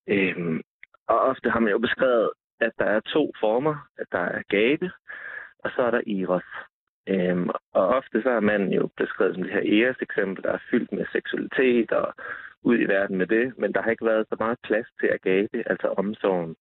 Øhm, 0.08 0.62
og 1.06 1.18
ofte 1.20 1.50
har 1.50 1.60
man 1.60 1.72
jo 1.72 1.78
beskrevet, 1.78 2.30
at 2.60 2.72
der 2.78 2.84
er 2.84 3.00
to 3.00 3.32
former, 3.40 3.88
at 3.98 4.06
der 4.12 4.18
er 4.18 4.42
gabe, 4.48 4.90
og 5.58 5.70
så 5.70 5.82
er 5.82 5.90
der 5.90 6.02
Eros. 6.06 6.48
Øhm, 7.08 7.48
og 7.72 7.88
ofte 7.88 8.22
så 8.22 8.30
er 8.30 8.40
manden 8.40 8.72
jo 8.72 8.88
beskrevet 8.96 9.34
som 9.34 9.42
det 9.42 9.52
her 9.52 9.86
Eros 9.86 10.02
eksempel, 10.02 10.44
der 10.44 10.52
er 10.52 10.66
fyldt 10.70 10.92
med 10.92 11.06
seksualitet 11.12 11.92
og 11.92 12.14
ud 12.62 12.78
i 12.78 12.84
verden 12.84 13.16
med 13.18 13.26
det, 13.26 13.58
men 13.58 13.72
der 13.72 13.82
har 13.82 13.90
ikke 13.90 14.04
været 14.04 14.26
så 14.28 14.36
meget 14.38 14.58
plads 14.62 14.86
til 15.00 15.06
at 15.06 15.22
gabe, 15.22 15.62
altså 15.70 15.88
omsorgen, 15.96 16.56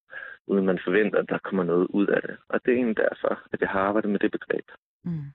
uden 0.48 0.66
man 0.66 0.80
forventer, 0.84 1.20
at 1.20 1.30
der 1.30 1.38
kommer 1.38 1.64
noget 1.64 1.88
ud 1.90 2.08
af 2.08 2.22
det. 2.22 2.38
Og 2.50 2.60
det 2.66 2.72
er 2.72 2.76
egentlig 2.76 2.98
derfor, 2.98 3.42
at 3.54 3.62
jeg 3.62 3.70
har 3.70 3.80
arbejdet 3.80 4.12
med 4.12 4.20
det 4.20 4.32
begreb. 4.32 4.66
Mm. 5.04 5.32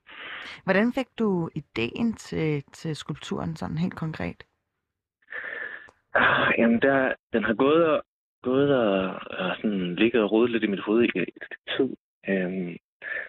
Hvordan 0.64 0.92
fik 0.92 1.06
du 1.18 1.50
ideen 1.54 2.12
til, 2.14 2.62
til 2.72 2.96
skulpturen 2.96 3.56
sådan 3.56 3.78
helt 3.78 3.96
konkret? 3.96 4.44
Ah, 6.14 6.54
jamen, 6.58 6.82
der, 6.82 7.14
den 7.32 7.44
har 7.44 7.54
gået 7.54 7.86
og, 7.86 8.02
gået 8.42 8.76
og, 8.76 9.20
og 9.38 9.56
sådan 9.56 9.94
ligget 9.94 10.22
og 10.22 10.32
rodet 10.32 10.50
lidt 10.50 10.64
i 10.64 10.66
mit 10.66 10.80
hoved 10.80 11.02
i 11.02 11.18
et 11.18 11.54
tid. 11.76 11.96
Øhm, 12.28 12.76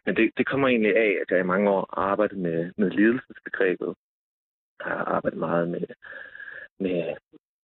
men 0.06 0.16
det, 0.16 0.32
det 0.38 0.46
kommer 0.48 0.68
egentlig 0.68 0.98
af, 0.98 1.18
at 1.22 1.32
jeg 1.32 1.40
i 1.40 1.52
mange 1.54 1.70
år 1.70 1.90
har 1.94 2.02
arbejdet 2.12 2.38
med, 2.38 2.72
med 2.78 2.90
lidelsesbegrebet. 2.90 3.96
Jeg 4.80 4.92
har 4.92 5.06
arbejdet 5.06 5.40
meget 5.40 5.70
med, 5.70 5.86
med 6.88 7.16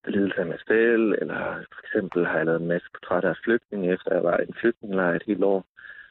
lidelse 0.08 0.40
af 0.40 0.46
mig 0.46 0.60
selv, 0.68 1.06
eller 1.22 1.42
for 1.74 1.82
eksempel 1.86 2.26
har 2.26 2.38
jeg 2.38 2.46
lavet 2.46 2.62
en 2.62 2.74
masse 2.74 2.88
portrætter 2.94 3.30
af 3.30 3.42
flygtninge, 3.44 3.94
efter 3.94 4.14
jeg 4.14 4.24
var 4.24 4.38
i 4.38 4.48
en 4.48 4.60
flygtningelejr 4.62 5.16
et 5.16 5.28
helt 5.28 5.44
år 5.44 5.66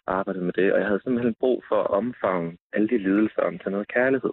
og 0.06 0.14
arbejdet 0.18 0.42
med 0.42 0.52
det. 0.52 0.72
Og 0.72 0.78
jeg 0.78 0.86
havde 0.86 1.02
simpelthen 1.02 1.34
brug 1.40 1.64
for 1.68 1.80
at 1.82 1.90
omfavne 1.90 2.56
alle 2.72 2.88
de 2.88 2.98
lidelser 2.98 3.42
om 3.42 3.58
til 3.58 3.70
noget 3.72 3.88
kærlighed. 3.88 4.32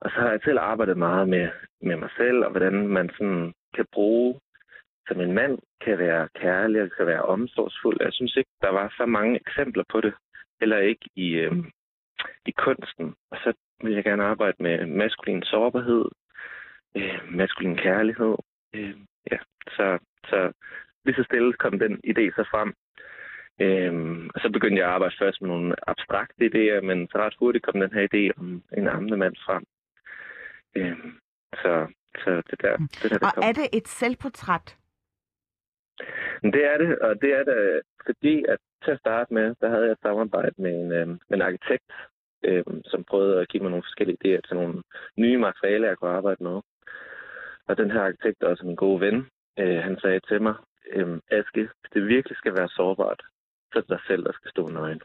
Og 0.00 0.10
så 0.10 0.16
har 0.20 0.30
jeg 0.30 0.40
selv 0.44 0.58
arbejdet 0.58 0.98
meget 0.98 1.28
med, 1.28 1.48
med 1.82 1.96
mig 1.96 2.10
selv, 2.16 2.38
og 2.44 2.50
hvordan 2.50 2.88
man 2.88 3.10
sådan 3.18 3.52
kan 3.74 3.86
bruge, 3.92 4.40
som 5.08 5.20
en 5.20 5.32
mand 5.32 5.58
kan 5.84 5.98
være 5.98 6.28
kærlig 6.34 6.82
og 6.82 6.90
kan 6.96 7.06
være 7.06 7.22
omsorgsfuld. 7.22 7.96
Jeg 8.00 8.12
synes 8.12 8.36
ikke, 8.36 8.50
der 8.60 8.70
var 8.70 8.94
så 8.96 9.06
mange 9.06 9.36
eksempler 9.36 9.84
på 9.92 10.00
det, 10.00 10.14
eller 10.60 10.78
ikke 10.78 11.06
i, 11.16 11.28
øh, 11.30 11.52
i 12.46 12.50
kunsten. 12.50 13.14
Og 13.30 13.36
så 13.44 13.52
vil 13.82 13.94
jeg 13.94 14.04
gerne 14.04 14.24
arbejde 14.24 14.56
med 14.62 14.86
maskulin 14.86 15.42
sårbarhed, 15.42 16.04
øh, 16.96 17.20
maskulin 17.30 17.76
kærlighed. 17.76 18.36
Øh, 18.74 18.94
ja, 19.30 19.38
så, 19.76 19.98
så 20.24 20.52
lige 21.04 21.16
så 21.16 21.24
stille 21.24 21.52
kom 21.52 21.78
den 21.78 21.94
idé 22.06 22.24
så 22.36 22.44
frem. 22.50 22.74
Øhm, 23.60 24.30
og 24.34 24.40
så 24.40 24.50
begyndte 24.52 24.78
jeg 24.78 24.88
at 24.88 24.94
arbejde 24.94 25.14
først 25.18 25.40
med 25.40 25.48
nogle 25.50 25.74
abstrakte 25.90 26.44
idéer, 26.44 26.80
men 26.80 27.08
så 27.08 27.18
ret 27.18 27.34
hurtigt 27.38 27.64
kom 27.64 27.80
den 27.80 27.92
her 27.92 28.08
idé 28.12 28.40
om 28.40 28.62
en 28.76 28.88
ammende 28.88 29.16
mand 29.16 29.36
frem. 29.46 29.64
Øhm, 30.76 31.12
så, 31.54 31.86
så 32.22 32.30
det 32.50 32.60
der, 32.62 32.76
det 32.76 33.10
der, 33.10 33.18
det 33.18 33.22
Og 33.22 33.32
kom. 33.34 33.42
er 33.42 33.52
det 33.52 33.68
et 33.72 33.88
selvportræt? 33.88 34.76
Det 36.42 36.62
er 36.72 36.78
det, 36.78 36.98
og 36.98 37.22
det 37.22 37.32
er 37.32 37.44
det, 37.44 37.82
fordi 38.06 38.44
at 38.48 38.58
til 38.84 38.90
at 38.90 38.98
starte 38.98 39.34
med, 39.34 39.54
der 39.60 39.68
havde 39.68 39.84
jeg 39.84 39.92
et 39.92 39.98
samarbejde 40.02 40.54
med 40.58 40.72
en, 40.80 40.92
øh, 40.92 41.08
med 41.08 41.34
en 41.38 41.42
arkitekt, 41.42 41.90
øh, 42.44 42.64
som 42.84 43.04
prøvede 43.04 43.40
at 43.40 43.48
give 43.48 43.62
mig 43.62 43.70
nogle 43.70 43.82
forskellige 43.88 44.18
idéer 44.24 44.40
til 44.40 44.56
nogle 44.56 44.82
nye 45.16 45.38
materialer, 45.38 45.88
jeg 45.88 45.98
kunne 45.98 46.10
arbejde 46.10 46.42
med. 46.42 46.60
Og 47.68 47.76
den 47.76 47.90
her 47.90 48.00
arkitekt 48.00 48.42
er 48.42 48.48
også 48.48 48.66
min 48.66 48.76
gode 48.76 49.00
ven. 49.00 49.26
Øh, 49.58 49.78
han 49.82 49.98
sagde 50.00 50.20
til 50.20 50.42
mig, 50.42 50.54
øh, 50.92 51.18
Aske, 51.30 51.60
hvis 51.80 51.90
det 51.94 52.06
virkelig 52.06 52.36
skal 52.36 52.54
være 52.54 52.68
sårbart, 52.68 53.22
så 53.72 53.78
er 53.78 53.80
det 53.80 53.90
dig 53.90 54.00
selv, 54.06 54.24
der 54.24 54.32
skal 54.32 54.50
stå 54.50 54.68
nøgen. 54.68 55.00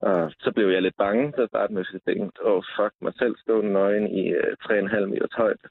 Og 0.00 0.32
så 0.38 0.52
blev 0.52 0.68
jeg 0.68 0.82
lidt 0.82 0.96
bange 0.96 1.32
til 1.32 1.42
at 1.42 1.48
starte 1.48 1.72
med, 1.72 1.80
at 1.80 1.92
jeg 1.92 2.14
tænkte, 2.14 2.46
åh 2.46 2.52
oh, 2.52 2.62
fuck, 2.76 2.94
mig 3.00 3.14
selv 3.18 3.36
stå 3.36 3.60
nøgen 3.60 4.06
i 4.06 4.28
øh, 4.28 4.56
3,5 4.62 5.06
meters 5.06 5.34
højde. 5.36 5.68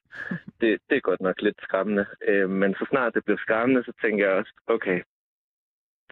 Det, 0.61 0.81
det 0.89 0.95
er 0.97 1.09
godt 1.09 1.21
nok 1.21 1.41
lidt 1.41 1.59
skræmmende. 1.61 2.05
Øh, 2.27 2.49
men 2.49 2.73
så 2.73 2.85
snart 2.89 3.13
det 3.13 3.25
blev 3.25 3.37
skræmmende, 3.37 3.83
så 3.83 3.93
tænkte 4.01 4.23
jeg 4.25 4.33
også, 4.33 4.51
okay, 4.67 5.01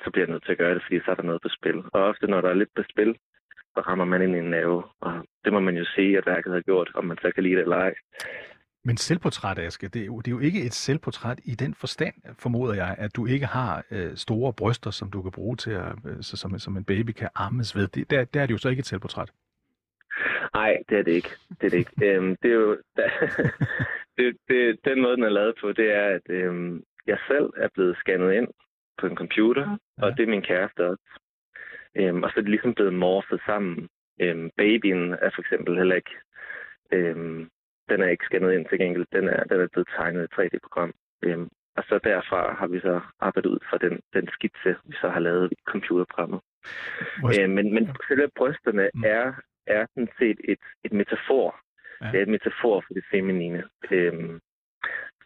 så 0.03 0.11
bliver 0.11 0.25
jeg 0.25 0.33
nødt 0.33 0.45
til 0.45 0.51
at 0.51 0.57
gøre 0.57 0.73
det, 0.73 0.83
fordi 0.83 0.99
så 0.99 1.11
er 1.11 1.15
der 1.15 1.23
noget 1.23 1.41
på 1.41 1.49
spil. 1.49 1.77
Og 1.93 2.01
ofte, 2.09 2.27
når 2.27 2.41
der 2.41 2.49
er 2.49 2.61
lidt 2.61 2.73
på 2.75 2.83
spil, 2.91 3.17
så 3.73 3.79
rammer 3.81 4.05
man 4.05 4.21
ind 4.21 4.35
i 4.35 4.39
en 4.39 4.49
nerve. 4.49 4.83
Og 5.01 5.13
det 5.43 5.53
må 5.53 5.59
man 5.59 5.77
jo 5.77 5.85
sige, 5.95 6.17
at 6.17 6.25
værket 6.25 6.53
har 6.53 6.61
gjort, 6.61 6.91
om 6.93 7.05
man 7.05 7.17
så 7.17 7.31
kan 7.31 7.43
lide 7.43 7.55
det 7.55 7.61
eller 7.61 7.77
ej. 7.77 7.93
Men 8.87 8.97
selvportræt, 8.97 9.59
Aske, 9.59 9.87
det 9.87 10.01
er, 10.01 10.05
jo, 10.05 10.17
det 10.17 10.27
er 10.27 10.31
jo 10.31 10.39
ikke 10.39 10.65
et 10.65 10.73
selvportræt 10.73 11.39
i 11.45 11.55
den 11.55 11.73
forstand, 11.73 12.15
formoder 12.39 12.73
jeg, 12.73 12.95
at 12.97 13.15
du 13.15 13.25
ikke 13.25 13.45
har 13.45 13.85
øh, 13.91 14.15
store 14.15 14.53
bryster, 14.53 14.91
som 14.91 15.11
du 15.11 15.21
kan 15.21 15.31
bruge 15.31 15.55
til 15.55 15.71
at, 15.71 15.93
øh, 16.05 16.17
så, 16.21 16.37
som, 16.37 16.59
som 16.59 16.77
en 16.77 16.83
baby 16.83 17.11
kan 17.11 17.29
ammes 17.35 17.75
ved. 17.75 17.87
Det, 17.87 18.09
der, 18.09 18.25
der 18.25 18.41
er 18.41 18.45
det 18.45 18.53
jo 18.53 18.57
så 18.57 18.69
ikke 18.69 18.79
et 18.79 18.85
selvportræt. 18.85 19.31
Nej, 20.53 20.77
det 20.89 20.99
er 20.99 21.03
det 21.03 21.11
ikke. 21.11 21.29
Det 21.61 21.65
er 21.65 21.69
det 21.69 21.77
ikke. 21.77 21.91
øhm, 22.07 22.35
det 22.41 22.51
er 22.51 22.55
jo, 22.55 22.77
der, 22.97 23.09
det, 24.17 24.37
det, 24.47 24.79
den 24.85 25.01
måde, 25.01 25.15
den 25.15 25.23
er 25.23 25.29
lavet 25.29 25.55
på, 25.61 25.71
det 25.71 25.91
er, 25.91 26.05
at 26.07 26.29
øhm, 26.29 26.83
jeg 27.07 27.17
selv 27.27 27.49
er 27.57 27.67
blevet 27.73 27.97
scannet 27.97 28.33
ind 28.33 28.47
på 28.97 29.07
en 29.07 29.15
computer, 29.15 29.77
ja. 29.97 30.05
og 30.05 30.17
det 30.17 30.23
er 30.23 30.27
min 30.27 30.41
kæreste 30.41 30.89
også. 30.89 31.19
Øhm, 31.95 32.23
og 32.23 32.29
så 32.29 32.33
er 32.37 32.41
det 32.41 32.49
ligesom 32.49 32.73
blevet 32.73 32.93
morfet 32.93 33.41
sammen. 33.45 33.89
Øhm, 34.21 34.49
babyen 34.57 35.13
er 35.13 35.29
for 35.35 35.41
eksempel 35.41 35.77
heller 35.77 35.95
ikke 35.95 36.15
øhm, 36.91 37.49
den 37.89 38.01
er 38.01 38.09
ikke 38.09 38.25
scannet 38.25 38.53
ind 38.53 38.65
til 38.65 38.79
gengæld. 38.79 39.05
Den 39.11 39.27
er, 39.27 39.43
den 39.43 39.61
er 39.61 39.67
blevet 39.73 39.89
tegnet 39.97 40.23
i 40.23 40.33
3D-program. 40.35 40.93
Øhm, 41.23 41.49
og 41.77 41.83
så 41.89 41.99
derfra 42.03 42.55
har 42.59 42.67
vi 42.67 42.79
så 42.79 43.01
arbejdet 43.19 43.49
ud 43.49 43.59
fra 43.69 43.77
den, 43.77 43.99
den 44.13 44.27
skitse, 44.35 44.75
vi 44.85 44.95
så 45.01 45.09
har 45.09 45.19
lavet 45.19 45.51
i 45.51 45.55
computerprogrammet. 45.65 46.39
Øhm, 47.39 47.51
men, 47.57 47.73
men 47.73 47.83
selve 48.07 48.27
brysterne 48.37 48.89
mm. 48.93 49.03
er, 49.05 49.33
er 49.67 49.85
sådan 49.93 50.09
set 50.19 50.39
et, 50.43 50.63
et 50.83 50.91
metafor. 50.91 51.55
Ja. 52.01 52.07
Det 52.11 52.17
er 52.17 52.21
et 52.21 52.35
metafor 52.35 52.83
for 52.87 52.93
det 52.93 53.03
feminine. 53.11 53.63
Øhm, 53.91 54.39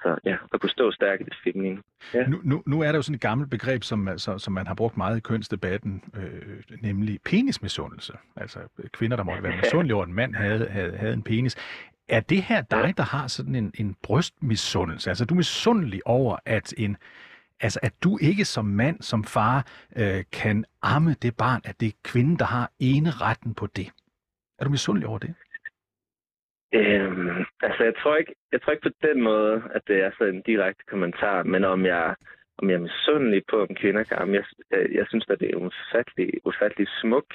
så 0.02 0.18
ja, 0.26 0.38
at 0.54 0.62
kunne 0.62 0.70
stå 0.70 0.92
stærkt 0.92 1.22
i 1.22 1.24
det 1.24 1.38
feminine. 1.44 1.82
Ja. 2.14 2.28
Nu, 2.28 2.40
nu, 2.44 2.64
nu 2.66 2.82
er 2.82 2.88
der 2.88 2.96
jo 2.96 3.02
sådan 3.02 3.16
et 3.16 3.22
gammelt 3.22 3.52
begreb, 3.52 3.84
som, 3.84 4.18
som, 4.18 4.40
som 4.40 4.54
man 4.54 4.68
har 4.68 4.76
brugt 4.76 4.98
meget 4.98 5.18
i 5.18 5.20
kønsdebatten, 5.20 6.04
øh, 6.16 6.78
nemlig 6.82 7.20
penismisundelse. 7.26 8.14
Altså 8.36 8.60
kvinder, 8.92 9.18
der 9.18 9.24
måtte 9.24 9.44
være 9.44 9.58
misundelige 9.58 9.96
over, 9.96 10.04
at 10.04 10.10
en 10.10 10.16
mand 10.16 10.36
havde, 10.36 10.70
havde, 10.70 10.98
havde 10.98 11.14
en 11.14 11.24
penis. 11.24 11.56
Er 12.10 12.20
det 12.20 12.42
her 12.44 12.62
dig, 12.62 12.94
der 12.98 13.04
har 13.04 13.28
sådan 13.28 13.56
en, 13.56 13.72
en 13.80 13.96
brystmisundelse? 14.04 15.10
Altså, 15.10 15.26
du 15.26 15.34
er 15.34 15.38
misundelig 15.38 16.02
over, 16.06 16.38
at 16.46 16.74
en, 16.78 16.98
altså, 17.60 17.80
at 17.84 17.94
du 18.04 18.18
ikke 18.22 18.46
som 18.46 18.66
mand, 18.66 19.02
som 19.02 19.24
far, 19.24 19.58
øh, 19.98 20.24
kan 20.32 20.66
amme 20.82 21.14
det 21.22 21.38
barn, 21.38 21.62
at 21.66 21.80
det 21.80 21.88
er 21.88 21.98
kvinden, 22.04 22.36
der 22.40 22.46
har 22.46 22.72
ene 22.80 23.10
retten 23.10 23.54
på 23.56 23.68
det. 23.68 23.88
Er 24.60 24.64
du 24.64 24.70
misundelig 24.70 25.08
over 25.08 25.20
det? 25.20 25.36
Øhm, 26.74 27.46
altså, 27.62 27.84
jeg 27.84 27.94
tror, 28.02 28.16
ikke, 28.16 28.36
jeg 28.52 28.62
tror 28.62 28.72
ikke 28.72 28.90
på 28.90 29.08
den 29.08 29.22
måde, 29.24 29.64
at 29.76 29.82
det 29.88 29.98
er 30.04 30.12
sådan 30.18 30.36
en 30.36 30.42
direkte 30.42 30.84
kommentar, 30.88 31.44
men 31.44 31.64
om 31.64 31.86
jeg, 31.86 32.16
om 32.58 32.70
jeg 32.70 32.76
er 32.76 32.88
misundelig 32.90 33.44
på, 33.50 33.62
om 33.62 33.76
kvinder 33.76 34.04
kan 34.04 34.18
amme, 34.18 34.36
jeg, 34.36 34.44
jeg, 34.72 34.88
jeg 34.92 35.06
synes, 35.10 35.26
at 35.30 35.40
det 35.40 35.50
er 35.52 35.56
ufattelig, 35.56 36.30
ufattelig 36.46 36.88
smuk 37.02 37.34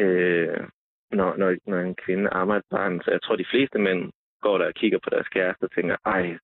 øh, 0.00 0.66
når, 1.12 1.36
når, 1.36 1.56
når 1.66 1.78
en 1.78 1.94
kvinde 1.94 2.30
ammer 2.30 2.56
et 2.56 2.68
barn. 2.70 3.00
Så 3.04 3.10
jeg 3.10 3.22
tror, 3.22 3.36
de 3.36 3.50
fleste 3.52 3.78
mænd 3.78 4.12
går 4.42 4.58
der 4.58 4.66
og 4.66 4.74
kigger 4.74 4.98
på 5.04 5.10
deres 5.10 5.28
kæreste 5.28 5.64
og 5.64 5.72
tænker, 5.72 5.96
ej, 6.06 6.38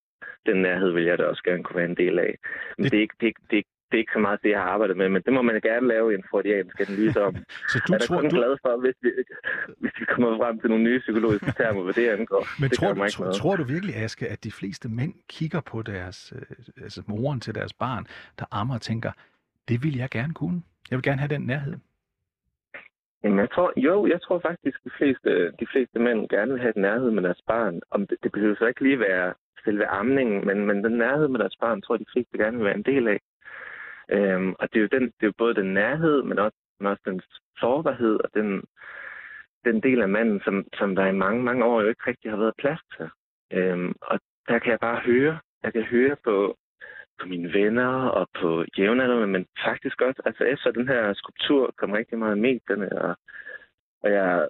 den 0.45 0.57
nærhed 0.61 0.91
vil 0.91 1.03
jeg 1.03 1.17
da 1.17 1.23
også 1.23 1.43
gerne 1.43 1.63
kunne 1.63 1.79
være 1.81 1.89
en 1.93 2.01
del 2.03 2.19
af. 2.19 2.35
Men 2.77 2.83
det, 2.83 2.91
det, 2.91 2.97
er, 2.97 3.01
ikke, 3.01 3.15
det, 3.21 3.27
er, 3.27 3.31
det, 3.51 3.57
er, 3.57 3.63
det 3.89 3.95
er 3.97 4.03
ikke 4.03 4.17
så 4.17 4.19
meget 4.19 4.39
det, 4.43 4.49
jeg 4.49 4.59
har 4.59 4.69
arbejdet 4.69 4.97
med, 4.97 5.09
men 5.09 5.21
det 5.25 5.33
må 5.33 5.41
man 5.41 5.61
gerne 5.61 5.87
lave 5.87 6.15
en 6.15 6.23
freudiansk 6.31 6.79
analyse 6.79 7.21
om. 7.27 7.35
så 7.71 7.77
du 7.87 7.93
er 7.93 7.97
tror, 7.97 8.15
kun 8.15 8.29
du... 8.29 8.35
glad 8.35 8.53
for, 8.63 8.81
hvis 8.83 8.97
vi, 9.01 9.11
hvis 9.81 9.91
vi 9.99 10.05
kommer 10.05 10.37
frem 10.37 10.59
til 10.59 10.69
nogle 10.69 10.83
nye 10.83 10.99
psykologiske 10.99 11.51
termer, 11.57 11.83
hvad 11.83 11.93
det 11.93 12.09
angår. 12.09 12.43
Men 12.61 12.69
det 12.69 12.77
tror, 12.77 12.93
du, 12.93 13.09
tro, 13.09 13.31
tror 13.31 13.55
du 13.55 13.63
virkelig, 13.63 13.95
Aske, 13.95 14.27
at 14.27 14.43
de 14.43 14.51
fleste 14.51 14.89
mænd 14.89 15.13
kigger 15.29 15.61
på 15.61 15.81
deres, 15.81 16.33
øh, 16.35 16.83
altså 16.83 17.01
moren 17.07 17.39
til 17.39 17.55
deres 17.55 17.73
barn, 17.73 18.05
der 18.39 18.45
ammer 18.51 18.73
og 18.73 18.81
tænker, 18.81 19.11
det 19.69 19.83
vil 19.83 19.95
jeg 19.97 20.09
gerne 20.09 20.33
kunne. 20.33 20.61
Jeg 20.89 20.95
vil 20.97 21.03
gerne 21.03 21.21
have 21.21 21.33
den 21.35 21.41
nærhed. 21.41 21.75
Jamen, 23.23 23.39
jeg 23.39 23.51
tror, 23.51 23.73
jo, 23.77 24.07
jeg 24.07 24.21
tror 24.21 24.39
faktisk, 24.39 24.79
at 24.79 24.85
de 24.85 24.97
fleste, 24.97 25.51
de 25.59 25.67
fleste 25.71 25.99
mænd 25.99 26.29
gerne 26.29 26.51
vil 26.51 26.61
have 26.61 26.69
et 26.69 26.83
nærhed 26.87 27.11
med 27.11 27.23
deres 27.23 27.41
barn. 27.47 27.81
Om 27.91 28.07
det, 28.07 28.17
det 28.23 28.31
behøver 28.31 28.55
så 28.55 28.65
ikke 28.65 28.83
lige 28.83 28.99
være 28.99 29.33
selve 29.65 29.85
amningen, 29.85 30.47
men, 30.47 30.65
men 30.65 30.83
den 30.83 30.97
nærhed 30.97 31.27
med 31.27 31.39
deres 31.39 31.57
barn, 31.59 31.81
tror 31.81 31.95
jeg, 31.95 31.99
de 31.99 32.11
fleste 32.13 32.37
gerne 32.37 32.57
vil 32.57 32.65
være 32.65 32.75
en 32.75 32.89
del 32.91 33.07
af. 33.07 33.19
Øhm, 34.09 34.55
og 34.59 34.73
det 34.73 34.77
er, 34.77 34.81
jo 34.81 34.87
den, 34.91 35.03
det 35.03 35.23
er 35.23 35.31
jo 35.31 35.33
både 35.37 35.55
den 35.55 35.73
nærhed, 35.73 36.23
men 36.23 36.39
også, 36.39 36.57
men 36.79 36.87
også 36.87 37.01
den 37.05 37.21
sårbarhed 37.59 38.19
og 38.23 38.29
den, 38.33 38.63
den 39.65 39.83
del 39.83 40.01
af 40.01 40.09
manden, 40.09 40.41
som, 40.45 40.65
som 40.73 40.95
der 40.95 41.05
i 41.05 41.21
mange, 41.23 41.43
mange 41.43 41.65
år 41.65 41.81
jo 41.81 41.87
ikke 41.87 42.07
rigtig 42.07 42.31
har 42.31 42.37
været 42.37 42.53
plads 42.57 42.79
til. 42.97 43.09
Øhm, 43.51 43.93
og 44.01 44.19
der 44.47 44.59
kan 44.59 44.71
jeg 44.71 44.79
bare 44.79 45.01
høre, 45.05 45.39
jeg 45.63 45.73
kan 45.73 45.83
høre 45.83 46.15
på, 46.23 46.57
på 47.19 47.27
mine 47.27 47.53
venner 47.53 48.07
og 48.19 48.27
på 48.39 48.65
jævnaldrende, 48.77 49.27
men 49.27 49.45
faktisk 49.65 50.01
også, 50.01 50.21
altså 50.25 50.43
efter 50.43 50.71
den 50.71 50.87
her 50.87 51.13
skulptur 51.13 51.73
kom 51.77 51.91
rigtig 51.91 52.17
meget 52.17 52.37
i 52.37 52.39
medierne, 52.39 53.01
og, 53.01 53.15
og 54.03 54.11
jeg 54.11 54.47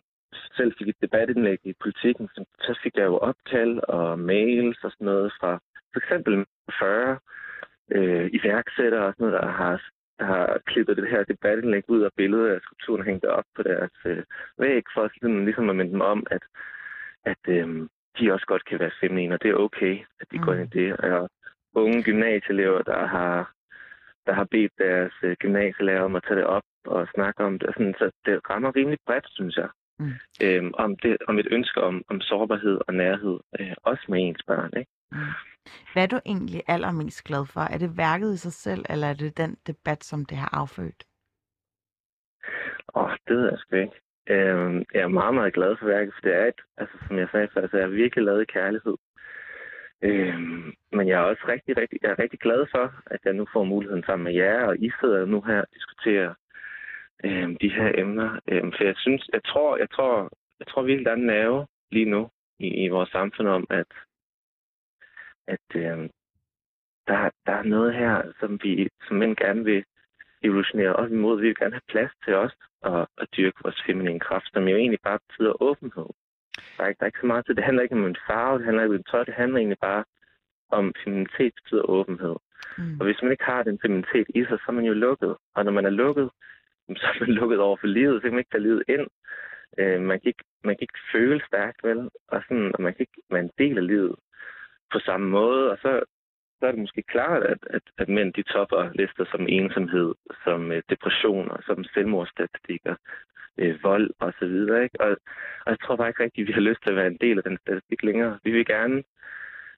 selv 0.58 0.74
fik 0.78 0.88
et 0.88 1.02
debatindlæg 1.02 1.60
i 1.64 1.74
politikken, 1.84 2.30
så 2.60 2.80
fik 2.84 2.96
jeg 2.96 3.06
jo 3.06 3.18
opkald 3.18 3.80
og 3.88 4.20
mails 4.20 4.84
og 4.84 4.92
sådan 4.92 5.06
noget 5.06 5.34
fra 5.40 5.60
for 5.94 6.00
eksempel 6.00 6.46
40 6.80 7.20
øh, 7.92 8.30
iværksættere 8.34 9.06
og 9.06 9.14
sådan 9.14 9.28
noget, 9.28 9.42
der 9.42 9.52
har, 9.52 9.82
der 10.20 10.26
har 10.26 10.60
klippet 10.66 10.98
det 10.98 11.10
her 11.10 11.24
debatindlæg 11.24 11.90
ud 11.90 12.02
af 12.02 12.10
billedet 12.18 12.50
af 12.50 12.60
skulpturen 12.62 13.06
hængt 13.06 13.26
op 13.26 13.44
på 13.56 13.64
deres 13.64 13.92
øh, 14.06 14.24
væg, 14.58 14.84
for 14.94 15.10
sådan, 15.14 15.46
ligesom 15.46 15.70
at 15.70 15.76
minde 15.76 15.92
dem 15.92 16.02
om, 16.02 16.28
at, 16.32 16.44
at 17.26 17.44
øh, 17.48 17.88
de 18.20 18.34
også 18.34 18.46
godt 18.46 18.66
kan 18.66 18.80
være 18.80 19.00
feminine, 19.02 19.34
og 19.34 19.44
det 19.44 19.50
er 19.50 19.56
okay, 19.56 20.00
at 20.22 20.28
de 20.32 20.38
mm. 20.38 20.44
går 20.44 20.54
ind 20.54 20.76
i 20.76 20.80
det. 20.80 20.98
Og 20.98 21.30
unge 21.76 22.04
gymnasieelever, 22.04 22.82
der 22.82 23.08
har, 23.08 23.54
der 24.26 24.34
har 24.34 24.44
bedt 24.52 24.72
deres 24.78 25.14
øh, 25.24 25.36
gymnasielærer 25.40 26.02
om 26.02 26.16
at 26.16 26.24
tage 26.28 26.40
det 26.40 26.46
op 26.46 26.64
og 26.86 27.08
snakke 27.16 27.44
om 27.44 27.60
det. 27.60 27.70
Sådan, 27.74 27.96
så 27.98 28.12
det 28.26 28.50
rammer 28.50 28.76
rimelig 28.76 29.00
bredt, 29.06 29.28
synes 29.30 29.56
jeg. 29.58 29.70
Mm. 30.00 30.14
Øhm, 30.44 30.72
om, 30.74 30.96
det, 30.98 31.18
om 31.28 31.40
et 31.40 31.48
ønske 31.52 31.82
om, 31.82 32.04
om 32.10 32.22
sårbarhed 32.22 32.80
og 32.88 32.94
nærhed, 32.94 33.40
øh, 33.60 33.74
også 33.84 34.06
med 34.10 34.20
ens 34.22 34.44
børn. 34.48 34.72
Ikke? 34.78 34.92
Mm. 35.12 35.18
Hvad 35.94 36.04
er 36.04 36.08
du 36.08 36.20
egentlig 36.26 36.62
allermest 36.68 37.24
glad 37.24 37.46
for? 37.46 37.62
Er 37.62 37.78
det 37.78 37.98
værket 37.98 38.34
i 38.34 38.38
sig 38.38 38.54
selv, 38.54 38.86
eller 38.90 39.08
er 39.08 39.14
det 39.14 39.38
den 39.38 39.58
debat, 39.68 40.04
som 40.04 40.26
det 40.26 40.38
har 40.38 40.50
affødt? 40.62 41.04
Åh, 42.96 43.04
oh, 43.04 43.12
det 43.28 43.38
ved 43.38 43.50
jeg 43.50 43.60
sgu 43.60 43.76
ikke. 43.76 44.00
Øhm, 44.30 44.84
jeg 44.94 45.02
er 45.02 45.08
meget, 45.08 45.34
meget 45.34 45.54
glad 45.54 45.78
for 45.80 45.86
værket, 45.86 46.14
for 46.14 46.22
det 46.22 46.36
er 46.36 46.46
et, 46.46 46.62
altså 46.78 46.98
som 47.08 47.18
jeg 47.18 47.28
sagde 47.32 47.48
før, 47.54 47.68
så 47.68 47.78
jeg 47.78 47.86
har 47.86 48.02
virkelig 48.04 48.26
lavet 48.26 48.52
kærlighed. 48.52 48.96
Øhm, 50.02 50.74
men 50.92 51.08
jeg 51.08 51.20
er 51.22 51.26
også 51.32 51.44
rigtig, 51.48 51.78
rigtig, 51.78 52.00
jeg 52.02 52.12
er 52.12 52.20
rigtig 52.20 52.40
glad 52.40 52.66
for, 52.72 52.94
at 53.06 53.20
jeg 53.26 53.34
nu 53.34 53.48
får 53.54 53.64
muligheden 53.64 54.04
sammen 54.04 54.24
med 54.24 54.34
jer, 54.34 54.64
og 54.64 54.78
I 54.78 54.92
sidder 55.00 55.26
nu 55.26 55.42
her 55.42 55.62
og 55.62 55.68
diskuterer 55.74 56.34
øhm, 57.24 57.58
de 57.58 57.70
her 57.70 57.92
emner. 57.98 58.40
Øhm, 58.48 58.72
for 58.72 58.84
jeg 58.84 58.96
synes, 58.98 59.30
jeg 59.34 59.44
tror, 59.44 59.78
jeg 59.78 59.90
tror, 59.90 60.32
jeg 60.60 60.68
tror 60.68 60.82
virkelig, 60.84 61.06
der 61.06 61.12
er 61.12 61.16
en 61.16 61.26
nerve 61.26 61.68
lige 61.92 62.10
nu 62.10 62.30
i, 62.60 62.68
i 62.86 62.88
vores 62.88 63.10
samfund 63.10 63.48
om, 63.48 63.68
at, 63.70 63.92
at 65.48 65.68
øhm, 65.76 66.10
der, 67.08 67.30
der 67.46 67.54
er 67.54 67.64
noget 67.64 67.94
her, 67.94 68.32
som 68.40 68.60
vi 68.64 68.90
som 69.08 69.18
mænd 69.18 69.36
gerne 69.36 69.64
vil 69.64 69.84
evolutionere 70.44 70.96
op 70.96 71.12
imod. 71.12 71.42
Vi 71.42 71.48
vil 71.48 71.56
gerne 71.56 71.74
have 71.74 71.92
plads 71.94 72.12
til 72.26 72.34
os 72.36 72.54
og, 72.82 73.08
at 73.18 73.28
dyrke 73.38 73.60
vores 73.64 73.84
feminine 73.86 74.20
kraft, 74.20 74.46
som 74.54 74.68
jo 74.68 74.78
egentlig 74.78 75.00
bare 75.04 75.20
betyder 75.28 75.62
åbenhed. 75.62 76.10
Ikke, 76.88 77.00
der 77.00 77.06
er 77.06 77.12
ikke 77.12 77.24
så 77.24 77.26
meget 77.26 77.46
til 77.46 77.56
det. 77.56 77.64
handler 77.64 77.84
ikke 77.84 77.96
om 77.96 78.06
en 78.06 78.24
farve, 78.28 78.58
det 78.58 78.66
handler 78.66 78.84
ikke 78.84 78.96
om 78.96 79.04
tøj, 79.04 79.24
det 79.24 79.34
handler 79.34 79.58
egentlig 79.58 79.80
bare 79.82 80.04
om 80.72 80.94
feminitet 81.04 81.54
betyder 81.64 81.90
åbenhed. 81.90 82.36
Mm. 82.78 83.00
Og 83.00 83.06
hvis 83.06 83.22
man 83.22 83.32
ikke 83.32 83.44
har 83.44 83.64
den 83.64 83.80
feminitet 83.82 84.28
i 84.36 84.42
sig, 84.46 84.58
så 84.60 84.66
er 84.68 84.72
man 84.72 84.86
jo 84.86 84.94
lukket. 84.94 85.36
Og 85.56 85.66
når 85.66 85.72
man 85.72 85.86
er 85.86 85.90
lukket, 85.90 86.30
så 87.02 87.06
er 87.08 87.20
man 87.20 87.30
lukket 87.30 87.60
over 87.60 87.78
for 87.78 87.88
livet, 87.88 88.16
så 88.16 88.22
kan 88.22 88.32
man 88.32 88.40
ikke 88.40 88.52
tage 88.52 88.68
livet 88.70 88.84
ind. 88.88 89.08
Øh, 89.78 90.02
man, 90.02 90.20
kan 90.20 90.28
ikke, 90.28 90.44
man 90.64 90.76
kan 90.76 90.82
ikke 90.84 91.00
føle 91.14 91.42
stærkt, 91.48 91.84
vel? 91.84 92.10
Og, 92.28 92.44
sådan, 92.48 92.72
og 92.76 92.82
man 92.82 92.94
kan 92.94 93.02
ikke 93.02 93.22
være 93.30 93.44
en 93.44 93.52
del 93.58 93.78
af 93.78 93.88
livet 93.88 94.16
på 94.92 95.00
samme 95.00 95.28
måde. 95.28 95.72
Og 95.72 95.78
så, 95.82 96.02
så 96.60 96.66
er 96.68 96.72
det 96.72 96.80
måske 96.80 97.02
klart, 97.02 97.44
at, 97.44 97.58
at, 97.70 97.82
at 97.98 98.10
mænd 98.10 98.34
de 98.34 98.44
topper 98.44 98.92
lister 98.96 99.26
som 99.32 99.46
ensomhed, 99.50 100.14
som 100.44 100.72
øh, 100.72 100.82
depressioner, 100.90 101.58
som 101.66 101.84
selvmordsstatistikker, 101.84 102.96
øh, 103.58 103.84
vold 103.84 104.10
og 104.20 104.34
så 104.40 104.46
videre. 104.46 104.84
Ikke? 104.84 105.02
Og, 105.02 105.10
og 105.66 105.70
jeg 105.72 105.80
tror 105.80 105.96
bare 105.96 106.08
ikke 106.08 106.24
rigtigt, 106.24 106.46
at 106.46 106.48
vi 106.48 106.54
har 106.54 106.70
lyst 106.70 106.82
til 106.84 106.90
at 106.90 106.96
være 106.96 107.08
en 107.08 107.18
del 107.22 107.38
af 107.38 107.44
den 107.44 107.58
statistik 107.58 108.04
længere. 108.04 108.40
Vi 108.44 108.52
vil 108.52 108.66
gerne, 108.66 109.04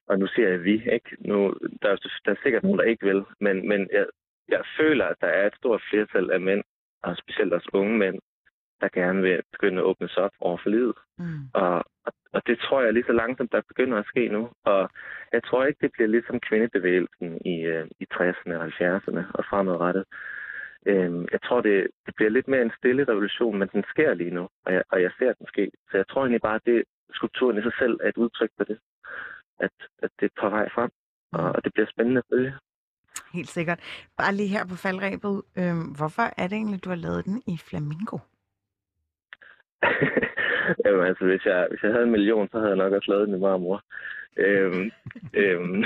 og 0.08 0.20
nu 0.20 0.28
siger 0.28 0.50
jeg 0.50 0.64
vi, 0.64 0.76
ikke? 0.94 1.10
Nu, 1.20 1.54
der, 1.82 1.90
er, 1.90 1.96
der 2.26 2.32
er 2.32 2.42
sikkert 2.44 2.64
nogen, 2.64 2.80
der 2.80 2.86
ikke 2.86 3.06
vil, 3.06 3.24
men, 3.40 3.68
men 3.68 3.90
jeg, 3.92 4.06
jeg 4.50 4.62
føler, 4.78 5.06
at 5.06 5.22
der 5.22 5.28
er 5.28 5.48
et 5.48 5.56
stort 5.56 5.82
flertal 5.90 6.32
af 6.32 6.42
mænd, 6.42 6.64
og 7.04 7.18
specielt 7.18 7.54
også 7.54 7.70
unge 7.74 7.98
mænd, 7.98 8.20
der 8.82 8.90
gerne 9.00 9.22
vil 9.22 9.42
begynde 9.52 9.78
at 9.82 9.84
åbne 9.90 10.10
sig 10.10 10.24
op 10.24 10.36
over 10.40 10.58
for 10.64 10.70
livet. 10.70 10.96
Mm. 11.18 11.40
Og, 11.54 11.76
og, 12.06 12.14
og 12.34 12.42
det 12.48 12.60
tror 12.60 12.82
jeg 12.82 12.94
lige 12.94 13.10
så 13.10 13.12
langsomt, 13.12 13.52
der 13.52 13.62
begynder 13.72 13.98
at 13.98 14.06
ske 14.06 14.28
nu. 14.28 14.50
Og 14.66 14.90
jeg 15.34 15.44
tror 15.44 15.66
ikke, 15.66 15.82
det 15.82 15.92
bliver 15.92 16.08
ligesom 16.08 16.40
kvindebevægelsen 16.40 17.42
i, 17.46 17.56
øh, 17.74 17.88
i 18.00 18.06
60'erne 18.14 18.54
og 18.60 18.66
70'erne 18.66 19.24
og 19.34 19.46
fremadrettet. 19.50 20.06
Øhm, 20.86 21.28
jeg 21.32 21.42
tror, 21.42 21.62
det, 21.62 21.88
det 22.06 22.16
bliver 22.16 22.30
lidt 22.32 22.48
mere 22.48 22.62
en 22.62 22.78
stille 22.78 23.04
revolution, 23.04 23.60
men 23.60 23.68
den 23.74 23.84
sker 23.90 24.14
lige 24.14 24.36
nu, 24.38 24.50
og 24.66 24.74
jeg, 24.74 24.84
og 24.92 25.02
jeg 25.02 25.12
ser 25.20 25.34
den 25.34 25.48
ske. 25.48 25.72
Så 25.92 25.98
jeg 25.98 26.08
tror 26.08 26.22
egentlig 26.22 26.42
bare, 26.42 26.56
at 26.56 26.66
det, 26.66 26.84
skulpturen 27.14 27.58
i 27.58 27.62
sig 27.62 27.74
selv 27.80 28.00
er 28.04 28.10
et 28.10 28.18
udtryk 28.18 28.52
for 28.58 28.64
det, 28.64 28.80
at, 29.60 29.72
at 30.04 30.10
det 30.20 30.26
er 30.26 30.42
på 30.42 30.50
vej 30.50 30.70
frem, 30.76 30.92
og, 31.32 31.52
og 31.56 31.64
det 31.64 31.74
bliver 31.74 31.88
spændende 31.94 32.20
at 32.20 32.30
følge. 32.34 32.54
Helt 33.34 33.50
sikkert. 33.50 33.80
Bare 34.18 34.34
lige 34.36 34.50
her 34.50 34.66
på 34.66 34.76
faldrebet. 34.76 35.42
Øhm, 35.58 35.88
hvorfor 35.98 36.22
er 36.38 36.48
det 36.48 36.54
egentlig, 36.54 36.84
du 36.84 36.90
har 36.90 36.96
lavet 36.96 37.26
den 37.26 37.42
i 37.48 37.58
flamingo? 37.58 38.18
Jamen, 40.86 41.06
altså, 41.06 41.26
hvis 41.26 41.46
jeg, 41.46 41.68
hvis 41.70 41.84
jeg 41.84 41.92
havde 41.92 42.04
en 42.04 42.12
million, 42.12 42.50
så 42.52 42.58
havde 42.58 42.70
jeg 42.70 42.78
nok 42.84 42.94
også 42.94 43.12
lavet 43.12 43.28
den 43.28 43.36
i 43.36 43.40
marmor. 43.40 43.84
Øhm, 44.38 44.92
øhm, 45.42 45.84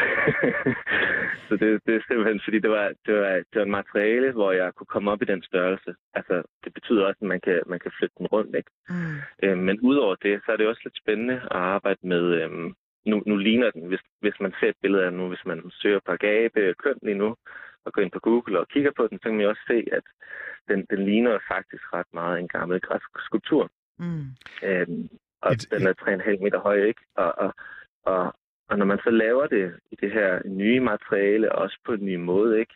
så 1.47 1.53
det, 1.61 1.81
det 1.85 1.95
er 1.95 2.07
simpelthen, 2.07 2.41
fordi 2.43 2.59
det 2.59 2.69
var, 2.69 2.87
det, 3.05 3.13
var, 3.15 3.31
det 3.31 3.55
var 3.55 3.63
en 3.63 3.77
materiale, 3.79 4.31
hvor 4.31 4.51
jeg 4.51 4.73
kunne 4.73 4.93
komme 4.93 5.11
op 5.11 5.21
i 5.21 5.25
den 5.25 5.43
størrelse. 5.43 5.95
Altså, 6.13 6.43
det 6.63 6.73
betyder 6.73 7.05
også, 7.05 7.19
at 7.21 7.27
man 7.27 7.41
kan, 7.41 7.61
man 7.67 7.79
kan 7.79 7.91
flytte 7.97 8.15
den 8.17 8.27
rundt, 8.27 8.55
ikke? 8.55 8.71
Mm. 8.89 9.17
Øhm, 9.43 9.59
men 9.67 9.79
udover 9.79 10.15
det, 10.15 10.41
så 10.45 10.51
er 10.51 10.57
det 10.57 10.67
også 10.67 10.81
lidt 10.83 10.97
spændende 10.97 11.35
at 11.35 11.61
arbejde 11.75 12.07
med... 12.07 12.23
Øhm, 12.41 12.75
nu, 13.05 13.23
nu 13.25 13.35
ligner 13.37 13.71
den, 13.71 13.87
hvis, 13.87 13.99
hvis 14.21 14.39
man 14.39 14.53
ser 14.59 14.69
et 14.69 14.81
billede 14.81 15.03
af 15.03 15.11
den 15.11 15.19
nu, 15.19 15.27
hvis 15.27 15.45
man 15.45 15.71
søger 15.81 15.99
på 16.05 16.11
Agape 16.11 16.73
køn 16.73 16.99
lige 17.01 17.17
nu, 17.17 17.35
og 17.85 17.93
går 17.93 18.01
ind 18.01 18.11
på 18.11 18.19
Google 18.19 18.59
og 18.59 18.67
kigger 18.67 18.91
på 18.97 19.07
den, 19.07 19.17
så 19.17 19.23
kan 19.23 19.33
man 19.33 19.41
jo 19.41 19.49
også 19.49 19.65
se, 19.67 19.87
at 19.91 20.03
den, 20.67 20.85
den 20.89 21.05
ligner 21.05 21.39
faktisk 21.47 21.93
ret 21.93 22.11
meget 22.13 22.39
en 22.39 22.47
gammel 22.47 22.81
græsk 22.81 23.09
skulptur. 23.25 23.69
Mm. 23.99 24.25
Øhm, 24.63 25.09
og 25.41 25.51
Et- 25.53 25.67
den 25.71 25.87
er 25.87 25.93
3,5 25.93 26.43
meter 26.43 26.59
høj, 26.59 26.83
ikke? 26.83 27.01
Og, 27.15 27.37
og, 27.37 27.53
og, 28.05 28.35
og 28.69 28.77
når 28.77 28.85
man 28.85 28.99
så 29.03 29.09
laver 29.09 29.47
det 29.47 29.73
i 29.91 29.95
det 30.01 30.11
her 30.11 30.39
nye 30.45 30.79
materiale, 30.79 31.51
også 31.51 31.79
på 31.85 31.91
en 31.93 32.05
ny 32.05 32.15
måde, 32.15 32.59
ikke? 32.59 32.73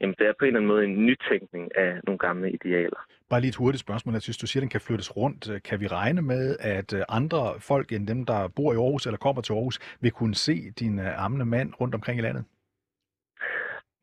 Jamen, 0.00 0.14
det 0.18 0.26
er 0.26 0.32
på 0.38 0.44
en 0.44 0.46
eller 0.46 0.60
anden 0.60 0.68
måde 0.68 0.84
en 0.84 1.06
nytænkning 1.06 1.76
af 1.76 2.00
nogle 2.06 2.18
gamle 2.18 2.50
idealer. 2.52 3.06
Bare 3.30 3.40
lige 3.40 3.48
et 3.48 3.56
hurtigt 3.56 3.80
spørgsmål. 3.80 4.12
Jeg 4.14 4.22
synes, 4.22 4.36
du 4.38 4.46
siger, 4.46 4.60
at 4.60 4.62
den 4.62 4.68
kan 4.70 4.80
flyttes 4.80 5.16
rundt. 5.16 5.62
Kan 5.64 5.80
vi 5.80 5.86
regne 5.86 6.22
med, 6.22 6.56
at 6.60 6.92
øh, 6.94 7.02
andre 7.08 7.54
folk 7.60 7.92
end 7.92 8.06
dem, 8.06 8.26
der 8.26 8.48
bor 8.48 8.72
i 8.72 8.76
Aarhus 8.76 9.06
eller 9.06 9.18
kommer 9.18 9.42
til 9.42 9.52
Aarhus, 9.52 9.78
vil 10.00 10.10
kunne 10.10 10.34
se 10.34 10.70
din 10.70 10.98
øh, 10.98 11.24
ammende 11.24 11.44
mand 11.46 11.72
rundt 11.80 11.94
omkring 11.94 12.18
i 12.18 12.22
landet? 12.22 12.44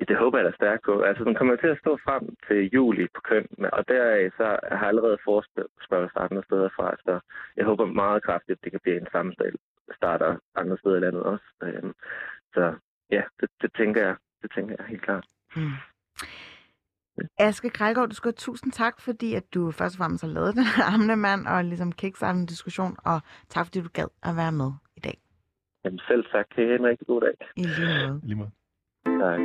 Det 0.09 0.17
håber 0.17 0.37
jeg 0.37 0.45
da 0.45 0.51
stærkt 0.55 0.83
på. 0.85 1.01
Altså, 1.01 1.23
den 1.23 1.35
kommer 1.35 1.55
til 1.55 1.67
at 1.67 1.79
stå 1.79 1.97
frem 2.05 2.35
til 2.47 2.69
juli 2.73 3.07
på 3.15 3.21
køn, 3.29 3.47
og 3.73 3.87
deraf 3.87 4.31
så 4.37 4.43
har 4.71 4.85
jeg 4.85 4.87
allerede 4.91 5.17
forespørgsel 5.23 6.17
andre 6.25 6.43
steder 6.43 6.69
fra, 6.75 6.95
så 7.05 7.19
jeg 7.57 7.65
håber 7.65 7.85
meget 7.85 8.23
kraftigt, 8.23 8.57
at 8.57 8.63
det 8.63 8.71
kan 8.71 8.79
blive 8.83 9.01
en 9.01 9.07
sammenstald 9.11 9.55
starter 9.95 10.35
andre 10.55 10.77
steder 10.77 10.97
i 10.97 10.99
landet 10.99 11.23
også. 11.23 11.45
Øhm, 11.63 11.93
Så 12.53 12.73
ja, 13.11 13.21
det, 13.39 13.49
det, 13.61 13.73
tænker 13.77 14.01
jeg. 14.07 14.15
Det 14.41 14.51
tænker 14.55 14.75
jeg 14.79 14.85
helt 14.87 15.01
klart. 15.01 15.25
Mm. 15.55 15.71
Aske 17.39 17.69
Krejgaard, 17.69 18.09
du 18.09 18.15
skal 18.15 18.27
have 18.29 18.33
tusind 18.47 18.71
tak, 18.71 19.01
fordi 19.01 19.35
at 19.35 19.53
du 19.53 19.71
først 19.71 19.95
og 19.95 19.97
fremmest 19.97 20.23
har 20.23 20.31
lavet 20.31 20.55
den 20.55 20.63
her 20.63 20.83
amne 20.93 21.15
mand 21.15 21.47
og 21.47 21.63
ligesom 21.63 21.91
kickstartet 21.91 22.39
en 22.39 22.45
diskussion, 22.45 22.95
og 23.05 23.21
tak 23.49 23.65
fordi 23.65 23.81
du 23.81 23.89
gad 23.93 24.07
at 24.23 24.35
være 24.35 24.51
med 24.51 24.71
i 24.97 24.99
dag. 24.99 25.17
Jamen 25.85 25.99
selv 26.07 26.25
tak. 26.31 26.45
Kan 26.55 26.63
I 26.63 26.67
have 26.67 26.79
en 26.79 26.85
rigtig 26.85 27.07
god 27.07 27.21
dag. 27.21 27.35
I 27.55 27.63
lige 27.63 28.07
måde. 28.07 28.21
I 28.23 28.27
Lige 28.27 28.35
måde. 28.35 28.51
Tak. 29.05 29.39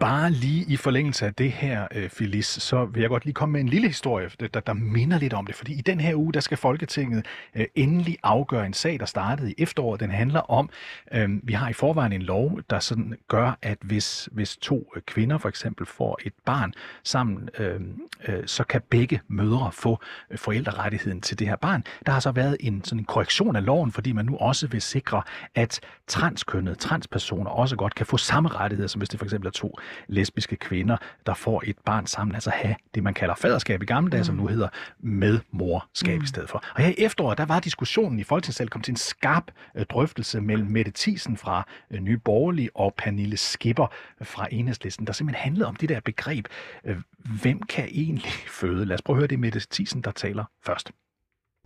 Bare 0.00 0.30
lige 0.30 0.64
i 0.68 0.76
forlængelse 0.76 1.26
af 1.26 1.34
det 1.34 1.52
her, 1.52 1.86
øh, 1.94 2.10
Felis, 2.10 2.46
så 2.46 2.84
vil 2.84 3.00
jeg 3.00 3.08
godt 3.08 3.24
lige 3.24 3.34
komme 3.34 3.52
med 3.52 3.60
en 3.60 3.68
lille 3.68 3.88
historie, 3.88 4.30
der, 4.40 4.60
der, 4.60 4.72
minder 4.72 5.18
lidt 5.18 5.32
om 5.32 5.46
det. 5.46 5.54
Fordi 5.54 5.72
i 5.78 5.80
den 5.80 6.00
her 6.00 6.14
uge, 6.14 6.32
der 6.32 6.40
skal 6.40 6.56
Folketinget 6.56 7.26
øh, 7.54 7.66
endelig 7.74 8.18
afgøre 8.22 8.66
en 8.66 8.72
sag, 8.72 9.00
der 9.00 9.06
startede 9.06 9.50
i 9.50 9.54
efteråret. 9.58 10.00
Den 10.00 10.10
handler 10.10 10.40
om, 10.40 10.70
øh, 11.12 11.28
vi 11.42 11.52
har 11.52 11.68
i 11.68 11.72
forvejen 11.72 12.12
en 12.12 12.22
lov, 12.22 12.60
der 12.70 12.78
sådan 12.78 13.14
gør, 13.28 13.58
at 13.62 13.78
hvis, 13.80 14.28
hvis 14.32 14.56
to 14.56 14.92
øh, 14.96 15.02
kvinder 15.02 15.38
for 15.38 15.48
eksempel 15.48 15.86
får 15.86 16.18
et 16.24 16.32
barn 16.44 16.72
sammen, 17.02 17.48
øh, 17.58 17.80
øh, 18.28 18.42
så 18.46 18.64
kan 18.64 18.82
begge 18.90 19.20
mødre 19.28 19.72
få 19.72 20.00
forældrerettigheden 20.36 21.20
til 21.20 21.38
det 21.38 21.48
her 21.48 21.56
barn. 21.56 21.84
Der 22.06 22.12
har 22.12 22.20
så 22.20 22.30
været 22.32 22.56
en, 22.60 22.84
sådan 22.84 22.98
en 22.98 23.04
korrektion 23.04 23.56
af 23.56 23.64
loven, 23.64 23.92
fordi 23.92 24.12
man 24.12 24.24
nu 24.24 24.36
også 24.36 24.66
vil 24.66 24.82
sikre, 24.82 25.22
at 25.54 25.80
transkønnede, 26.06 26.74
transpersoner 26.74 27.50
også 27.50 27.76
godt 27.76 27.94
kan 27.94 28.06
få 28.06 28.16
samme 28.16 28.48
rettigheder, 28.48 28.88
som 28.88 28.98
hvis 28.98 29.08
det 29.08 29.18
for 29.18 29.26
eksempel 29.26 29.46
er 29.46 29.52
to 29.52 29.78
lesbiske 30.06 30.56
kvinder, 30.56 30.96
der 31.26 31.34
får 31.34 31.62
et 31.66 31.76
barn 31.84 32.06
sammen, 32.06 32.34
altså 32.34 32.50
have 32.50 32.74
det, 32.94 33.02
man 33.02 33.14
kalder 33.14 33.34
faderskab 33.34 33.82
i 33.82 33.86
gamle 33.86 34.10
dage, 34.10 34.20
mm. 34.20 34.24
som 34.24 34.34
nu 34.34 34.46
hedder 34.46 34.68
medmorskab 34.98 36.18
mm. 36.18 36.24
i 36.24 36.26
stedet 36.26 36.48
for. 36.48 36.64
Og 36.74 36.82
her 36.82 36.88
i 36.88 36.94
efteråret, 36.98 37.38
der 37.38 37.44
var 37.44 37.60
diskussionen 37.60 38.18
i 38.18 38.24
Folketingssalen 38.24 38.68
kom 38.68 38.82
til 38.82 38.92
en 38.92 38.96
skarp 38.96 39.50
øh, 39.74 39.86
drøftelse 39.86 40.40
mellem 40.40 40.66
Mette 40.66 40.92
Thiesen 40.96 41.36
fra 41.36 41.68
øh, 41.90 42.00
Nye 42.00 42.18
Borgerlige 42.18 42.70
og 42.74 42.94
Pernille 42.94 43.36
Skipper 43.36 43.86
fra 44.22 44.48
Enhedslisten, 44.50 45.06
der 45.06 45.12
simpelthen 45.12 45.42
handlede 45.42 45.66
om 45.66 45.76
det 45.76 45.88
der 45.88 46.00
begreb, 46.00 46.46
øh, 46.84 46.96
hvem 47.42 47.62
kan 47.62 47.88
egentlig 47.90 48.32
føde? 48.48 48.84
Lad 48.84 48.94
os 48.94 49.02
prøve 49.02 49.16
at 49.16 49.20
høre 49.20 49.28
det 49.28 49.38
Mette 49.38 49.60
Thiesen, 49.70 50.00
der 50.00 50.10
taler 50.10 50.44
først. 50.64 50.92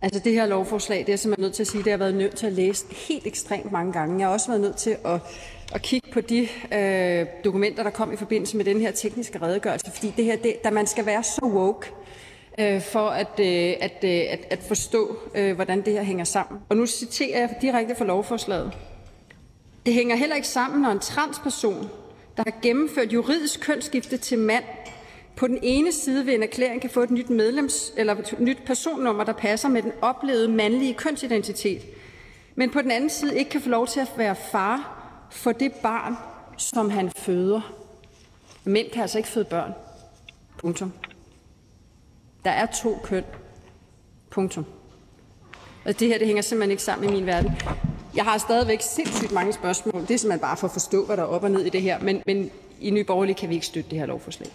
Altså 0.01 0.19
det 0.19 0.33
her 0.33 0.45
lovforslag, 0.45 0.99
det 0.99 1.09
er 1.09 1.11
jeg 1.11 1.19
simpelthen 1.19 1.43
nødt 1.43 1.53
til 1.53 1.63
at 1.63 1.67
sige, 1.67 1.77
det 1.77 1.85
har 1.85 1.91
jeg 1.91 1.99
været 1.99 2.15
nødt 2.15 2.35
til 2.35 2.45
at 2.47 2.53
læse 2.53 2.85
helt 2.89 3.27
ekstremt 3.27 3.71
mange 3.71 3.93
gange. 3.93 4.19
Jeg 4.19 4.27
har 4.27 4.33
også 4.33 4.47
været 4.47 4.61
nødt 4.61 4.75
til 4.75 4.97
at, 5.05 5.19
at 5.73 5.81
kigge 5.81 6.11
på 6.11 6.21
de 6.21 6.47
øh, 6.73 7.25
dokumenter, 7.45 7.83
der 7.83 7.89
kom 7.89 8.13
i 8.13 8.15
forbindelse 8.15 8.57
med 8.57 8.65
den 8.65 8.81
her 8.81 8.91
tekniske 8.91 9.41
redegørelse, 9.41 9.91
fordi 9.91 10.13
det 10.17 10.25
her, 10.25 10.35
det, 10.35 10.63
der 10.63 10.71
man 10.71 10.87
skal 10.87 11.05
være 11.05 11.23
så 11.23 11.41
woke, 11.43 11.87
øh, 12.59 12.81
for 12.81 13.09
at, 13.09 13.39
øh, 13.39 13.73
at, 13.81 14.03
øh, 14.03 14.21
at, 14.29 14.39
at 14.49 14.59
forstå, 14.67 15.17
øh, 15.35 15.55
hvordan 15.55 15.85
det 15.85 15.93
her 15.93 16.03
hænger 16.03 16.23
sammen. 16.23 16.61
Og 16.69 16.77
nu 16.77 16.85
citerer 16.85 17.39
jeg 17.39 17.55
direkte 17.61 17.95
fra 17.95 18.05
lovforslaget. 18.05 18.71
Det 19.85 19.93
hænger 19.93 20.15
heller 20.15 20.35
ikke 20.35 20.47
sammen, 20.47 20.81
når 20.81 20.89
en 20.89 20.99
transperson, 20.99 21.89
der 22.37 22.43
har 22.43 22.59
gennemført 22.61 23.13
juridisk 23.13 23.59
kønsskifte 23.61 24.17
til 24.17 24.39
mand, 24.39 24.63
på 25.41 25.47
den 25.47 25.59
ene 25.61 25.91
side 25.91 26.25
vil 26.25 26.35
en 26.35 26.43
erklæring 26.43 26.81
kan 26.81 26.89
få 26.89 27.01
et 27.01 27.11
nyt 27.11 27.29
medlems 27.29 27.93
eller 27.97 28.15
et 28.15 28.35
nyt 28.39 28.57
personnummer, 28.65 29.23
der 29.23 29.33
passer 29.33 29.69
med 29.69 29.81
den 29.81 29.91
oplevede 30.01 30.47
mandlige 30.47 30.93
kønsidentitet, 30.93 31.81
men 32.55 32.69
på 32.69 32.81
den 32.81 32.91
anden 32.91 33.09
side 33.09 33.39
ikke 33.39 33.51
kan 33.51 33.61
få 33.61 33.69
lov 33.69 33.87
til 33.87 33.99
at 33.99 34.11
være 34.17 34.35
far 34.35 35.03
for 35.31 35.51
det 35.51 35.73
barn, 35.73 36.15
som 36.57 36.89
han 36.89 37.11
føder. 37.17 37.73
Mænd 38.63 38.89
kan 38.89 39.01
altså 39.01 39.17
ikke 39.17 39.29
føde 39.29 39.45
børn. 39.45 39.73
Punktum. 40.57 40.93
Der 42.45 42.51
er 42.51 42.65
to 42.65 42.97
køn. 43.03 43.23
Punktum. 44.29 44.65
Og 45.85 45.99
det 45.99 46.07
her, 46.07 46.17
det 46.17 46.27
hænger 46.27 46.41
simpelthen 46.41 46.71
ikke 46.71 46.83
sammen 46.83 47.09
i 47.09 47.11
min 47.13 47.25
verden. 47.25 47.51
Jeg 48.15 48.23
har 48.23 48.37
stadigvæk 48.37 48.81
sindssygt 48.81 49.31
mange 49.31 49.53
spørgsmål. 49.53 50.01
Det 50.01 50.11
er 50.11 50.17
simpelthen 50.17 50.39
bare 50.39 50.57
for 50.57 50.67
at 50.67 50.73
forstå, 50.73 51.05
hvad 51.05 51.17
der 51.17 51.23
er 51.23 51.27
op 51.27 51.43
og 51.43 51.51
ned 51.51 51.65
i 51.65 51.69
det 51.69 51.81
her. 51.81 51.99
Men, 51.99 52.23
men 52.25 52.51
i 52.79 52.89
Nye 52.89 53.03
Borgerlige 53.03 53.35
kan 53.35 53.49
vi 53.49 53.53
ikke 53.53 53.65
støtte 53.65 53.89
det 53.89 53.99
her 53.99 54.05
lovforslag. 54.05 54.51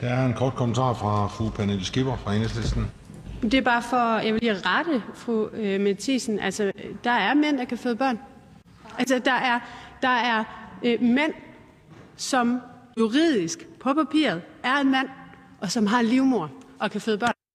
Der 0.00 0.08
er 0.08 0.26
en 0.26 0.34
kort 0.34 0.54
kommentar 0.54 0.92
fra 0.92 1.26
fru 1.26 1.50
Pernille 1.50 1.84
Skipper 1.84 2.16
fra 2.16 2.34
Enhedslisten. 2.34 2.90
Det 3.42 3.54
er 3.54 3.62
bare 3.62 3.82
for, 3.82 4.18
jeg 4.18 4.34
vil 4.34 4.40
lige 4.40 4.54
rette 4.54 5.02
fru 5.14 5.46
øh, 5.46 5.80
Mathisen. 5.80 6.38
Altså, 6.38 6.72
der 7.04 7.10
er 7.10 7.34
mænd, 7.34 7.58
der 7.58 7.64
kan 7.64 7.78
føde 7.78 7.96
børn. 7.96 8.18
Altså, 8.98 9.18
der 9.18 9.32
er, 9.32 9.60
der 10.02 10.08
er 10.08 10.44
øh, 10.82 11.02
mænd, 11.02 11.32
som 12.16 12.60
juridisk 12.98 13.66
på 13.80 13.94
papiret 13.94 14.42
er 14.62 14.76
en 14.76 14.90
mand, 14.90 15.08
og 15.60 15.70
som 15.70 15.86
har 15.86 16.02
livmor 16.02 16.50
og 16.78 16.90
kan 16.90 17.00
føde 17.00 17.18
børn. 17.18 17.45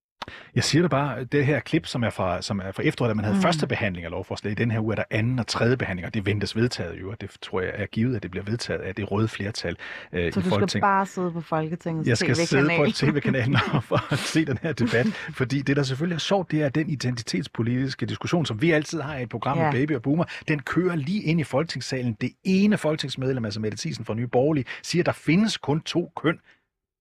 Jeg 0.56 0.64
siger 0.64 0.82
det 0.82 0.92
bare, 0.92 1.24
det 1.24 1.46
her 1.46 1.60
klip, 1.60 1.86
som 1.88 2.04
er 2.04 2.10
fra, 2.10 2.42
som 2.42 2.60
er 2.60 2.72
fra 2.72 2.84
efteråret, 2.84 3.10
da 3.10 3.14
man 3.14 3.26
havde 3.26 3.38
mm. 3.38 3.42
første 3.42 3.68
behandling 3.68 4.06
af 4.06 4.12
lovforslaget, 4.12 4.60
i 4.60 4.64
den 4.64 4.72
her 4.72 4.80
uge 4.80 4.94
er 4.94 4.96
der 4.96 5.04
anden 5.10 5.40
og 5.40 5.48
tredje 5.48 5.78
behandling, 5.78 6.06
og 6.06 6.14
det 6.14 6.26
ventes 6.26 6.56
vedtaget 6.56 7.02
jo, 7.02 7.12
og 7.12 7.22
det 7.22 7.32
tror 7.42 7.62
jeg 7.62 7.72
er 7.76 7.86
givet, 7.86 8.16
at 8.16 8.24
det 8.24 8.32
bliver 8.32 8.44
vedtaget 8.44 8.80
af 8.82 8.96
det 8.96 9.12
røde 9.12 9.28
flertal 9.28 9.78
øh, 10.14 10.34
Så 10.34 10.40
i 10.40 10.44
du 10.44 10.50
Folketinget. 10.50 10.70
skal 10.72 10.82
bare 10.82 11.06
sidde 11.06 11.32
på 11.32 11.42
Folketingets 11.42 12.10
Jeg 12.10 12.18
skal 12.18 12.36
sidde 12.36 12.64
på 12.64 12.70
TV-kanal. 12.70 12.94
tv-kanalen 12.94 13.56
og 13.74 13.84
for 13.84 14.14
at 14.14 14.20
se 14.20 14.46
den 14.46 14.58
her 14.62 14.74
debat, 14.74 15.08
fordi 15.34 15.62
det, 15.62 15.76
der 15.76 15.84
selvfølgelig 15.84 16.16
er 16.16 16.20
sjovt, 16.20 16.52
det 16.52 16.62
er 16.64 16.70
den 16.70 16.90
identitetspolitiske 16.90 18.06
diskussion, 18.06 18.46
som 18.46 18.62
vi 18.62 18.72
altid 18.72 19.02
har 19.02 19.18
i 19.18 19.24
et 19.24 19.30
program 19.30 19.58
med 19.58 19.66
Ja. 19.66 19.72
Baby 19.72 19.92
og 19.96 20.02
Boomer, 20.02 20.24
den 20.48 20.62
kører 20.62 20.96
lige 20.96 21.24
ind 21.24 21.40
i 21.40 21.44
Folketingssalen. 21.44 22.18
Det 22.22 22.32
ene 22.44 22.78
folketingsmedlem, 22.78 23.46
altså 23.46 23.60
Mette 23.60 23.78
Thiesen 23.78 24.06
fra 24.06 24.14
Nye 24.14 24.28
Borgerlige, 24.28 24.66
siger, 24.84 25.02
at 25.02 25.06
der 25.06 25.12
findes 25.12 25.58
kun 25.58 25.82
to 25.82 26.12
køn. 26.16 26.40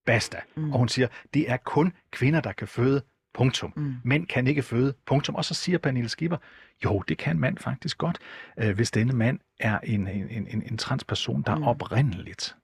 Basta. 0.06 0.36
Mm. 0.56 0.72
Og 0.72 0.78
hun 0.78 0.88
siger, 0.88 1.08
det 1.34 1.50
er 1.50 1.56
kun 1.56 1.92
kvinder, 2.12 2.40
der 2.40 2.52
kan 2.52 2.68
føde. 2.68 3.02
Punktum. 3.34 3.72
Mm. 3.76 3.94
Mænd 4.04 4.26
kan 4.26 4.46
ikke 4.46 4.62
føde. 4.62 4.94
Punktum. 5.06 5.34
Og 5.34 5.44
så 5.44 5.54
siger 5.54 5.78
Pernille 5.78 6.08
Skipper, 6.08 6.36
jo, 6.84 7.02
det 7.08 7.18
kan 7.18 7.38
mand 7.38 7.58
faktisk 7.58 7.98
godt, 7.98 8.18
øh, 8.58 8.74
hvis 8.74 8.90
denne 8.90 9.12
mand 9.12 9.38
er 9.60 9.78
en, 9.78 10.08
en, 10.08 10.46
en, 10.48 10.62
en 10.70 10.78
transperson, 10.78 11.42
der 11.42 11.54
mm. 11.54 11.62
oprindeligt, 11.62 12.56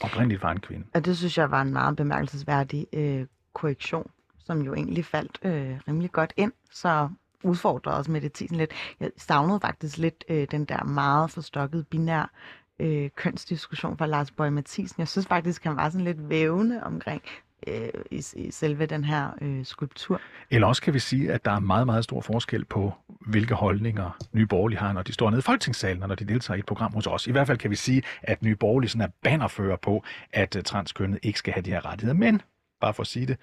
oprindeligt 0.00 0.42
var 0.42 0.50
en 0.50 0.60
kvinde. 0.60 0.86
Og 0.94 1.04
det 1.04 1.18
synes 1.18 1.38
jeg 1.38 1.50
var 1.50 1.62
en 1.62 1.72
meget 1.72 1.96
bemærkelsesværdig 1.96 2.86
øh, 2.92 3.26
korrektion, 3.52 4.10
som 4.38 4.62
jo 4.62 4.74
egentlig 4.74 5.04
faldt 5.04 5.38
øh, 5.42 5.80
rimelig 5.88 6.12
godt 6.12 6.32
ind. 6.36 6.52
Så 6.70 7.08
udfordrer 7.42 7.92
også 7.92 8.10
meditisen 8.10 8.56
lidt. 8.56 8.70
Jeg 9.00 9.10
savnede 9.16 9.60
faktisk 9.60 9.98
lidt 9.98 10.24
øh, 10.28 10.46
den 10.50 10.64
der 10.64 10.84
meget 10.84 11.30
forstokkede 11.30 11.84
binær 11.84 12.30
øh, 12.78 13.10
kønsdiskussion 13.16 13.98
fra 13.98 14.06
Lars 14.06 14.30
Bøge 14.30 14.50
Mathisen. 14.50 14.94
Jeg 14.98 15.08
synes 15.08 15.26
faktisk, 15.26 15.64
han 15.64 15.76
var 15.76 15.90
sådan 15.90 16.04
lidt 16.04 16.28
vævende 16.28 16.82
omkring, 16.82 17.22
øh, 17.66 17.88
i, 18.10 18.24
i 18.36 18.50
selve 18.50 18.86
den 18.86 19.04
her 19.04 19.30
øh, 19.40 19.64
skulptur. 19.64 20.20
Eller 20.50 20.66
også 20.66 20.82
kan 20.82 20.94
vi 20.94 20.98
sige, 20.98 21.32
at 21.32 21.44
der 21.44 21.50
er 21.50 21.60
meget, 21.60 21.86
meget 21.86 22.04
stor 22.04 22.20
forskel 22.20 22.64
på, 22.64 22.92
hvilke 23.20 23.54
holdninger 23.54 24.18
Nye 24.32 24.46
Borgerlige 24.46 24.78
har, 24.78 24.92
når 24.92 25.02
de 25.02 25.12
står 25.12 25.30
nede 25.30 25.38
i 25.38 25.42
Folketingssalen, 25.42 26.02
og 26.02 26.08
når 26.08 26.14
de 26.14 26.24
deltager 26.24 26.56
i 26.56 26.58
et 26.58 26.66
program 26.66 26.92
hos 26.92 27.06
os. 27.06 27.26
I 27.26 27.30
hvert 27.30 27.46
fald 27.46 27.58
kan 27.58 27.70
vi 27.70 27.76
sige, 27.76 28.02
at 28.22 28.42
Nye 28.42 28.56
Borgerlige 28.56 28.90
sådan 28.90 29.06
er 29.06 29.12
bannerfører 29.22 29.76
på, 29.76 30.04
at 30.32 30.56
uh, 30.56 30.62
transkønnet 30.62 31.18
ikke 31.22 31.38
skal 31.38 31.52
have 31.52 31.62
de 31.62 31.70
her 31.70 31.86
rettigheder. 31.86 32.18
Men, 32.18 32.42
bare 32.80 32.94
for 32.94 33.02
at 33.02 33.06
sige 33.06 33.26
det, 33.26 33.36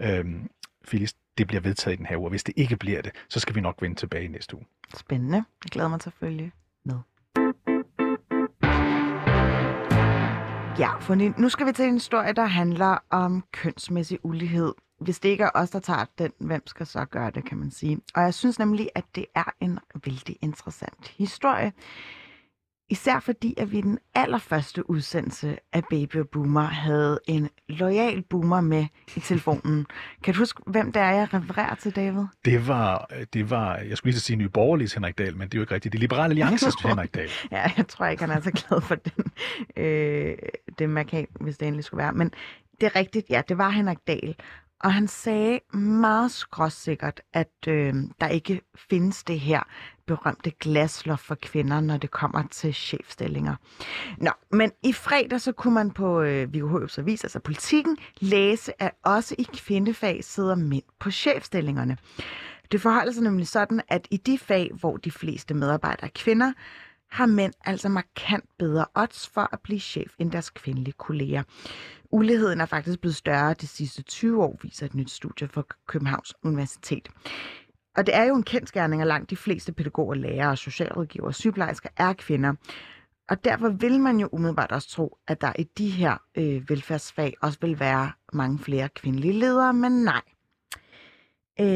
øhm, 0.00 0.50
Phyllis, 0.86 1.14
det 1.38 1.46
bliver 1.46 1.60
vedtaget 1.60 1.94
i 1.94 1.98
den 1.98 2.06
her 2.06 2.16
uge, 2.16 2.26
og 2.26 2.30
hvis 2.30 2.44
det 2.44 2.54
ikke 2.56 2.76
bliver 2.76 3.02
det, 3.02 3.12
så 3.28 3.40
skal 3.40 3.54
vi 3.54 3.60
nok 3.60 3.82
vende 3.82 3.96
tilbage 3.96 4.28
næste 4.28 4.56
uge. 4.56 4.64
Spændende. 4.96 5.36
Jeg 5.36 5.70
glæder 5.70 5.88
mig 5.88 6.00
til 6.00 6.08
at 6.08 6.14
følge 6.20 6.52
med. 6.84 6.98
Ja, 10.78 10.98
for 10.98 11.40
nu 11.40 11.48
skal 11.48 11.66
vi 11.66 11.72
til 11.72 11.84
en 11.84 11.92
historie, 11.94 12.32
der 12.32 12.44
handler 12.44 12.98
om 13.10 13.44
kønsmæssig 13.52 14.18
ulighed. 14.22 14.74
Hvis 15.00 15.20
det 15.20 15.28
ikke 15.28 15.44
er 15.44 15.50
os, 15.54 15.70
der 15.70 15.78
tager 15.78 16.04
den, 16.18 16.32
hvem 16.38 16.66
skal 16.66 16.86
så 16.86 17.04
gøre 17.04 17.30
det, 17.30 17.44
kan 17.44 17.58
man 17.58 17.70
sige. 17.70 17.98
Og 18.14 18.22
jeg 18.22 18.34
synes 18.34 18.58
nemlig, 18.58 18.88
at 18.94 19.04
det 19.14 19.26
er 19.34 19.54
en 19.60 19.78
vældig 20.04 20.36
interessant 20.42 21.14
historie. 21.18 21.72
Især 22.90 23.20
fordi, 23.20 23.54
at 23.56 23.72
vi 23.72 23.78
i 23.78 23.80
den 23.80 23.98
allerførste 24.14 24.90
udsendelse 24.90 25.58
af 25.72 25.82
Baby 25.90 26.16
og 26.16 26.28
Boomer 26.28 26.62
havde 26.62 27.20
en 27.28 27.48
lojal 27.68 28.22
boomer 28.22 28.60
med 28.60 28.86
i 29.16 29.20
telefonen. 29.20 29.86
Kan 30.24 30.34
du 30.34 30.38
huske, 30.38 30.62
hvem 30.66 30.92
det 30.92 31.02
er, 31.02 31.10
jeg 31.10 31.34
refererer 31.34 31.74
til, 31.74 31.96
David? 31.96 32.24
Det 32.44 32.68
var, 32.68 33.10
det 33.32 33.50
var 33.50 33.76
jeg 33.76 33.96
skulle 33.96 34.12
lige 34.12 34.20
sige 34.20 34.36
Nye 34.36 34.48
Borgerlige 34.48 34.90
Henrik 34.94 35.18
Dahl, 35.18 35.36
men 35.36 35.48
det 35.48 35.54
er 35.54 35.58
jo 35.58 35.62
ikke 35.62 35.74
rigtigt. 35.74 35.92
Det 35.92 35.98
er 35.98 36.00
Liberale 36.00 36.30
Alliances 36.30 36.74
Henrik 36.74 37.14
Dahl. 37.14 37.30
ja, 37.52 37.70
jeg 37.76 37.88
tror 37.88 38.06
ikke, 38.06 38.22
han 38.24 38.36
er 38.36 38.40
så 38.40 38.50
glad 38.50 38.80
for 38.80 38.94
den, 38.94 39.24
øh, 39.76 40.36
det 40.78 40.90
markat, 40.90 41.26
hvis 41.40 41.58
det 41.58 41.66
endelig 41.66 41.84
skulle 41.84 42.02
være. 42.02 42.12
Men 42.12 42.30
det 42.80 42.86
er 42.86 42.96
rigtigt, 42.96 43.26
ja, 43.30 43.42
det 43.48 43.58
var 43.58 43.68
Henrik 43.70 43.98
Dahl. 44.06 44.36
Og 44.80 44.94
han 44.94 45.08
sagde 45.08 45.60
meget 45.72 46.30
skråsikkert, 46.30 47.20
at 47.32 47.52
øh, 47.68 47.94
der 48.20 48.28
ikke 48.28 48.60
findes 48.90 49.24
det 49.24 49.40
her 49.40 49.62
berømte 50.06 50.50
glasloft 50.50 51.24
for 51.24 51.34
kvinder, 51.42 51.80
når 51.80 51.96
det 51.96 52.10
kommer 52.10 52.42
til 52.50 52.74
chefstillinger. 52.74 53.54
Nå, 54.18 54.30
men 54.50 54.72
i 54.82 54.92
fredag 54.92 55.40
så 55.40 55.52
kunne 55.52 55.74
man 55.74 55.90
på 55.90 56.20
øh, 56.22 56.48
VUH's 56.54 56.98
avis, 56.98 57.24
altså 57.24 57.38
politikken, 57.38 57.96
læse, 58.20 58.82
at 58.82 58.90
også 59.04 59.34
i 59.38 59.46
kvindefag 59.56 60.24
sidder 60.24 60.54
mænd 60.54 60.82
på 61.00 61.10
chefstillingerne. 61.10 61.96
Det 62.72 62.80
forholder 62.80 63.12
sig 63.12 63.22
nemlig 63.22 63.48
sådan, 63.48 63.80
at 63.88 64.08
i 64.10 64.16
de 64.16 64.38
fag, 64.38 64.70
hvor 64.80 64.96
de 64.96 65.10
fleste 65.10 65.54
medarbejdere 65.54 66.04
er 66.04 66.12
kvinder, 66.14 66.52
har 67.10 67.26
mænd 67.26 67.52
altså 67.64 67.88
markant 67.88 68.44
bedre 68.58 68.86
odds 68.94 69.28
for 69.28 69.48
at 69.52 69.60
blive 69.60 69.80
chef 69.80 70.14
end 70.18 70.30
deres 70.32 70.50
kvindelige 70.50 70.94
kolleger. 70.98 71.42
Uligheden 72.10 72.60
er 72.60 72.66
faktisk 72.66 73.00
blevet 73.00 73.16
større 73.16 73.54
de 73.54 73.66
sidste 73.66 74.02
20 74.02 74.42
år, 74.42 74.58
viser 74.62 74.86
et 74.86 74.94
nyt 74.94 75.10
studie 75.10 75.48
fra 75.48 75.62
Københavns 75.86 76.34
Universitet. 76.42 77.08
Og 77.96 78.06
det 78.06 78.14
er 78.14 78.24
jo 78.24 78.34
en 78.36 78.42
kendskærning, 78.42 79.02
at 79.02 79.08
langt 79.08 79.30
de 79.30 79.36
fleste 79.36 79.72
pædagoger, 79.72 80.14
lærere, 80.14 80.56
socialrådgiver 80.56 81.26
og 81.26 81.34
sygeplejersker 81.34 81.88
er 81.96 82.12
kvinder. 82.12 82.54
Og 83.28 83.44
derfor 83.44 83.68
vil 83.68 84.00
man 84.00 84.20
jo 84.20 84.28
umiddelbart 84.32 84.72
også 84.72 84.88
tro, 84.88 85.18
at 85.28 85.40
der 85.40 85.52
i 85.58 85.64
de 85.78 85.90
her 85.90 86.16
øh, 86.34 86.70
velfærdsfag 86.70 87.34
også 87.42 87.58
vil 87.60 87.80
være 87.80 88.12
mange 88.32 88.58
flere 88.58 88.88
kvindelige 88.88 89.32
ledere, 89.32 89.72
men 89.72 89.92
nej. 89.92 90.22
Øh, 91.60 91.66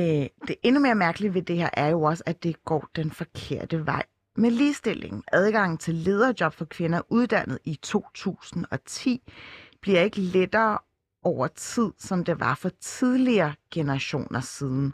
det 0.48 0.56
endnu 0.62 0.80
mere 0.80 0.94
mærkelige 0.94 1.34
ved 1.34 1.42
det 1.42 1.56
her 1.56 1.70
er 1.72 1.88
jo 1.88 2.02
også, 2.02 2.22
at 2.26 2.42
det 2.42 2.64
går 2.64 2.88
den 2.96 3.10
forkerte 3.10 3.86
vej. 3.86 4.02
Med 4.36 4.50
ligestilling, 4.50 5.24
adgang 5.32 5.80
til 5.80 5.94
lederjob 5.94 6.52
for 6.52 6.64
kvinder 6.64 7.00
uddannet 7.08 7.58
i 7.64 7.74
2010, 7.82 9.32
bliver 9.80 10.00
ikke 10.00 10.20
lettere 10.20 10.78
over 11.22 11.46
tid, 11.46 11.90
som 11.96 12.24
det 12.24 12.40
var 12.40 12.54
for 12.54 12.68
tidligere 12.80 13.54
generationer 13.74 14.40
siden. 14.40 14.92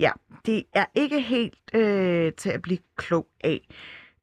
Ja, 0.00 0.10
det 0.46 0.64
er 0.74 0.84
ikke 0.94 1.20
helt 1.20 1.58
øh, 1.74 2.32
til 2.32 2.50
at 2.50 2.62
blive 2.62 2.78
klog 2.96 3.26
af. 3.44 3.68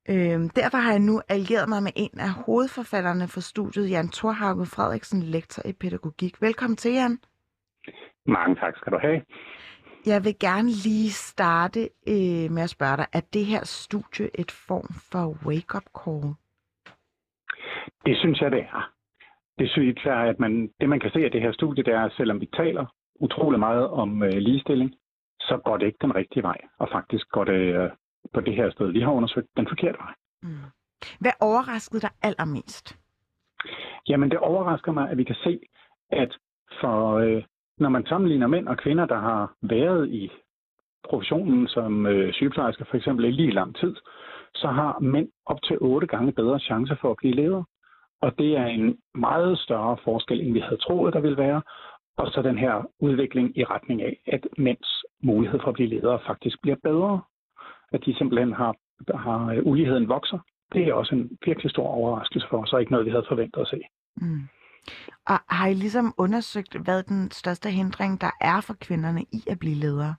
Øh, 0.09 0.39
derfor 0.55 0.77
har 0.77 0.91
jeg 0.91 0.99
nu 0.99 1.21
allieret 1.29 1.69
mig 1.69 1.83
med 1.83 1.91
en 1.95 2.19
af 2.19 2.29
hovedforfatterne 2.29 3.27
for 3.27 3.39
studiet, 3.39 3.89
Jan 3.89 4.09
Thorhauge 4.09 4.65
Frederiksen, 4.65 5.23
lektor 5.23 5.63
i 5.65 5.73
pædagogik. 5.73 6.41
Velkommen 6.41 6.77
til, 6.77 6.93
Jan. 6.93 7.19
Mange 8.25 8.55
tak 8.55 8.77
skal 8.77 8.93
du 8.93 8.99
have. 9.01 9.21
Jeg 10.05 10.23
vil 10.23 10.39
gerne 10.39 10.69
lige 10.69 11.11
starte 11.11 11.89
øh, 12.07 12.51
med 12.51 12.63
at 12.63 12.69
spørge 12.69 12.97
dig, 12.97 13.07
er 13.13 13.21
det 13.33 13.45
her 13.45 13.65
studie 13.65 14.39
et 14.39 14.51
form 14.51 14.87
for 15.11 15.37
wake-up 15.45 15.83
call? 16.03 16.33
Det 18.05 18.17
synes 18.17 18.41
jeg, 18.41 18.51
det 18.51 18.59
er. 18.59 18.96
Det 19.59 19.69
synes 19.69 20.05
jeg, 20.05 20.17
at 20.17 20.39
man, 20.39 20.69
det 20.81 20.89
man 20.89 20.99
kan 20.99 21.11
se 21.11 21.25
af 21.25 21.31
det 21.31 21.41
her 21.41 21.51
studie, 21.51 21.83
det 21.83 21.93
er, 21.93 22.01
at 22.01 22.13
selvom 22.17 22.41
vi 22.41 22.49
taler 22.53 22.85
utrolig 23.19 23.59
meget 23.59 23.87
om 23.87 24.23
øh, 24.23 24.33
ligestilling, 24.33 24.95
så 25.39 25.61
går 25.65 25.77
det 25.77 25.85
ikke 25.85 25.97
den 26.01 26.15
rigtige 26.15 26.43
vej. 26.43 26.57
Og 26.79 26.89
faktisk 26.91 27.29
går 27.29 27.43
det 27.43 27.75
øh, 27.75 27.89
på 28.33 28.41
det 28.41 28.55
her 28.55 28.71
sted, 28.71 28.91
vi 28.91 29.01
har 29.01 29.11
undersøgt 29.11 29.47
den 29.57 29.67
forkerte 29.67 29.97
vej. 29.99 30.13
Mm. 30.43 30.49
Hvad 31.19 31.31
overraskede 31.41 32.01
dig 32.01 32.09
allermest? 32.23 32.97
Jamen, 34.09 34.31
det 34.31 34.39
overrasker 34.39 34.91
mig, 34.91 35.09
at 35.09 35.17
vi 35.17 35.23
kan 35.23 35.35
se, 35.43 35.59
at 36.11 36.37
for 36.81 37.13
øh, 37.13 37.43
når 37.77 37.89
man 37.89 38.05
sammenligner 38.05 38.47
mænd 38.47 38.67
og 38.67 38.77
kvinder, 38.77 39.05
der 39.05 39.19
har 39.19 39.53
været 39.61 40.09
i 40.09 40.31
professionen 41.09 41.67
som 41.67 42.05
øh, 42.05 42.33
sygeplejersker 42.33 42.85
for 42.85 42.97
eksempel 42.97 43.25
i 43.25 43.31
lige 43.31 43.51
lang 43.51 43.75
tid, 43.75 43.95
så 44.55 44.67
har 44.67 44.99
mænd 44.99 45.29
op 45.45 45.61
til 45.63 45.77
otte 45.81 46.07
gange 46.07 46.31
bedre 46.31 46.59
chancer 46.59 46.95
for 47.01 47.11
at 47.11 47.17
blive 47.17 47.35
ledere. 47.35 47.65
Og 48.21 48.37
det 48.37 48.57
er 48.57 48.65
en 48.65 48.97
meget 49.15 49.59
større 49.59 49.97
forskel, 50.03 50.41
end 50.41 50.53
vi 50.53 50.59
havde 50.59 50.77
troet, 50.77 51.13
der 51.13 51.19
ville 51.19 51.37
være. 51.37 51.61
Og 52.17 52.31
så 52.31 52.41
den 52.41 52.57
her 52.57 52.89
udvikling 52.99 53.57
i 53.57 53.63
retning 53.63 54.01
af, 54.01 54.21
at 54.27 54.47
mænds 54.57 55.03
mulighed 55.23 55.59
for 55.59 55.67
at 55.67 55.73
blive 55.73 55.89
ledere 55.89 56.19
faktisk 56.27 56.61
bliver 56.61 56.77
bedre. 56.83 57.21
At 57.91 58.05
de 58.05 58.17
simpelthen 58.17 58.53
har, 58.53 58.75
har 59.17 59.53
øh, 59.53 59.65
uligheden 59.65 60.09
vokser. 60.09 60.39
Det 60.73 60.87
er 60.87 60.93
også 60.93 61.15
en 61.15 61.37
virkelig 61.45 61.71
stor 61.71 61.87
overraskelse 61.87 62.47
for 62.49 62.61
os, 62.61 62.73
og 62.73 62.79
ikke 62.79 62.91
noget, 62.91 63.05
vi 63.05 63.11
havde 63.11 63.25
forventet 63.27 63.61
at 63.61 63.67
se. 63.67 63.81
Mm. 64.15 64.41
Og 65.27 65.39
har 65.49 65.67
I 65.67 65.73
ligesom 65.73 66.13
undersøgt, 66.17 66.75
hvad 66.83 67.03
den 67.03 67.31
største 67.31 67.69
hindring, 67.69 68.21
der 68.21 68.31
er 68.41 68.61
for 68.67 68.75
kvinderne 68.81 69.21
i 69.21 69.39
at 69.49 69.59
blive 69.59 69.75
ledere? 69.75 70.15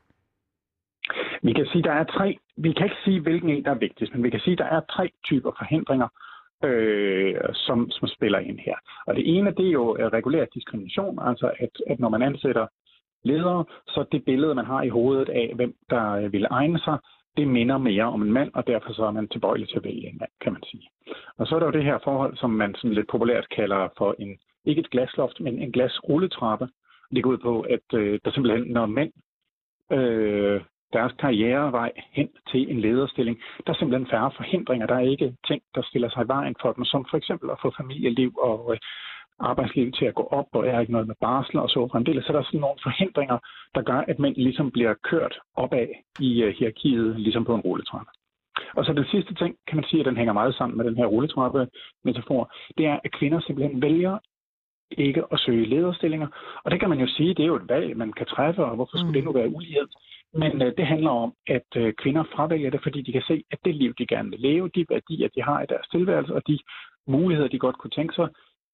Vi 1.42 1.52
kan 1.52 1.66
sige, 1.72 1.82
der 1.82 1.92
er 1.92 2.04
tre. 2.04 2.38
Vi 2.56 2.72
kan 2.72 2.84
ikke 2.84 3.02
sige, 3.04 3.20
hvilken 3.20 3.50
en 3.50 3.64
der 3.64 3.70
er 3.70 3.78
vigtigst, 3.86 4.14
men 4.14 4.22
vi 4.22 4.30
kan 4.30 4.40
sige, 4.40 4.56
der 4.56 4.64
er 4.64 4.80
tre 4.80 5.10
typer 5.24 5.50
forhindringer, 5.58 6.08
øh, 6.64 7.34
som, 7.54 7.90
som 7.90 8.08
spiller 8.08 8.38
ind 8.38 8.58
her. 8.58 8.76
Og 9.06 9.14
det 9.14 9.36
ene, 9.36 9.50
det 9.50 9.66
er 9.66 9.70
jo 9.70 9.96
regulær 9.96 10.44
diskrimination, 10.44 11.18
altså 11.22 11.52
at, 11.58 11.70
at 11.86 12.00
når 12.00 12.08
man 12.08 12.22
ansætter 12.22 12.66
ledere, 13.24 13.64
så 13.86 14.04
det 14.12 14.24
billede, 14.24 14.54
man 14.54 14.64
har 14.64 14.82
i 14.82 14.88
hovedet 14.88 15.28
af, 15.28 15.52
hvem 15.54 15.74
der 15.90 16.12
øh, 16.12 16.32
vil 16.32 16.46
egne 16.50 16.78
sig, 16.78 16.98
det 17.36 17.48
minder 17.48 17.78
mere 17.78 18.04
om 18.04 18.22
en 18.22 18.32
mand, 18.32 18.50
og 18.54 18.66
derfor 18.66 18.92
så 18.92 19.04
er 19.04 19.10
man 19.10 19.28
tilbøjelig 19.28 19.68
til 19.68 19.76
at 19.76 19.84
vælge 19.84 20.08
en 20.08 20.18
mand, 20.20 20.30
kan 20.40 20.52
man 20.52 20.62
sige. 20.70 20.88
Og 21.38 21.46
så 21.46 21.54
er 21.54 21.58
der 21.58 21.66
jo 21.66 21.72
det 21.72 21.84
her 21.84 21.98
forhold, 22.04 22.36
som 22.36 22.50
man 22.50 22.74
sådan 22.74 22.94
lidt 22.94 23.08
populært 23.08 23.48
kalder 23.48 23.88
for 23.98 24.14
en 24.18 24.38
ikke 24.64 24.80
et 24.80 24.90
glasloft, 24.90 25.40
men 25.40 25.58
en 25.58 25.72
glasrulletrappe. 25.72 26.68
Det 27.14 27.22
går 27.22 27.30
ud 27.30 27.38
på, 27.38 27.60
at 27.60 27.94
øh, 27.94 28.20
der 28.24 28.30
simpelthen, 28.30 28.72
når 28.72 28.86
mænd 28.86 29.12
øh, 29.92 30.60
deres 30.92 31.12
karrierevej 31.18 31.92
hen 32.12 32.28
til 32.50 32.70
en 32.70 32.80
lederstilling, 32.80 33.38
der 33.66 33.72
er 33.72 33.76
simpelthen 33.76 34.10
færre 34.10 34.30
forhindringer. 34.36 34.86
Der 34.86 34.94
er 34.94 35.10
ikke 35.14 35.34
ting, 35.46 35.62
der 35.74 35.82
stiller 35.82 36.10
sig 36.10 36.24
i 36.24 36.28
vejen 36.28 36.56
for 36.62 36.72
dem, 36.72 36.84
som 36.84 37.06
for 37.10 37.16
eksempel 37.16 37.50
at 37.50 37.58
få 37.62 37.72
familieliv 37.80 38.32
og 38.42 38.72
øh, 38.72 38.78
arbejdsliv 39.40 39.92
til 39.92 40.04
at 40.04 40.14
gå 40.14 40.22
op, 40.30 40.46
og 40.52 40.66
er 40.66 40.80
ikke 40.80 40.92
noget 40.92 41.06
med 41.06 41.14
barsler 41.20 41.60
og 41.60 41.70
så 41.70 41.88
fremdeles. 41.92 42.24
Så 42.24 42.32
der 42.32 42.38
er 42.38 42.42
sådan 42.42 42.60
nogle 42.60 42.78
forhindringer, 42.82 43.38
der 43.74 43.82
gør, 43.82 44.00
at 44.10 44.18
mænd 44.18 44.36
ligesom 44.36 44.70
bliver 44.70 44.94
kørt 45.10 45.38
opad 45.56 45.88
i 46.20 46.44
uh, 46.44 46.48
hierarkiet, 46.48 47.20
ligesom 47.20 47.44
på 47.44 47.54
en 47.54 47.60
rulletrappe. 47.60 48.10
Og 48.76 48.84
så 48.84 48.92
den 48.92 49.04
sidste 49.04 49.34
ting, 49.34 49.56
kan 49.66 49.76
man 49.76 49.84
sige, 49.84 50.00
at 50.00 50.06
den 50.06 50.16
hænger 50.16 50.32
meget 50.32 50.54
sammen 50.54 50.76
med 50.76 50.84
den 50.84 50.96
her 50.96 51.06
rulletrappe-metafor, 51.06 52.52
det 52.78 52.86
er, 52.86 52.98
at 53.04 53.12
kvinder 53.12 53.40
simpelthen 53.40 53.82
vælger 53.82 54.18
ikke 54.90 55.22
at 55.32 55.40
søge 55.40 55.66
lederstillinger. 55.66 56.28
Og 56.64 56.70
det 56.70 56.80
kan 56.80 56.88
man 56.88 57.00
jo 57.00 57.06
sige, 57.06 57.34
det 57.34 57.42
er 57.42 57.46
jo 57.46 57.56
et 57.56 57.68
valg, 57.68 57.96
man 57.96 58.12
kan 58.12 58.26
træffe, 58.26 58.64
og 58.64 58.74
hvorfor 58.74 58.96
skulle 58.96 59.08
mm. 59.08 59.12
det 59.14 59.24
nu 59.24 59.32
være 59.32 59.48
ulighed? 59.48 59.86
Men 60.34 60.62
øh, 60.62 60.72
det 60.76 60.86
handler 60.86 61.10
om, 61.10 61.32
at 61.46 61.70
øh, 61.76 61.92
kvinder 61.92 62.24
fravælger 62.34 62.70
det, 62.70 62.82
fordi 62.82 63.02
de 63.02 63.12
kan 63.12 63.22
se, 63.22 63.44
at 63.50 63.58
det 63.64 63.74
liv, 63.74 63.94
de 63.98 64.06
gerne 64.06 64.30
vil 64.30 64.40
leve, 64.40 64.68
de 64.68 64.86
værdier, 64.88 65.28
de 65.28 65.42
har 65.42 65.62
i 65.62 65.66
deres 65.68 65.88
tilværelse, 65.88 66.34
og 66.34 66.42
de 66.46 66.58
muligheder, 67.06 67.48
de 67.48 67.58
godt 67.58 67.78
kunne 67.78 67.90
tænke 67.90 68.14
sig, 68.14 68.28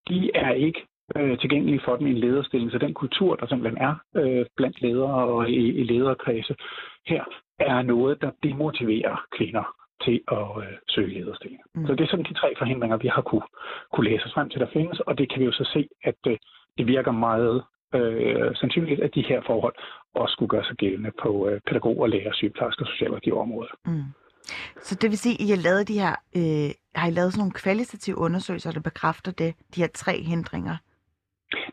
de 0.08 0.30
er 0.34 0.52
ikke 0.52 0.86
øh, 1.16 1.38
tilgængelige 1.38 1.80
for 1.84 1.96
dem 1.96 2.06
i 2.06 2.10
en 2.10 2.18
lederstilling. 2.18 2.70
Så 2.70 2.78
den 2.78 2.94
kultur, 2.94 3.36
der 3.36 3.46
simpelthen 3.46 3.82
er 3.82 3.94
øh, 4.16 4.46
blandt 4.56 4.82
ledere 4.82 5.24
og 5.24 5.50
i, 5.50 5.72
i 5.80 5.84
lederkredse 5.84 6.54
her, 7.06 7.24
er 7.58 7.82
noget, 7.82 8.22
der 8.22 8.30
demotiverer 8.42 9.26
kvinder 9.36 9.83
til 10.04 10.20
at 10.38 10.48
øh, 10.62 10.72
søge 10.88 11.14
lederstillinger. 11.14 11.64
Mm. 11.74 11.86
Så 11.86 11.94
det 11.94 12.04
er 12.04 12.10
sådan 12.10 12.24
de 12.24 12.34
tre 12.34 12.54
forhindringer, 12.58 12.96
vi 12.96 13.08
har 13.08 13.22
kunne, 13.22 13.46
kunne 13.92 14.10
læse 14.10 14.24
os 14.24 14.34
frem 14.34 14.48
til, 14.50 14.60
der 14.60 14.70
findes, 14.72 15.00
og 15.00 15.18
det 15.18 15.30
kan 15.30 15.40
vi 15.40 15.44
jo 15.44 15.52
så 15.52 15.70
se, 15.74 15.88
at 16.02 16.20
øh, 16.26 16.38
det 16.78 16.86
virker 16.86 17.12
meget 17.12 17.64
øh, 17.94 18.56
sandsynligt, 18.56 19.00
at 19.00 19.14
de 19.14 19.24
her 19.28 19.40
forhold 19.46 19.74
også 20.14 20.32
skulle 20.32 20.48
gøre 20.48 20.64
sig 20.64 20.76
gældende 20.76 21.10
på 21.22 21.48
øh, 21.48 21.60
pædagoger, 21.66 22.06
lærer, 22.06 22.32
sygeplejersker 22.32 22.84
og 22.84 22.88
socialrådgiverområdet. 22.88 23.72
Mm. 23.86 24.04
Så 24.82 24.94
det 24.94 25.10
vil 25.10 25.18
sige, 25.18 25.34
at 25.34 25.40
I 25.40 25.50
har 25.50 25.62
lavet 25.68 25.88
de 25.88 26.00
her, 26.00 26.14
øh, 26.36 26.70
har 26.94 27.08
I 27.08 27.10
lavet 27.10 27.32
sådan 27.32 27.40
nogle 27.40 27.52
kvalitative 27.52 28.18
undersøgelser, 28.18 28.72
der 28.72 28.80
bekræfter 28.80 29.32
det, 29.32 29.54
de 29.74 29.80
her 29.80 29.88
tre 29.94 30.22
hindringer? 30.22 30.76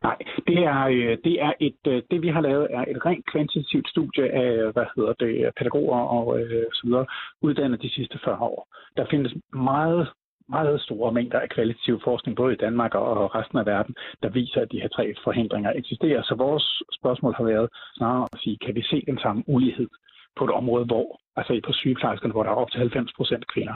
Nej, 0.04 0.18
det 0.48 0.58
er, 0.58 0.82
øh, 0.88 1.18
det 1.24 1.42
er 1.42 1.54
et, 1.60 1.82
øh, 1.88 2.02
det 2.12 2.22
vi 2.22 2.28
har 2.28 2.42
lavet 2.42 2.68
er 2.70 2.86
et 2.88 3.06
rent 3.06 3.26
kvantitativt 3.26 3.90
studie 3.90 4.32
af, 4.32 4.52
øh, 4.52 4.74
hvad 4.74 4.86
hedder 4.96 5.14
det, 5.14 5.52
pædagoger 5.58 6.00
og 6.00 6.40
øh, 6.40 6.66
så 6.74 6.82
videre, 6.88 7.06
uddannet 7.42 7.82
de 7.82 7.90
sidste 7.90 8.20
40 8.24 8.38
år. 8.40 8.68
Der 8.98 9.06
findes 9.10 9.34
meget 9.54 10.08
meget 10.50 10.82
store 10.82 11.12
mængder 11.12 11.40
af 11.40 11.50
kvalitativ 11.50 12.02
forskning, 12.04 12.38
både 12.38 12.54
i 12.54 12.62
Danmark 12.66 12.96
og 12.96 13.36
resten 13.36 13.58
af 13.58 13.66
verden, 13.66 13.96
der 14.24 14.30
viser, 14.30 14.62
at 14.62 14.72
de 14.72 14.82
her 14.82 14.88
tre 14.88 15.14
forhindringer 15.24 15.72
eksisterer. 15.76 16.22
Så 16.24 16.36
vores 16.36 16.84
spørgsmål 17.00 17.34
har 17.38 17.44
været 17.44 17.70
snarere 17.98 18.28
at 18.34 18.40
sige, 18.44 18.58
kan 18.66 18.76
vi 18.76 18.82
se 18.82 19.04
den 19.08 19.20
samme 19.20 19.44
ulighed 19.48 19.90
på 20.38 20.44
et 20.46 20.52
område, 20.52 20.86
hvor, 20.86 21.20
altså 21.36 21.62
på 21.66 21.74
sygeplejerskerne, 21.74 22.34
hvor 22.34 22.44
der 22.44 22.50
er 22.50 22.56
op 22.56 22.72
til 22.72 22.80
90 22.80 23.14
procent 23.18 23.48
kvinder, 23.54 23.76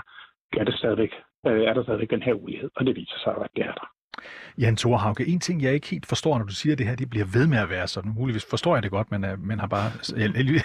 er, 0.58 0.64
det 0.64 0.74
stadigvæk, 0.74 1.14
er 1.44 1.74
der 1.74 1.84
stadigvæk 1.84 2.10
den 2.10 2.24
her 2.24 2.34
ulighed, 2.34 2.70
og 2.76 2.86
det 2.86 2.96
viser 2.96 3.20
sig, 3.24 3.34
at 3.44 3.50
det 3.56 3.64
er 3.66 3.74
der. 3.74 3.95
Jan 4.58 4.76
Thorhauke, 4.76 5.28
en 5.28 5.40
ting, 5.40 5.62
jeg 5.62 5.74
ikke 5.74 5.88
helt 5.88 6.06
forstår, 6.06 6.38
når 6.38 6.46
du 6.46 6.54
siger, 6.54 6.76
det 6.76 6.88
her 6.88 6.96
det 6.96 7.10
bliver 7.10 7.26
ved 7.26 7.48
med 7.48 7.58
at 7.58 7.70
være 7.70 7.88
sådan, 7.88 8.14
muligvis 8.16 8.46
forstår 8.50 8.76
jeg 8.76 8.84
det 8.84 8.92
godt, 8.92 9.12
men, 9.12 9.26
øh, 9.26 9.44
men 9.44 9.60
har 9.60 9.68
bare 9.68 9.92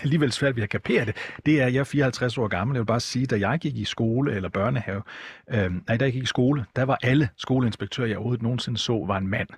alligevel 0.03 0.33
svært 0.33 0.57
ved 0.57 0.63
at 0.63 0.69
kapere 0.69 1.05
det, 1.05 1.17
det 1.47 1.63
er, 1.63 1.67
jeg 1.67 1.81
er 1.81 1.85
54 1.85 2.39
år 2.39 2.49
gammel. 2.49 2.75
Jeg 2.75 2.81
vil 2.81 2.87
bare 2.87 3.01
sige, 3.01 3.27
da 3.27 3.49
jeg 3.49 3.59
gik 3.59 3.77
i 3.77 3.85
skole 3.85 4.33
eller 4.33 4.49
børnehave, 4.49 5.03
øh, 5.51 5.71
nej, 5.89 5.97
da 5.97 6.05
jeg 6.05 6.13
gik 6.13 6.23
i 6.23 6.27
skole, 6.27 6.65
der 6.77 6.83
var 6.83 6.99
alle 7.03 7.29
skoleinspektører, 7.37 8.09
jeg 8.09 8.17
overhovedet 8.17 8.43
nogensinde 8.43 8.79
så, 8.79 9.05
var 9.07 9.17
en 9.17 9.29
mand. 9.29 9.49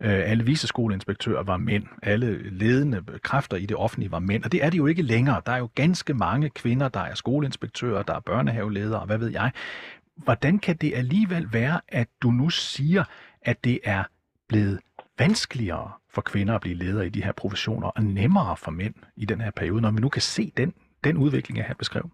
Øh, 0.00 0.30
alle 0.30 0.44
viseskoleinspektører 0.44 1.42
var 1.42 1.56
mænd. 1.56 1.84
Alle 2.02 2.50
ledende 2.50 3.02
kræfter 3.22 3.56
i 3.56 3.66
det 3.66 3.76
offentlige 3.76 4.10
var 4.10 4.18
mænd. 4.18 4.44
Og 4.44 4.52
det 4.52 4.64
er 4.64 4.70
det 4.70 4.78
jo 4.78 4.86
ikke 4.86 5.02
længere. 5.02 5.42
Der 5.46 5.52
er 5.52 5.58
jo 5.58 5.68
ganske 5.74 6.14
mange 6.14 6.50
kvinder, 6.50 6.88
der 6.88 7.00
er 7.00 7.14
skoleinspektører, 7.14 8.02
der 8.02 8.14
er 8.14 8.20
børnehaveledere, 8.20 9.00
og 9.00 9.06
hvad 9.06 9.18
ved 9.18 9.30
jeg. 9.30 9.50
Hvordan 10.16 10.58
kan 10.58 10.76
det 10.76 10.92
alligevel 10.96 11.52
være, 11.52 11.80
at 11.88 12.08
du 12.22 12.30
nu 12.30 12.50
siger, 12.50 13.04
at 13.44 13.64
det 13.64 13.78
er 13.84 14.04
blevet 14.48 14.80
vanskeligere 15.18 15.90
for 16.14 16.22
kvinder 16.22 16.54
at 16.54 16.60
blive 16.60 16.76
ledere 16.76 17.06
i 17.06 17.08
de 17.08 17.24
her 17.24 17.32
professioner, 17.32 17.88
og 17.88 18.02
nemmere 18.02 18.56
for 18.56 18.70
mænd 18.70 18.94
i 19.16 19.24
den 19.24 19.40
her 19.40 19.50
periode, 19.50 19.80
når 19.82 19.90
vi 19.90 20.00
nu 20.00 20.08
kan 20.08 20.22
se 20.22 20.52
den, 20.56 20.74
den 21.04 21.16
udvikling, 21.16 21.58
jeg 21.58 21.66
har 21.66 21.74
beskrevet? 21.74 22.10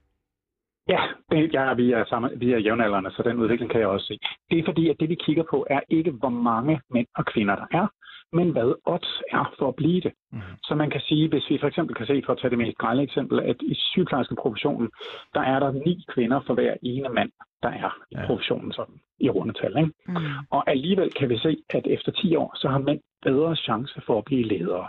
Ja, 0.89 1.03
det, 1.31 1.55
ja 1.55 1.74
vi, 1.74 1.93
er 1.93 2.05
sammen, 2.05 2.41
vi 2.41 2.53
er 2.53 2.59
jævnaldrende, 2.59 3.11
så 3.11 3.22
den 3.22 3.37
udvikling 3.37 3.70
kan 3.70 3.81
jeg 3.81 3.89
også 3.89 4.07
se. 4.07 4.18
Det 4.51 4.59
er 4.59 4.64
fordi, 4.64 4.89
at 4.89 4.97
det 5.01 5.09
vi 5.09 5.14
kigger 5.14 5.45
på, 5.51 5.66
er 5.70 5.81
ikke, 5.89 6.11
hvor 6.11 6.29
mange 6.29 6.81
mænd 6.91 7.07
og 7.16 7.26
kvinder 7.26 7.57
der 7.57 7.66
er, 7.70 7.87
men 8.33 8.51
hvad 8.51 8.74
odds 8.87 9.22
er 9.33 9.55
for 9.59 9.68
at 9.68 9.74
blive 9.74 10.01
det. 10.01 10.12
Mm. 10.33 10.41
Så 10.62 10.74
man 10.74 10.91
kan 10.91 11.01
sige, 11.01 11.29
hvis 11.29 11.51
vi 11.51 11.59
for 11.61 11.66
eksempel 11.66 11.97
kan 11.97 12.07
se, 12.07 12.22
for 12.26 12.33
at 12.33 12.39
tage 12.39 12.51
det 12.51 12.59
mest 12.59 12.79
grælde 12.79 13.03
eksempel, 13.03 13.41
at 13.41 13.57
i 13.62 13.74
sygeplejerske 13.74 14.35
professionen, 14.35 14.91
der 15.35 15.41
er 15.41 15.59
der 15.59 15.72
ni 15.72 16.05
kvinder 16.14 16.41
for 16.47 16.55
hver 16.55 16.74
ene 16.83 17.09
mand, 17.09 17.31
der 17.63 17.69
er 17.69 17.91
i 18.11 18.17
ja. 18.17 18.27
professionen 18.27 18.73
sådan, 18.73 19.01
i 19.21 19.31
rundetal. 19.31 19.77
Ikke? 19.79 19.93
Mm. 20.07 20.17
Og 20.51 20.71
alligevel 20.71 21.13
kan 21.13 21.29
vi 21.29 21.39
se, 21.39 21.57
at 21.71 21.87
efter 21.87 22.13
10 22.13 22.37
år, 22.37 22.53
så 22.57 22.69
har 22.69 22.79
mænd 22.79 23.01
bedre 23.23 23.57
chance 23.57 24.01
for 24.07 24.19
at 24.19 24.25
blive 24.25 24.45
ledere. 24.45 24.89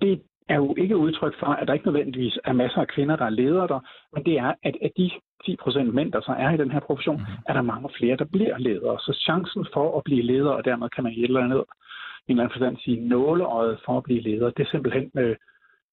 Det 0.00 0.22
er 0.48 0.56
jo 0.56 0.74
ikke 0.78 0.96
udtryk 0.96 1.34
for, 1.40 1.46
at 1.46 1.68
der 1.68 1.74
ikke 1.74 1.86
nødvendigvis 1.86 2.38
er 2.44 2.52
masser 2.52 2.80
af 2.80 2.88
kvinder, 2.88 3.16
der 3.16 3.24
er 3.24 3.30
ledere 3.30 3.68
der, 3.68 3.80
men 4.12 4.24
det 4.24 4.38
er, 4.38 4.54
at 4.62 4.76
af 4.82 4.90
de 4.96 5.10
10 5.46 5.56
procent 5.56 5.94
mænd, 5.94 6.12
der 6.12 6.20
så 6.20 6.34
er 6.38 6.50
i 6.50 6.56
den 6.56 6.70
her 6.70 6.80
profession, 6.80 7.16
mm. 7.16 7.42
er 7.48 7.52
der 7.52 7.62
mange 7.62 7.88
flere, 7.98 8.16
der 8.16 8.24
bliver 8.24 8.58
ledere. 8.58 8.98
Så 8.98 9.12
chancen 9.24 9.66
for 9.72 9.98
at 9.98 10.04
blive 10.04 10.22
leder, 10.22 10.50
og 10.50 10.64
dermed 10.64 10.88
kan 10.88 11.04
man 11.04 11.12
i 11.12 11.18
et 11.18 11.24
eller 11.24 11.40
andet 11.40 11.64
en 12.28 12.32
eller 12.32 12.42
anden 12.42 12.54
forstand 12.54 12.76
sige 12.76 13.08
nåleøjet 13.08 13.80
for 13.84 13.96
at 13.96 14.02
blive 14.02 14.20
leder, 14.20 14.50
det 14.50 14.66
er 14.66 14.70
simpelthen, 14.70 15.10
øh, 15.18 15.36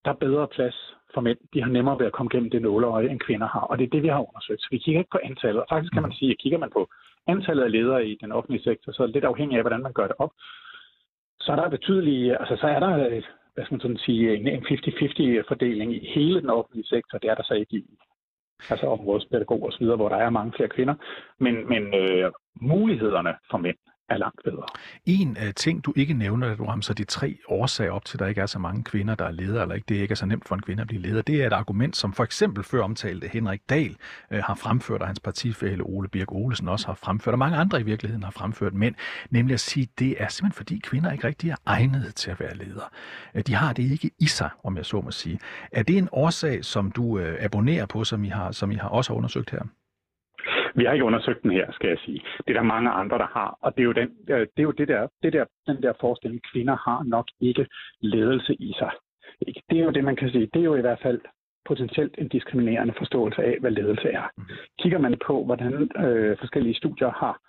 der 0.04 0.10
er 0.10 0.14
bedre 0.14 0.48
plads 0.48 0.94
for 1.14 1.20
mænd. 1.20 1.38
De 1.54 1.62
har 1.62 1.70
nemmere 1.70 1.98
ved 1.98 2.06
at 2.06 2.12
komme 2.12 2.30
gennem 2.30 2.50
det 2.50 2.62
nåleøje, 2.62 3.08
end 3.08 3.20
kvinder 3.20 3.46
har. 3.46 3.60
Og 3.60 3.78
det 3.78 3.84
er 3.84 3.90
det, 3.90 4.02
vi 4.02 4.08
har 4.08 4.28
undersøgt. 4.28 4.62
Så 4.62 4.68
vi 4.70 4.78
kigger 4.78 5.00
ikke 5.00 5.10
på 5.10 5.20
antallet. 5.24 5.62
Og 5.62 5.66
faktisk 5.70 5.92
kan 5.92 6.02
man 6.02 6.12
sige, 6.12 6.30
at 6.30 6.38
kigger 6.38 6.58
man 6.58 6.70
på 6.70 6.88
antallet 7.26 7.64
af 7.64 7.72
ledere 7.72 8.06
i 8.06 8.18
den 8.20 8.32
offentlige 8.32 8.62
sektor, 8.62 8.92
så 8.92 9.02
er 9.02 9.06
det 9.06 9.14
lidt 9.14 9.24
afhængig 9.24 9.56
af, 9.56 9.62
hvordan 9.62 9.82
man 9.82 9.92
gør 9.92 10.06
det 10.06 10.16
op. 10.18 10.32
Så 11.40 11.52
er 11.52 11.56
der 11.56 11.68
betydelige, 11.68 12.40
altså 12.40 12.56
så 12.56 12.66
er 12.66 12.80
der 12.80 13.22
hvad 13.54 13.64
skal 13.64 13.74
man 13.74 13.80
sådan 13.80 14.04
sige, 14.06 14.36
en 14.36 14.64
50-50 14.64 15.48
fordeling 15.48 15.94
i 15.94 16.10
hele 16.14 16.40
den 16.40 16.50
offentlige 16.50 16.86
sektor. 16.86 17.18
Det 17.18 17.30
er 17.30 17.34
der 17.34 17.42
så 17.42 17.54
ikke 17.54 17.76
i 17.76 17.84
altså 18.70 18.86
områdespædagog 18.86 19.62
og 19.62 19.72
så 19.72 19.78
videre, 19.78 19.96
hvor 19.96 20.08
der 20.08 20.16
er 20.16 20.30
mange 20.30 20.52
flere 20.56 20.68
kvinder. 20.68 20.94
Men, 21.38 21.68
men 21.68 21.94
øh, 21.94 22.32
mulighederne 22.60 23.34
for 23.50 23.58
mænd 23.58 23.76
er 24.08 24.16
langt 24.16 24.40
bedre. 24.44 24.62
En 25.06 25.30
uh, 25.30 25.54
ting, 25.56 25.84
du 25.84 25.92
ikke 25.96 26.14
nævner, 26.14 26.52
at 26.52 26.58
du 26.58 26.64
ramser 26.64 26.94
de 26.94 27.04
tre 27.04 27.38
årsager 27.48 27.90
op 27.90 28.04
til, 28.04 28.16
at 28.16 28.20
der 28.20 28.26
ikke 28.26 28.40
er 28.40 28.46
så 28.46 28.58
mange 28.58 28.84
kvinder, 28.84 29.14
der 29.14 29.24
er 29.24 29.30
ledere, 29.30 29.62
eller 29.62 29.74
ikke 29.74 29.84
det 29.88 29.94
ikke 29.94 30.12
er 30.12 30.16
så 30.16 30.26
nemt 30.26 30.48
for 30.48 30.54
en 30.54 30.62
kvinde 30.62 30.80
at 30.80 30.86
blive 30.86 31.02
leder, 31.02 31.22
det 31.22 31.42
er 31.42 31.46
et 31.46 31.52
argument, 31.52 31.96
som 31.96 32.12
for 32.12 32.24
eksempel 32.24 32.64
før 32.64 32.82
omtalte 32.82 33.28
Henrik 33.28 33.60
Dahl 33.68 33.96
uh, 34.30 34.38
har 34.38 34.54
fremført, 34.54 35.00
og 35.00 35.06
hans 35.06 35.20
partifælle 35.20 35.84
Ole 35.84 36.08
Birk 36.08 36.32
Olesen 36.32 36.68
også 36.68 36.86
har 36.86 36.94
fremført, 36.94 37.32
og 37.32 37.38
mange 37.38 37.56
andre 37.56 37.80
i 37.80 37.82
virkeligheden 37.82 38.22
har 38.22 38.30
fremført, 38.30 38.74
mænd, 38.74 38.94
nemlig 39.30 39.54
at 39.54 39.60
sige, 39.60 39.82
at 39.82 39.98
det 39.98 40.22
er 40.22 40.28
simpelthen 40.28 40.56
fordi 40.56 40.78
kvinder 40.78 41.12
ikke 41.12 41.26
rigtig 41.26 41.50
er 41.50 41.56
egnet 41.66 42.14
til 42.14 42.30
at 42.30 42.40
være 42.40 42.56
ledere. 42.56 42.88
Uh, 43.34 43.40
de 43.40 43.54
har 43.54 43.72
det 43.72 43.90
ikke 43.90 44.10
i 44.18 44.26
sig, 44.26 44.50
om 44.64 44.76
jeg 44.76 44.86
så 44.86 45.00
må 45.00 45.10
sige. 45.10 45.38
Er 45.72 45.82
det 45.82 45.98
en 45.98 46.08
årsag, 46.12 46.64
som 46.64 46.90
du 46.90 47.02
uh, 47.02 47.34
abonnerer 47.40 47.86
på, 47.86 48.04
som 48.04 48.24
I, 48.24 48.28
har, 48.28 48.52
som 48.52 48.70
I 48.70 48.74
har 48.74 48.88
også 48.88 49.12
har 49.12 49.16
undersøgt 49.16 49.50
her? 49.50 49.62
Vi 50.74 50.84
har 50.84 50.92
ikke 50.92 51.04
undersøgt 51.04 51.42
den 51.42 51.50
her, 51.50 51.72
skal 51.72 51.88
jeg 51.88 51.98
sige. 52.04 52.20
Det 52.38 52.50
er 52.50 52.60
der 52.60 52.62
mange 52.62 52.90
andre, 52.90 53.18
der 53.18 53.26
har. 53.26 53.58
Og 53.60 53.76
det 53.76 53.80
er 53.82 53.84
jo, 53.84 53.92
den, 53.92 54.08
det, 54.26 54.62
er 54.62 54.62
jo 54.62 54.70
det 54.70 54.88
der, 54.88 55.08
det 55.22 55.32
der, 55.32 55.44
den 55.66 55.82
der 55.82 55.92
forestilling, 56.00 56.42
kvinder 56.52 56.76
har 56.76 57.02
nok 57.04 57.26
ikke 57.40 57.66
ledelse 58.00 58.54
i 58.54 58.72
sig. 58.78 58.90
Det 59.70 59.78
er 59.78 59.84
jo 59.84 59.90
det, 59.90 60.04
man 60.04 60.16
kan 60.16 60.30
sige. 60.30 60.50
Det 60.54 60.60
er 60.60 60.64
jo 60.64 60.74
i 60.74 60.80
hvert 60.80 61.02
fald 61.02 61.20
potentielt 61.66 62.14
en 62.18 62.28
diskriminerende 62.28 62.94
forståelse 62.98 63.42
af, 63.42 63.56
hvad 63.60 63.70
ledelse 63.70 64.08
er. 64.08 64.26
Mm. 64.36 64.44
Kigger 64.80 64.98
man 64.98 65.14
på, 65.26 65.44
hvordan 65.44 65.72
øh, 66.04 66.38
forskellige 66.38 66.74
studier 66.74 67.10
har 67.10 67.40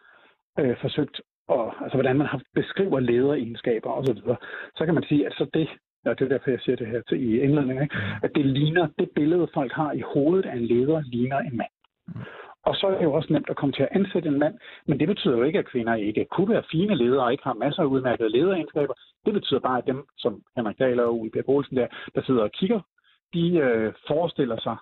øh, 0.60 0.78
forsøgt, 0.82 1.22
og, 1.48 1.84
altså 1.84 1.96
hvordan 1.98 2.18
man 2.18 2.28
har 2.28 2.42
beskriver 2.54 3.00
lederegenskaber 3.00 3.90
osv., 3.90 4.16
så, 4.16 4.36
så 4.76 4.86
kan 4.86 4.94
man 4.94 5.04
sige, 5.04 5.26
at 5.28 5.34
så 5.34 5.46
det, 5.54 5.70
Ja, 6.06 6.10
det 6.10 6.22
er 6.22 6.28
derfor, 6.28 6.50
jeg 6.50 6.60
siger 6.60 6.76
det 6.76 6.88
her 6.88 7.02
til 7.02 7.24
i 7.24 7.40
indledningen, 7.40 7.84
ikke? 7.84 7.96
Mm. 7.96 8.24
at 8.24 8.32
det 8.36 8.46
ligner, 8.46 8.88
det 9.00 9.10
billede, 9.16 9.48
folk 9.54 9.72
har 9.72 9.92
i 9.92 10.02
hovedet 10.14 10.46
af 10.46 10.56
en 10.56 10.66
leder, 10.66 11.02
ligner 11.02 11.40
en 11.40 11.58
mand. 11.58 11.74
Og 12.66 12.76
så 12.76 12.88
er 12.88 12.98
det 12.98 13.04
jo 13.04 13.14
også 13.14 13.34
nemt 13.34 13.50
at 13.50 13.56
komme 13.56 13.74
til 13.74 13.84
at 13.84 13.90
ansætte 13.92 14.30
en 14.30 14.40
mand, 14.40 14.56
men 14.88 15.00
det 15.00 15.08
betyder 15.08 15.38
jo 15.38 15.44
ikke, 15.44 15.60
at 15.60 15.70
kvinder 15.72 15.96
ikke 15.96 16.26
kunne 16.32 16.50
være 16.50 16.64
fine 16.72 16.96
ledere 16.96 17.24
og 17.24 17.32
ikke 17.32 17.44
har 17.44 17.54
masser 17.54 17.82
af 17.82 17.86
udmærkede 17.86 18.30
lederegenskaber. 18.30 18.94
Det 19.26 19.34
betyder 19.34 19.60
bare, 19.60 19.78
at 19.78 19.88
dem, 19.88 20.08
som 20.18 20.44
Henrik 20.56 20.80
Dahl 20.80 21.00
og 21.00 21.20
Ule 21.20 21.32
Bjerg 21.32 21.50
Olsen 21.50 21.78
der, 21.78 21.88
der 22.16 22.22
sidder 22.24 22.44
og 22.44 22.52
kigger, 22.52 22.82
de 23.34 23.58
øh, 23.58 23.94
forestiller 24.08 24.60
sig, 24.60 24.78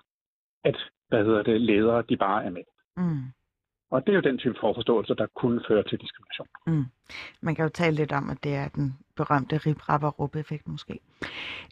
at 0.64 0.78
hvad 1.08 1.26
hedder 1.26 1.44
det, 1.44 1.62
ledere, 1.62 2.04
de 2.10 2.18
bare 2.18 2.46
er 2.46 2.50
med. 2.50 2.64
Mm. 2.98 3.24
Og 3.92 4.06
det 4.06 4.12
er 4.12 4.16
jo 4.16 4.22
den 4.22 4.38
type 4.38 4.56
forforståelse, 4.60 5.16
der 5.16 5.28
kunne 5.36 5.62
føre 5.68 5.84
til 5.84 6.00
diskrimination. 6.02 6.48
Mm. 6.68 6.86
Man 7.42 7.56
kan 7.56 7.64
jo 7.64 7.70
tale 7.70 7.96
lidt 7.96 8.12
om, 8.12 8.30
at 8.30 8.44
det 8.44 8.56
er 8.56 8.68
den 8.68 8.98
berømte 9.16 9.58
rib 9.58 9.90
rap 9.90 10.36
effekt 10.36 10.68
måske. 10.68 11.00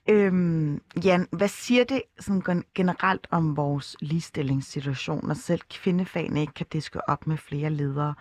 Øhm, 0.10 0.82
Jan, 1.04 1.28
hvad 1.32 1.48
siger 1.48 1.84
det 1.84 2.02
sådan 2.20 2.64
generelt 2.76 3.28
om 3.32 3.58
vores 3.58 3.98
ligestillingssituation, 4.02 5.28
når 5.28 5.34
selv 5.34 5.62
kvindefagene 5.70 6.42
ikke 6.42 6.54
kan 6.54 6.66
diske 6.74 7.10
op 7.10 7.28
med 7.28 7.38
flere 7.38 7.70
ledere? 7.70 8.14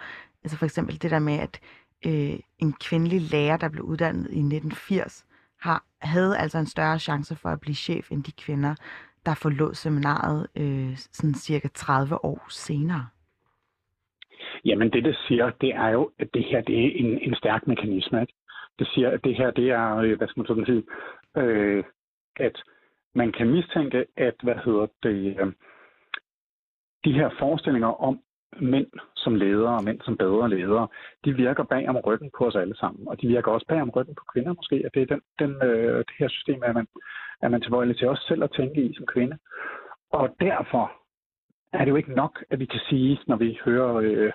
Altså 0.44 0.58
for 0.58 0.64
eksempel 0.64 1.02
det 1.02 1.10
der 1.10 1.18
med, 1.18 1.38
at 1.38 1.60
øh, 2.06 2.38
en 2.58 2.72
kvindelig 2.72 3.20
lærer, 3.20 3.56
der 3.56 3.68
blev 3.68 3.84
uddannet 3.84 4.24
i 4.30 4.38
1980, 4.38 5.26
har, 5.60 5.84
havde 5.98 6.38
altså 6.38 6.58
en 6.58 6.66
større 6.66 6.98
chance 6.98 7.36
for 7.36 7.48
at 7.48 7.60
blive 7.60 7.74
chef 7.74 8.12
end 8.12 8.24
de 8.24 8.32
kvinder, 8.32 8.74
der 9.26 9.34
forlod 9.34 9.74
seminaret 9.74 10.46
øh, 10.56 10.96
sådan 11.12 11.34
cirka 11.34 11.68
30 11.74 12.24
år 12.24 12.46
senere. 12.48 13.06
Jamen 14.64 14.92
det, 14.92 15.04
det 15.04 15.16
siger, 15.28 15.50
det 15.50 15.70
er 15.74 15.88
jo, 15.88 16.10
at 16.18 16.28
det 16.34 16.44
her 16.44 16.60
det 16.60 16.78
er 16.84 16.90
en, 16.94 17.18
en 17.18 17.34
stærk 17.34 17.66
mekanisme. 17.66 18.20
Ikke? 18.20 18.34
Det 18.78 18.88
siger, 18.94 19.10
at 19.10 19.24
det 19.24 19.36
her 19.36 19.50
det 19.50 19.70
er, 19.70 19.96
øh, 19.96 20.16
hvad 20.18 20.28
skal 20.28 20.40
man 20.40 20.46
sådan 20.46 20.66
sige, 20.66 20.84
øh, 21.36 21.84
at 22.36 22.62
man 23.14 23.32
kan 23.32 23.50
mistænke, 23.50 24.06
at 24.16 24.34
hvad 24.42 24.54
hedder 24.64 24.86
det, 25.02 25.36
øh, 25.40 25.52
de 27.04 27.12
her 27.12 27.30
forestillinger 27.38 28.02
om 28.02 28.20
mænd 28.60 28.86
som 29.16 29.34
ledere 29.34 29.76
og 29.76 29.84
mænd 29.84 30.00
som 30.00 30.16
bedre 30.16 30.50
ledere, 30.50 30.88
de 31.24 31.32
virker 31.32 31.64
bag 31.64 31.88
om 31.88 31.96
ryggen 31.96 32.30
på 32.38 32.46
os 32.46 32.54
alle 32.54 32.76
sammen. 32.76 33.08
Og 33.08 33.20
de 33.20 33.26
virker 33.26 33.52
også 33.52 33.66
bag 33.66 33.82
om 33.82 33.90
ryggen 33.90 34.14
på 34.14 34.24
kvinder 34.32 34.54
måske, 34.54 34.82
at 34.84 34.94
det 34.94 35.02
er 35.02 35.06
den, 35.06 35.20
den, 35.38 35.68
øh, 35.68 35.98
det 35.98 36.14
her 36.18 36.28
system, 36.28 36.62
at 36.62 36.74
man, 36.74 36.86
at 37.42 37.50
man 37.50 37.60
tilbøjelig 37.60 37.96
til 37.96 38.08
os 38.08 38.18
selv 38.28 38.42
at 38.44 38.52
tænke 38.56 38.82
i 38.82 38.94
som 38.94 39.06
kvinde. 39.06 39.38
Og 40.12 40.36
derfor 40.40 40.92
er 41.72 41.84
det 41.84 41.90
jo 41.90 41.96
ikke 41.96 42.14
nok, 42.14 42.44
at 42.50 42.58
vi 42.60 42.64
kan 42.64 42.80
sige, 42.88 43.18
når 43.26 43.36
vi 43.36 43.58
hører 43.64 43.94
øh, 43.94 44.32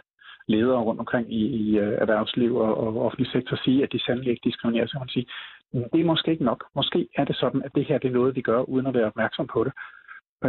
ledere 0.54 0.82
rundt 0.88 1.00
omkring 1.00 1.34
i, 1.34 1.44
i 1.62 1.78
øh, 1.78 1.94
erhvervsliv 2.04 2.56
og, 2.56 2.78
og 2.78 3.06
offentlig 3.06 3.32
sektor 3.32 3.58
sige, 3.64 3.84
at 3.84 3.92
de 3.94 4.00
sandelig 4.00 4.32
ikke 4.32 4.48
diskriminerer, 4.50 4.88
så 4.88 4.92
kan 4.92 5.06
man 5.08 5.16
sige, 5.18 5.28
mm, 5.74 5.90
det 5.94 6.00
er 6.02 6.12
måske 6.12 6.32
ikke 6.32 6.50
nok. 6.52 6.62
Måske 6.76 7.08
er 7.16 7.26
det 7.26 7.36
sådan, 7.36 7.62
at 7.66 7.72
det 7.76 7.86
her 7.86 7.98
det 7.98 8.08
er 8.08 8.20
noget, 8.20 8.36
vi 8.36 8.42
gør, 8.42 8.62
uden 8.62 8.88
at 8.88 8.94
være 8.94 9.12
opmærksom 9.12 9.48
på 9.48 9.64
det. 9.64 9.74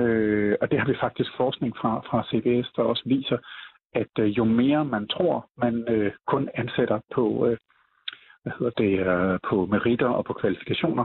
Øh, 0.01 0.55
og 0.61 0.70
det 0.70 0.78
har 0.78 0.86
vi 0.86 0.96
faktisk 1.01 1.30
forskning 1.36 1.76
fra, 1.76 1.92
fra 2.09 2.18
CBS, 2.30 2.68
der 2.76 2.82
også 2.82 3.03
viser, 3.07 3.38
at 3.94 4.14
øh, 4.18 4.28
jo 4.38 4.44
mere 4.44 4.84
man 4.84 5.09
tror, 5.09 5.48
man 5.59 5.74
øh, 5.88 6.12
kun 6.26 6.48
ansætter 6.55 7.01
på, 7.14 7.46
øh, 7.46 7.57
hvad 8.42 8.53
hedder 8.59 8.74
det, 8.82 8.92
øh, 9.12 9.38
på 9.48 9.66
meritter 9.66 10.09
og 10.09 10.24
på 10.24 10.32
kvalifikationer, 10.32 11.05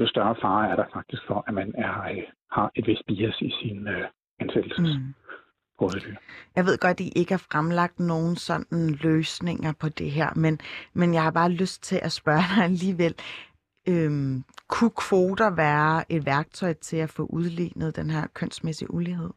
jo 0.00 0.06
større 0.06 0.36
fare 0.42 0.70
er 0.70 0.76
der 0.76 0.84
faktisk 0.92 1.22
for, 1.26 1.44
at 1.46 1.54
man 1.54 1.74
er, 1.78 2.02
øh, 2.10 2.22
har 2.52 2.70
et 2.74 2.86
vist 2.86 3.06
bias 3.06 3.40
i 3.40 3.50
sin 3.62 3.88
øh, 3.88 4.04
ansættelsesprocedure. 4.40 4.98
Mm 4.98 5.21
råddyr. 5.82 6.14
Jeg 6.56 6.64
ved 6.66 6.78
godt, 6.78 7.00
at 7.00 7.00
I 7.00 7.08
ikke 7.16 7.32
har 7.32 7.44
fremlagt 7.52 8.00
nogen 8.00 8.36
sådan 8.36 8.98
løsninger 9.02 9.72
på 9.80 9.88
det 9.88 10.10
her, 10.10 10.30
men, 10.36 10.58
men 10.94 11.14
jeg 11.14 11.22
har 11.22 11.30
bare 11.30 11.50
lyst 11.50 11.82
til 11.82 12.00
at 12.02 12.12
spørge 12.12 12.44
dig 12.56 12.64
alligevel. 12.64 13.14
Øhm, 13.88 14.44
kunne 14.68 14.96
kvoter 15.08 15.50
være 15.56 16.04
et 16.08 16.26
værktøj 16.26 16.72
til 16.72 16.96
at 16.96 17.10
få 17.10 17.22
udlignet 17.22 17.96
den 17.96 18.10
her 18.10 18.26
kønsmæssige 18.34 18.94
ulighed? 18.94 19.30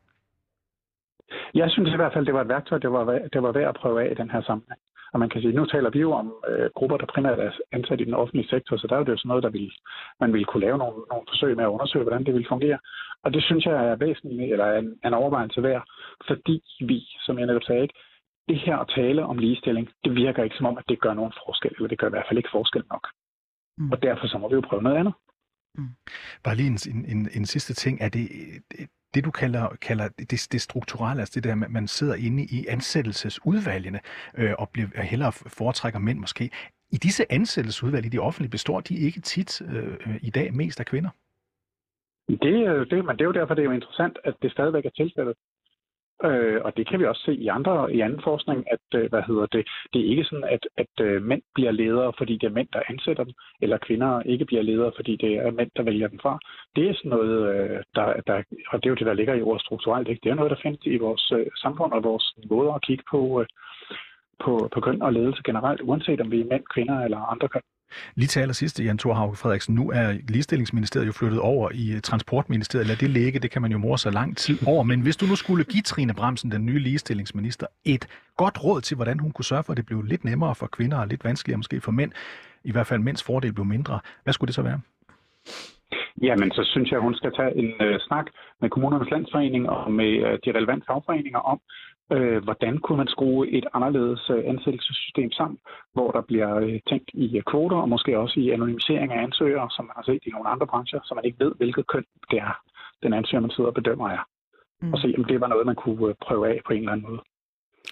Jeg 1.54 1.72
synes 1.72 1.90
i 1.94 1.96
hvert 1.96 2.14
fald, 2.14 2.26
det 2.26 2.34
var 2.34 2.42
et 2.42 2.50
værktøj, 2.50 2.78
det 2.78 2.92
var, 2.92 3.04
det 3.34 3.44
var 3.44 3.52
værd 3.52 3.70
at 3.70 3.76
prøve 3.82 4.04
af 4.04 4.12
i 4.12 4.14
den 4.14 4.30
her 4.30 4.42
sammenhæng. 4.42 4.80
Og 5.14 5.20
man 5.20 5.30
kan 5.30 5.42
sige, 5.42 5.54
nu 5.54 5.66
taler 5.66 5.90
vi 5.90 6.00
jo 6.00 6.12
om 6.12 6.34
øh, 6.50 6.70
grupper, 6.76 6.98
der 6.98 7.06
primært 7.06 7.40
er 7.40 7.52
ansat 7.72 8.02
i 8.02 8.06
den 8.06 8.14
offentlige 8.14 8.50
sektor, 8.50 8.78
så 8.78 8.88
der 8.88 8.96
er 8.96 9.00
jo 9.00 9.06
det 9.06 9.20
sådan 9.20 9.30
noget, 9.30 9.44
der 9.44 9.50
vil, 9.50 9.72
man 10.20 10.34
vil 10.34 10.46
kunne 10.46 10.66
lave 10.66 10.78
nogle, 10.78 10.98
nogle 11.12 11.26
forsøg 11.30 11.56
med 11.56 11.64
at 11.64 11.74
undersøge, 11.76 12.04
hvordan 12.04 12.26
det 12.26 12.34
vil 12.34 12.48
fungere. 12.50 12.80
Og 13.24 13.34
det 13.34 13.44
synes 13.44 13.66
jeg 13.66 13.88
er 13.92 13.96
væsentligt, 13.96 14.52
eller 14.52 14.66
er 14.66 14.78
en, 14.80 15.00
en 15.06 15.14
overvejelse 15.14 15.64
værd, 15.64 15.84
fordi 16.28 16.64
vi, 16.90 17.00
som 17.26 17.40
jeg 17.40 17.48
netop 17.48 17.64
sagde, 17.64 17.82
ikke, 17.82 17.98
det 18.50 18.60
her 18.66 18.78
at 18.78 18.92
tale 18.96 19.26
om 19.26 19.38
ligestilling, 19.38 19.90
det 20.04 20.16
virker 20.16 20.44
ikke 20.44 20.56
som 20.56 20.66
om, 20.66 20.78
at 20.78 20.90
det 20.90 21.02
gør 21.02 21.14
nogen 21.14 21.34
forskel, 21.46 21.72
eller 21.76 21.88
det 21.88 22.00
gør 22.00 22.08
i 22.08 22.16
hvert 22.16 22.26
fald 22.30 22.38
ikke 22.38 22.56
forskel 22.58 22.84
nok. 22.92 23.08
Mm. 23.78 23.92
Og 23.92 24.04
derfor 24.04 24.28
så 24.28 24.38
må 24.38 24.50
vi 24.50 24.56
jo 24.56 24.62
prøve 24.70 24.84
noget 24.84 24.98
andet. 24.98 25.14
Mm. 25.78 25.90
Bare 26.44 26.56
lige 26.56 26.68
en, 26.68 27.06
en, 27.06 27.30
en 27.38 27.46
sidste 27.46 27.74
ting. 27.74 28.02
Er 28.02 28.10
det, 28.10 28.28
det, 29.16 29.26
du 29.26 29.32
kalder, 29.32 29.76
kalder 29.82 30.08
det, 30.32 30.48
det 30.52 30.62
strukturelle, 30.62 31.22
altså 31.22 31.34
det 31.36 31.44
der, 31.44 31.66
at 31.66 31.72
man 31.72 31.88
sidder 31.88 32.16
inde 32.16 32.44
i 32.44 32.66
ansættelsesudvalgene 32.70 34.00
øh, 34.38 34.54
og 34.60 34.70
bliver, 34.70 34.88
øh, 34.96 35.04
hellere 35.04 35.32
foretrækker 35.32 36.00
mænd 36.00 36.20
måske. 36.20 36.50
I 36.92 36.98
disse 36.98 37.32
ansættelsesudvalg 37.32 38.06
i 38.06 38.10
de 38.10 38.20
offentlige 38.20 38.52
består 38.52 38.80
de 38.82 38.96
ikke 38.98 39.20
tit 39.20 39.62
øh, 39.62 40.20
i 40.22 40.30
dag 40.30 40.54
mest 40.54 40.80
af 40.80 40.86
kvinder? 40.86 41.10
Det, 42.30 42.56
øh, 42.70 42.90
det, 42.90 43.06
men 43.06 43.14
det 43.18 43.22
er 43.22 43.26
jo 43.26 43.32
derfor, 43.32 43.54
det 43.54 43.62
er 43.62 43.66
jo 43.66 43.72
interessant, 43.72 44.18
at 44.24 44.36
det 44.42 44.52
stadigvæk 44.52 44.86
er 44.86 44.90
tilfældet. 44.90 45.36
Øh, 46.24 46.62
og 46.66 46.78
det 46.78 46.88
kan 46.88 47.00
vi 47.00 47.06
også 47.06 47.22
se 47.26 47.34
i 47.36 47.48
andre 47.48 47.94
i 47.94 48.00
anden 48.00 48.22
forskning, 48.24 48.66
at 48.72 49.00
øh, 49.00 49.10
hvad 49.10 49.24
hedder 49.28 49.46
det, 49.46 49.68
det 49.94 50.02
er 50.02 50.10
ikke 50.10 50.24
sådan, 50.24 50.44
at, 50.44 50.68
at 50.78 51.06
øh, 51.06 51.22
mænd 51.24 51.42
bliver 51.56 51.72
ledere, 51.72 52.14
fordi 52.18 52.34
det 52.38 52.48
er 52.48 52.58
mænd, 52.60 52.68
der 52.74 52.82
ansætter 52.90 53.24
dem, 53.24 53.34
eller 53.62 53.78
kvinder 53.78 54.22
ikke 54.22 54.46
bliver 54.46 54.62
ledere, 54.62 54.92
fordi 54.96 55.16
det 55.16 55.34
er 55.36 55.52
mænd, 55.52 55.72
der 55.76 55.84
vælger 55.84 56.08
dem 56.08 56.20
fra. 56.20 56.40
Det 56.76 56.90
er 56.90 56.94
sådan 56.94 57.10
noget, 57.10 57.56
øh, 57.56 57.84
der, 57.96 58.22
der, 58.28 58.44
og 58.72 58.84
det 58.84 58.86
er 58.86 58.90
jo 58.90 58.96
det, 58.96 59.08
der 59.08 59.14
ligger 59.14 59.34
i 59.34 59.42
ordet 59.42 59.62
strukturelt. 59.62 60.08
Ikke? 60.08 60.22
Det 60.24 60.30
er 60.30 60.36
noget, 60.36 60.52
der 60.52 60.64
findes 60.64 60.86
i 60.86 60.98
vores 60.98 61.32
øh, 61.32 61.48
samfund 61.56 61.92
og 61.94 62.04
vores 62.04 62.34
måde 62.50 62.74
at 62.76 62.82
kigge 62.82 63.04
på, 63.12 63.42
øh, 63.42 63.48
på, 64.44 64.70
på 64.74 64.80
køn 64.82 65.02
og 65.02 65.14
ledelse 65.14 65.42
generelt, 65.46 65.82
uanset 65.82 66.22
om 66.22 66.32
vi 66.32 66.42
er 66.42 66.46
mænd, 66.46 66.64
kvinder 66.74 67.00
eller 67.00 67.32
andre 67.32 67.48
køn. 67.48 67.62
Lige 68.16 68.28
til 68.28 68.40
allersidst, 68.40 68.80
Jan 68.80 68.98
Thorhauke 68.98 69.38
Frederiksen, 69.38 69.76
nu 69.76 69.92
er 69.92 70.12
ligestillingsministeriet 70.30 71.08
jo 71.08 71.12
flyttet 71.12 71.40
over 71.40 71.70
i 71.74 71.94
eh, 71.94 72.02
Transportministeriet. 72.02 72.88
Lad 72.88 72.96
det 72.96 73.10
ligge, 73.10 73.40
det 73.40 73.52
kan 73.52 73.62
man 73.62 73.72
jo 73.72 73.78
mor 73.78 73.96
så 73.96 74.10
lang 74.10 74.38
tid 74.38 74.58
over. 74.68 74.84
Men 74.84 75.02
hvis 75.02 75.18
du 75.18 75.26
nu 75.26 75.36
skulle 75.36 75.64
give 75.64 75.82
Trine 75.82 76.14
Bremsen, 76.14 76.52
den 76.52 76.66
nye 76.66 76.80
ligestillingsminister, 76.80 77.68
et 77.86 78.08
godt 78.38 78.64
råd 78.64 78.82
til, 78.82 78.96
hvordan 78.96 79.20
hun 79.20 79.32
kunne 79.32 79.46
sørge 79.46 79.64
for, 79.64 79.74
at 79.74 79.78
det 79.78 79.86
blev 79.86 80.02
lidt 80.02 80.24
nemmere 80.24 80.56
for 80.56 80.68
kvinder 80.68 80.98
og 80.98 81.08
lidt 81.08 81.24
vanskeligere 81.24 81.58
måske 81.58 81.82
for 81.82 81.92
mænd, 81.92 82.12
i 82.64 82.72
hvert 82.72 82.88
fald 82.88 83.00
mænds 83.00 83.24
fordel 83.24 83.54
blev 83.54 83.66
mindre, 83.66 84.00
hvad 84.24 84.34
skulle 84.34 84.48
det 84.48 84.56
så 84.56 84.62
være? 84.62 84.80
Jamen, 86.22 86.52
så 86.52 86.64
synes 86.64 86.92
jeg, 86.92 86.98
at 86.98 87.04
hun 87.04 87.16
skal 87.16 87.32
tage 87.32 87.58
en 87.58 87.74
øh, 87.82 88.00
snak 88.00 88.26
med 88.62 88.70
kommunernes 88.70 89.12
landsforening 89.12 89.70
og 89.70 89.92
med 89.92 90.12
øh, 90.26 90.40
de 90.46 90.52
relevante 90.58 90.86
fagforeninger 90.88 91.40
om, 91.40 91.60
øh, 92.12 92.44
hvordan 92.44 92.78
kunne 92.78 92.98
man 92.98 93.08
skrue 93.08 93.50
et 93.50 93.66
anderledes 93.74 94.30
øh, 94.30 94.44
ansættelsessystem 94.46 95.32
sammen, 95.32 95.60
hvor 95.94 96.12
der 96.12 96.22
bliver 96.22 96.56
øh, 96.56 96.80
tænkt 96.90 97.10
i 97.14 97.38
øh, 97.38 97.44
kvoter 97.44 97.78
og 97.78 97.90
måske 97.90 98.20
også 98.20 98.40
i 98.40 98.50
anonymisering 98.50 99.12
af 99.14 99.24
ansøgere, 99.24 99.68
som 99.72 99.86
man 99.86 99.96
har 99.96 100.04
set 100.04 100.24
i 100.26 100.30
nogle 100.30 100.50
andre 100.50 100.68
brancher, 100.68 101.00
så 101.04 101.16
man 101.16 101.26
ikke 101.26 101.46
ved, 101.46 101.52
hvilket 101.56 101.88
køn 101.88 102.06
det 102.32 102.40
er, 102.40 102.62
den 103.04 103.14
ansøger, 103.14 103.42
man 103.42 103.52
sidder 103.52 103.70
og 103.70 103.74
bedømmer 103.74 104.10
er. 104.10 104.24
Mm. 104.82 104.94
Og 104.94 105.00
se, 105.00 105.16
om 105.18 105.24
det 105.24 105.42
var 105.42 105.48
noget, 105.48 105.66
man 105.66 105.76
kunne 105.76 106.08
øh, 106.10 106.16
prøve 106.22 106.50
af 106.50 106.62
på 106.66 106.74
en 106.74 106.80
eller 106.80 106.92
anden 106.92 107.08
måde. 107.10 107.22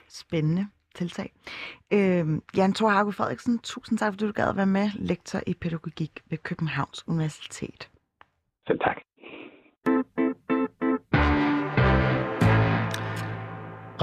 Spændende 0.08 0.66
tiltag. 0.96 1.30
Øh, 1.94 2.26
Jan 2.58 2.74
Thor 2.74 2.90
Hago 2.90 3.12
Frederiksen, 3.12 3.60
tusind 3.60 3.98
tak, 3.98 4.14
fordi 4.14 4.26
du 4.26 4.32
gad 4.32 4.50
at 4.50 4.58
være 4.58 4.76
med, 4.80 4.88
lektor 4.96 5.40
i 5.48 5.54
pædagogik 5.62 6.12
ved 6.30 6.38
Københavns 6.38 7.08
Universitet. 7.08 7.90
Selv 8.68 8.80
tak. 8.80 8.98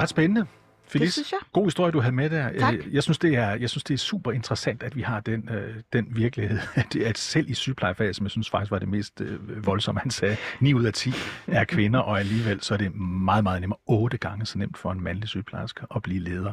Ret 0.02 0.08
spændende. 0.08 0.46
Felice, 0.90 1.06
det 1.06 1.12
synes 1.12 1.32
jeg. 1.32 1.38
god 1.52 1.66
historie, 1.66 1.92
du 1.92 2.00
havde 2.00 2.14
med 2.14 2.30
der. 2.30 2.58
Tak. 2.58 2.74
Øh, 2.74 2.94
jeg 2.94 3.02
synes, 3.02 3.18
det 3.18 3.34
er, 3.34 3.50
jeg 3.50 3.70
synes, 3.70 3.84
det 3.84 3.94
er 3.94 3.98
super 3.98 4.32
interessant, 4.32 4.82
at 4.82 4.96
vi 4.96 5.02
har 5.02 5.20
den, 5.20 5.48
øh, 5.48 5.74
den 5.92 6.06
virkelighed, 6.10 6.58
at, 6.74 6.96
at 6.96 7.18
selv 7.18 7.50
i 7.50 7.54
sygeplejefaget, 7.54 8.16
som 8.16 8.24
jeg 8.24 8.30
synes 8.30 8.50
faktisk 8.50 8.70
var 8.70 8.78
det 8.78 8.88
mest 8.88 9.20
øh, 9.20 9.66
voldsomme, 9.66 10.00
han 10.00 10.10
sagde, 10.10 10.36
9 10.60 10.74
ud 10.74 10.84
af 10.84 10.92
10 10.92 11.12
er 11.46 11.64
kvinder, 11.64 12.00
og 12.00 12.18
alligevel 12.18 12.60
så 12.62 12.74
er 12.74 12.78
det 12.78 12.94
meget, 12.94 13.44
meget 13.44 13.60
nemmere, 13.60 13.78
otte 13.86 14.18
gange 14.18 14.46
så 14.46 14.58
nemt 14.58 14.78
for 14.78 14.92
en 14.92 15.00
mandlig 15.00 15.28
sygeplejerske 15.28 15.86
at 15.94 16.02
blive 16.02 16.20
leder 16.20 16.52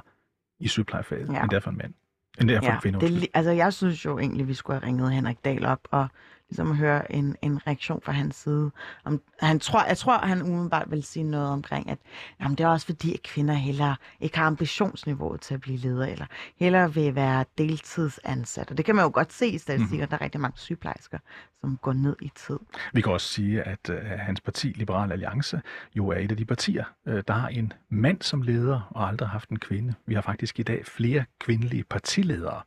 i 0.60 0.68
sygeplejefaget, 0.68 1.34
ja. 1.34 1.42
end 1.42 1.50
det 1.50 1.56
er 1.56 1.62
for 1.62 1.72
en 1.72 1.78
mand. 1.78 1.94
End 2.42 2.50
det 2.50 2.56
er 2.56 2.62
for 2.62 2.68
ja, 2.68 2.74
en 2.74 2.82
kvinde. 2.82 3.00
Det, 3.00 3.28
altså, 3.34 3.52
jeg 3.52 3.74
synes 3.74 4.06
jo 4.06 4.20
egentlig, 4.20 4.48
vi 4.48 4.54
skulle 4.54 4.80
have 4.80 4.88
ringet 4.88 5.12
Henrik 5.12 5.38
Dahl 5.46 5.66
op 5.66 5.80
og 5.92 6.08
ligesom 6.50 6.72
at 6.72 6.78
høre 6.78 7.12
en, 7.12 7.36
en 7.42 7.68
reaktion 7.68 8.02
fra 8.02 8.12
hans 8.12 8.36
side. 8.36 8.72
Om, 9.06 9.22
han 9.42 9.60
tror, 9.60 9.86
jeg 9.86 9.98
tror, 9.98 10.18
han 10.18 10.42
umiddelbart 10.42 10.92
vil 10.92 11.04
sige 11.04 11.24
noget 11.24 11.50
omkring, 11.50 11.90
at 11.90 11.98
jamen, 12.42 12.58
det 12.58 12.64
er 12.64 12.68
også 12.68 12.86
fordi, 12.86 13.14
at 13.14 13.24
kvinder 13.24 13.54
heller 13.54 13.96
ikke 14.20 14.38
har 14.38 14.46
ambitionsniveauet 14.46 15.42
til 15.42 15.54
at 15.54 15.62
blive 15.62 15.78
leder, 15.78 16.06
eller 16.06 16.26
heller 16.60 16.88
vil 16.88 17.16
være 17.16 17.46
deltidsansat. 17.58 18.72
Og 18.72 18.78
det 18.78 18.86
kan 18.86 18.96
man 18.96 19.06
jo 19.06 19.12
godt 19.14 19.34
se 19.34 19.48
i 19.48 19.58
statistikker, 19.58 20.06
mm. 20.06 20.10
der 20.10 20.18
er 20.18 20.22
rigtig 20.22 20.42
mange 20.42 20.58
sygeplejersker, 20.58 21.18
som 21.62 21.78
går 21.82 21.94
ned 21.94 22.16
i 22.22 22.32
tid. 22.36 22.60
Vi 22.94 23.02
kan 23.02 23.12
også 23.12 23.28
sige, 23.28 23.64
at 23.64 23.90
uh, 23.90 23.96
hans 24.20 24.42
parti, 24.42 24.68
Liberal 24.68 25.12
Alliance, 25.12 25.62
jo 25.96 26.08
er 26.08 26.18
et 26.18 26.32
af 26.32 26.38
de 26.38 26.46
partier, 26.46 26.84
uh, 27.06 27.20
der 27.28 27.34
har 27.34 27.48
en 27.48 27.74
mand 27.90 28.22
som 28.22 28.42
leder, 28.42 28.82
og 28.92 29.08
aldrig 29.08 29.30
haft 29.30 29.50
en 29.50 29.60
kvinde. 29.60 29.94
Vi 30.06 30.14
har 30.14 30.22
faktisk 30.22 30.60
i 30.60 30.64
dag 30.64 30.86
flere 30.86 31.26
kvindelige 31.40 31.84
partiledere, 31.84 32.62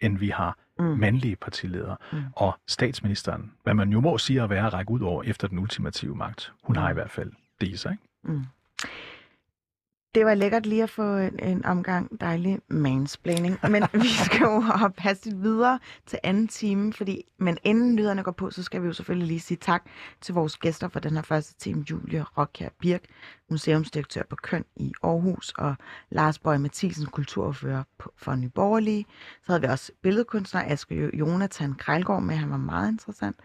end 0.00 0.18
vi 0.18 0.28
har 0.28 0.56
mm. 0.78 0.84
mandlige 0.84 1.36
partiledere. 1.36 1.96
Mm. 2.12 2.22
Og 2.36 2.58
statsministeren, 2.66 3.52
hvad 3.62 3.74
man 3.74 3.90
jo 3.92 4.00
må 4.00 4.18
sige 4.18 4.42
at 4.42 4.50
være 4.50 4.66
at 4.66 4.72
række 4.72 4.90
ud 4.90 5.00
over 5.00 5.22
efter 5.22 5.48
den 5.48 5.58
ultimative 5.58 6.14
magt, 6.14 6.52
hun 6.62 6.76
mm. 6.76 6.82
har 6.82 6.90
i 6.90 6.94
hvert 6.94 7.10
fald 7.10 7.32
det 7.60 7.68
i 7.68 7.76
sig. 7.76 7.96
Mm. 8.24 8.44
Det 10.18 10.26
var 10.26 10.34
lækkert 10.34 10.66
lige 10.66 10.82
at 10.82 10.90
få 10.90 11.16
en, 11.16 11.38
en 11.42 11.64
omgang 11.64 12.20
dejlig 12.20 12.58
mansplaining, 12.68 13.58
men 13.70 13.84
vi 14.02 14.08
skal 14.08 14.40
jo 14.40 14.60
hoppe 14.60 15.00
hastigt 15.00 15.42
videre 15.42 15.78
til 16.06 16.18
anden 16.22 16.48
time, 16.48 16.92
fordi, 16.92 17.24
men 17.38 17.58
inden 17.64 17.94
nyhederne 17.94 18.22
går 18.22 18.32
på, 18.32 18.50
så 18.50 18.62
skal 18.62 18.82
vi 18.82 18.86
jo 18.86 18.92
selvfølgelig 18.92 19.28
lige 19.28 19.40
sige 19.40 19.58
tak 19.60 19.84
til 20.20 20.34
vores 20.34 20.56
gæster 20.56 20.88
for 20.88 21.00
den 21.00 21.14
her 21.14 21.22
første 21.22 21.54
time, 21.58 21.84
Julie 21.90 22.22
Rockjær 22.22 22.68
Birk, 22.80 23.02
museumsdirektør 23.50 24.22
på 24.30 24.36
Køn 24.36 24.64
i 24.76 24.92
Aarhus, 25.02 25.52
og 25.58 25.74
Lars 26.10 26.38
Bøge 26.38 26.58
Mathisen, 26.58 27.06
kulturfører 27.06 27.82
for 28.16 28.34
Nyborgerlige. 28.34 29.06
Så 29.46 29.52
havde 29.52 29.60
vi 29.60 29.66
også 29.66 29.92
billedkunstner 30.02 30.62
Aske 30.66 31.16
Jonathan 31.16 31.74
Krejlgaard 31.74 32.22
med, 32.22 32.34
han 32.34 32.50
var 32.50 32.56
meget 32.56 32.92
interessant, 32.92 33.36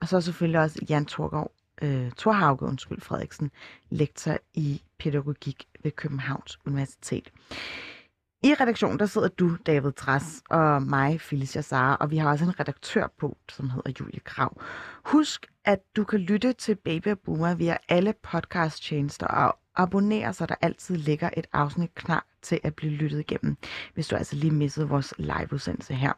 og 0.00 0.08
så 0.08 0.20
selvfølgelig 0.20 0.60
også 0.60 0.78
Jan 0.88 1.06
Torgaard 1.06 1.52
øh, 1.82 2.10
Thorhauge 2.18 2.62
undskyld, 2.62 3.00
Frederiksen, 3.00 3.50
lektor 3.90 4.38
i 4.54 4.82
pædagogik 4.98 5.64
ved 5.82 5.90
Københavns 5.90 6.58
Universitet. 6.66 7.32
I 8.44 8.54
redaktionen 8.54 8.98
der 8.98 9.06
sidder 9.06 9.28
du, 9.28 9.56
David 9.66 9.92
Træs, 9.92 10.42
og 10.50 10.82
mig, 10.82 11.20
Felicia 11.20 11.62
Sara, 11.62 11.96
og 12.00 12.10
vi 12.10 12.16
har 12.16 12.30
også 12.30 12.44
en 12.44 12.60
redaktør 12.60 13.06
på, 13.18 13.36
som 13.48 13.70
hedder 13.70 13.92
Julie 14.00 14.20
Krav. 14.20 14.60
Husk, 15.04 15.46
at 15.64 15.78
du 15.96 16.04
kan 16.04 16.20
lytte 16.20 16.52
til 16.52 16.74
Baby 16.74 17.08
og 17.08 17.18
Boomer 17.18 17.54
via 17.54 17.76
alle 17.88 18.14
podcast-tjenester 18.22 19.26
og 19.26 19.58
abonnere, 19.76 20.32
så 20.32 20.46
der 20.46 20.54
altid 20.60 20.96
ligger 20.96 21.30
et 21.36 21.46
afsnit 21.52 21.94
klar 21.94 22.26
til 22.42 22.60
at 22.62 22.74
blive 22.74 22.92
lyttet 22.92 23.20
igennem, 23.20 23.56
hvis 23.94 24.08
du 24.08 24.16
altså 24.16 24.36
lige 24.36 24.50
missede 24.50 24.88
vores 24.88 25.14
liveudsendelse 25.18 25.94
her. 25.94 26.12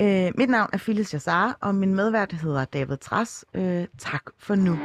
Øh, 0.00 0.32
mit 0.38 0.50
navn 0.50 0.70
er 0.72 0.78
Phyllis 0.78 1.14
Jassar, 1.14 1.58
og 1.60 1.74
min 1.74 1.94
medvært 1.94 2.32
hedder 2.32 2.64
David 2.64 2.96
Tras. 2.96 3.44
Øh, 3.54 3.86
tak 3.98 4.22
for 4.38 4.54
nu. 4.54 4.78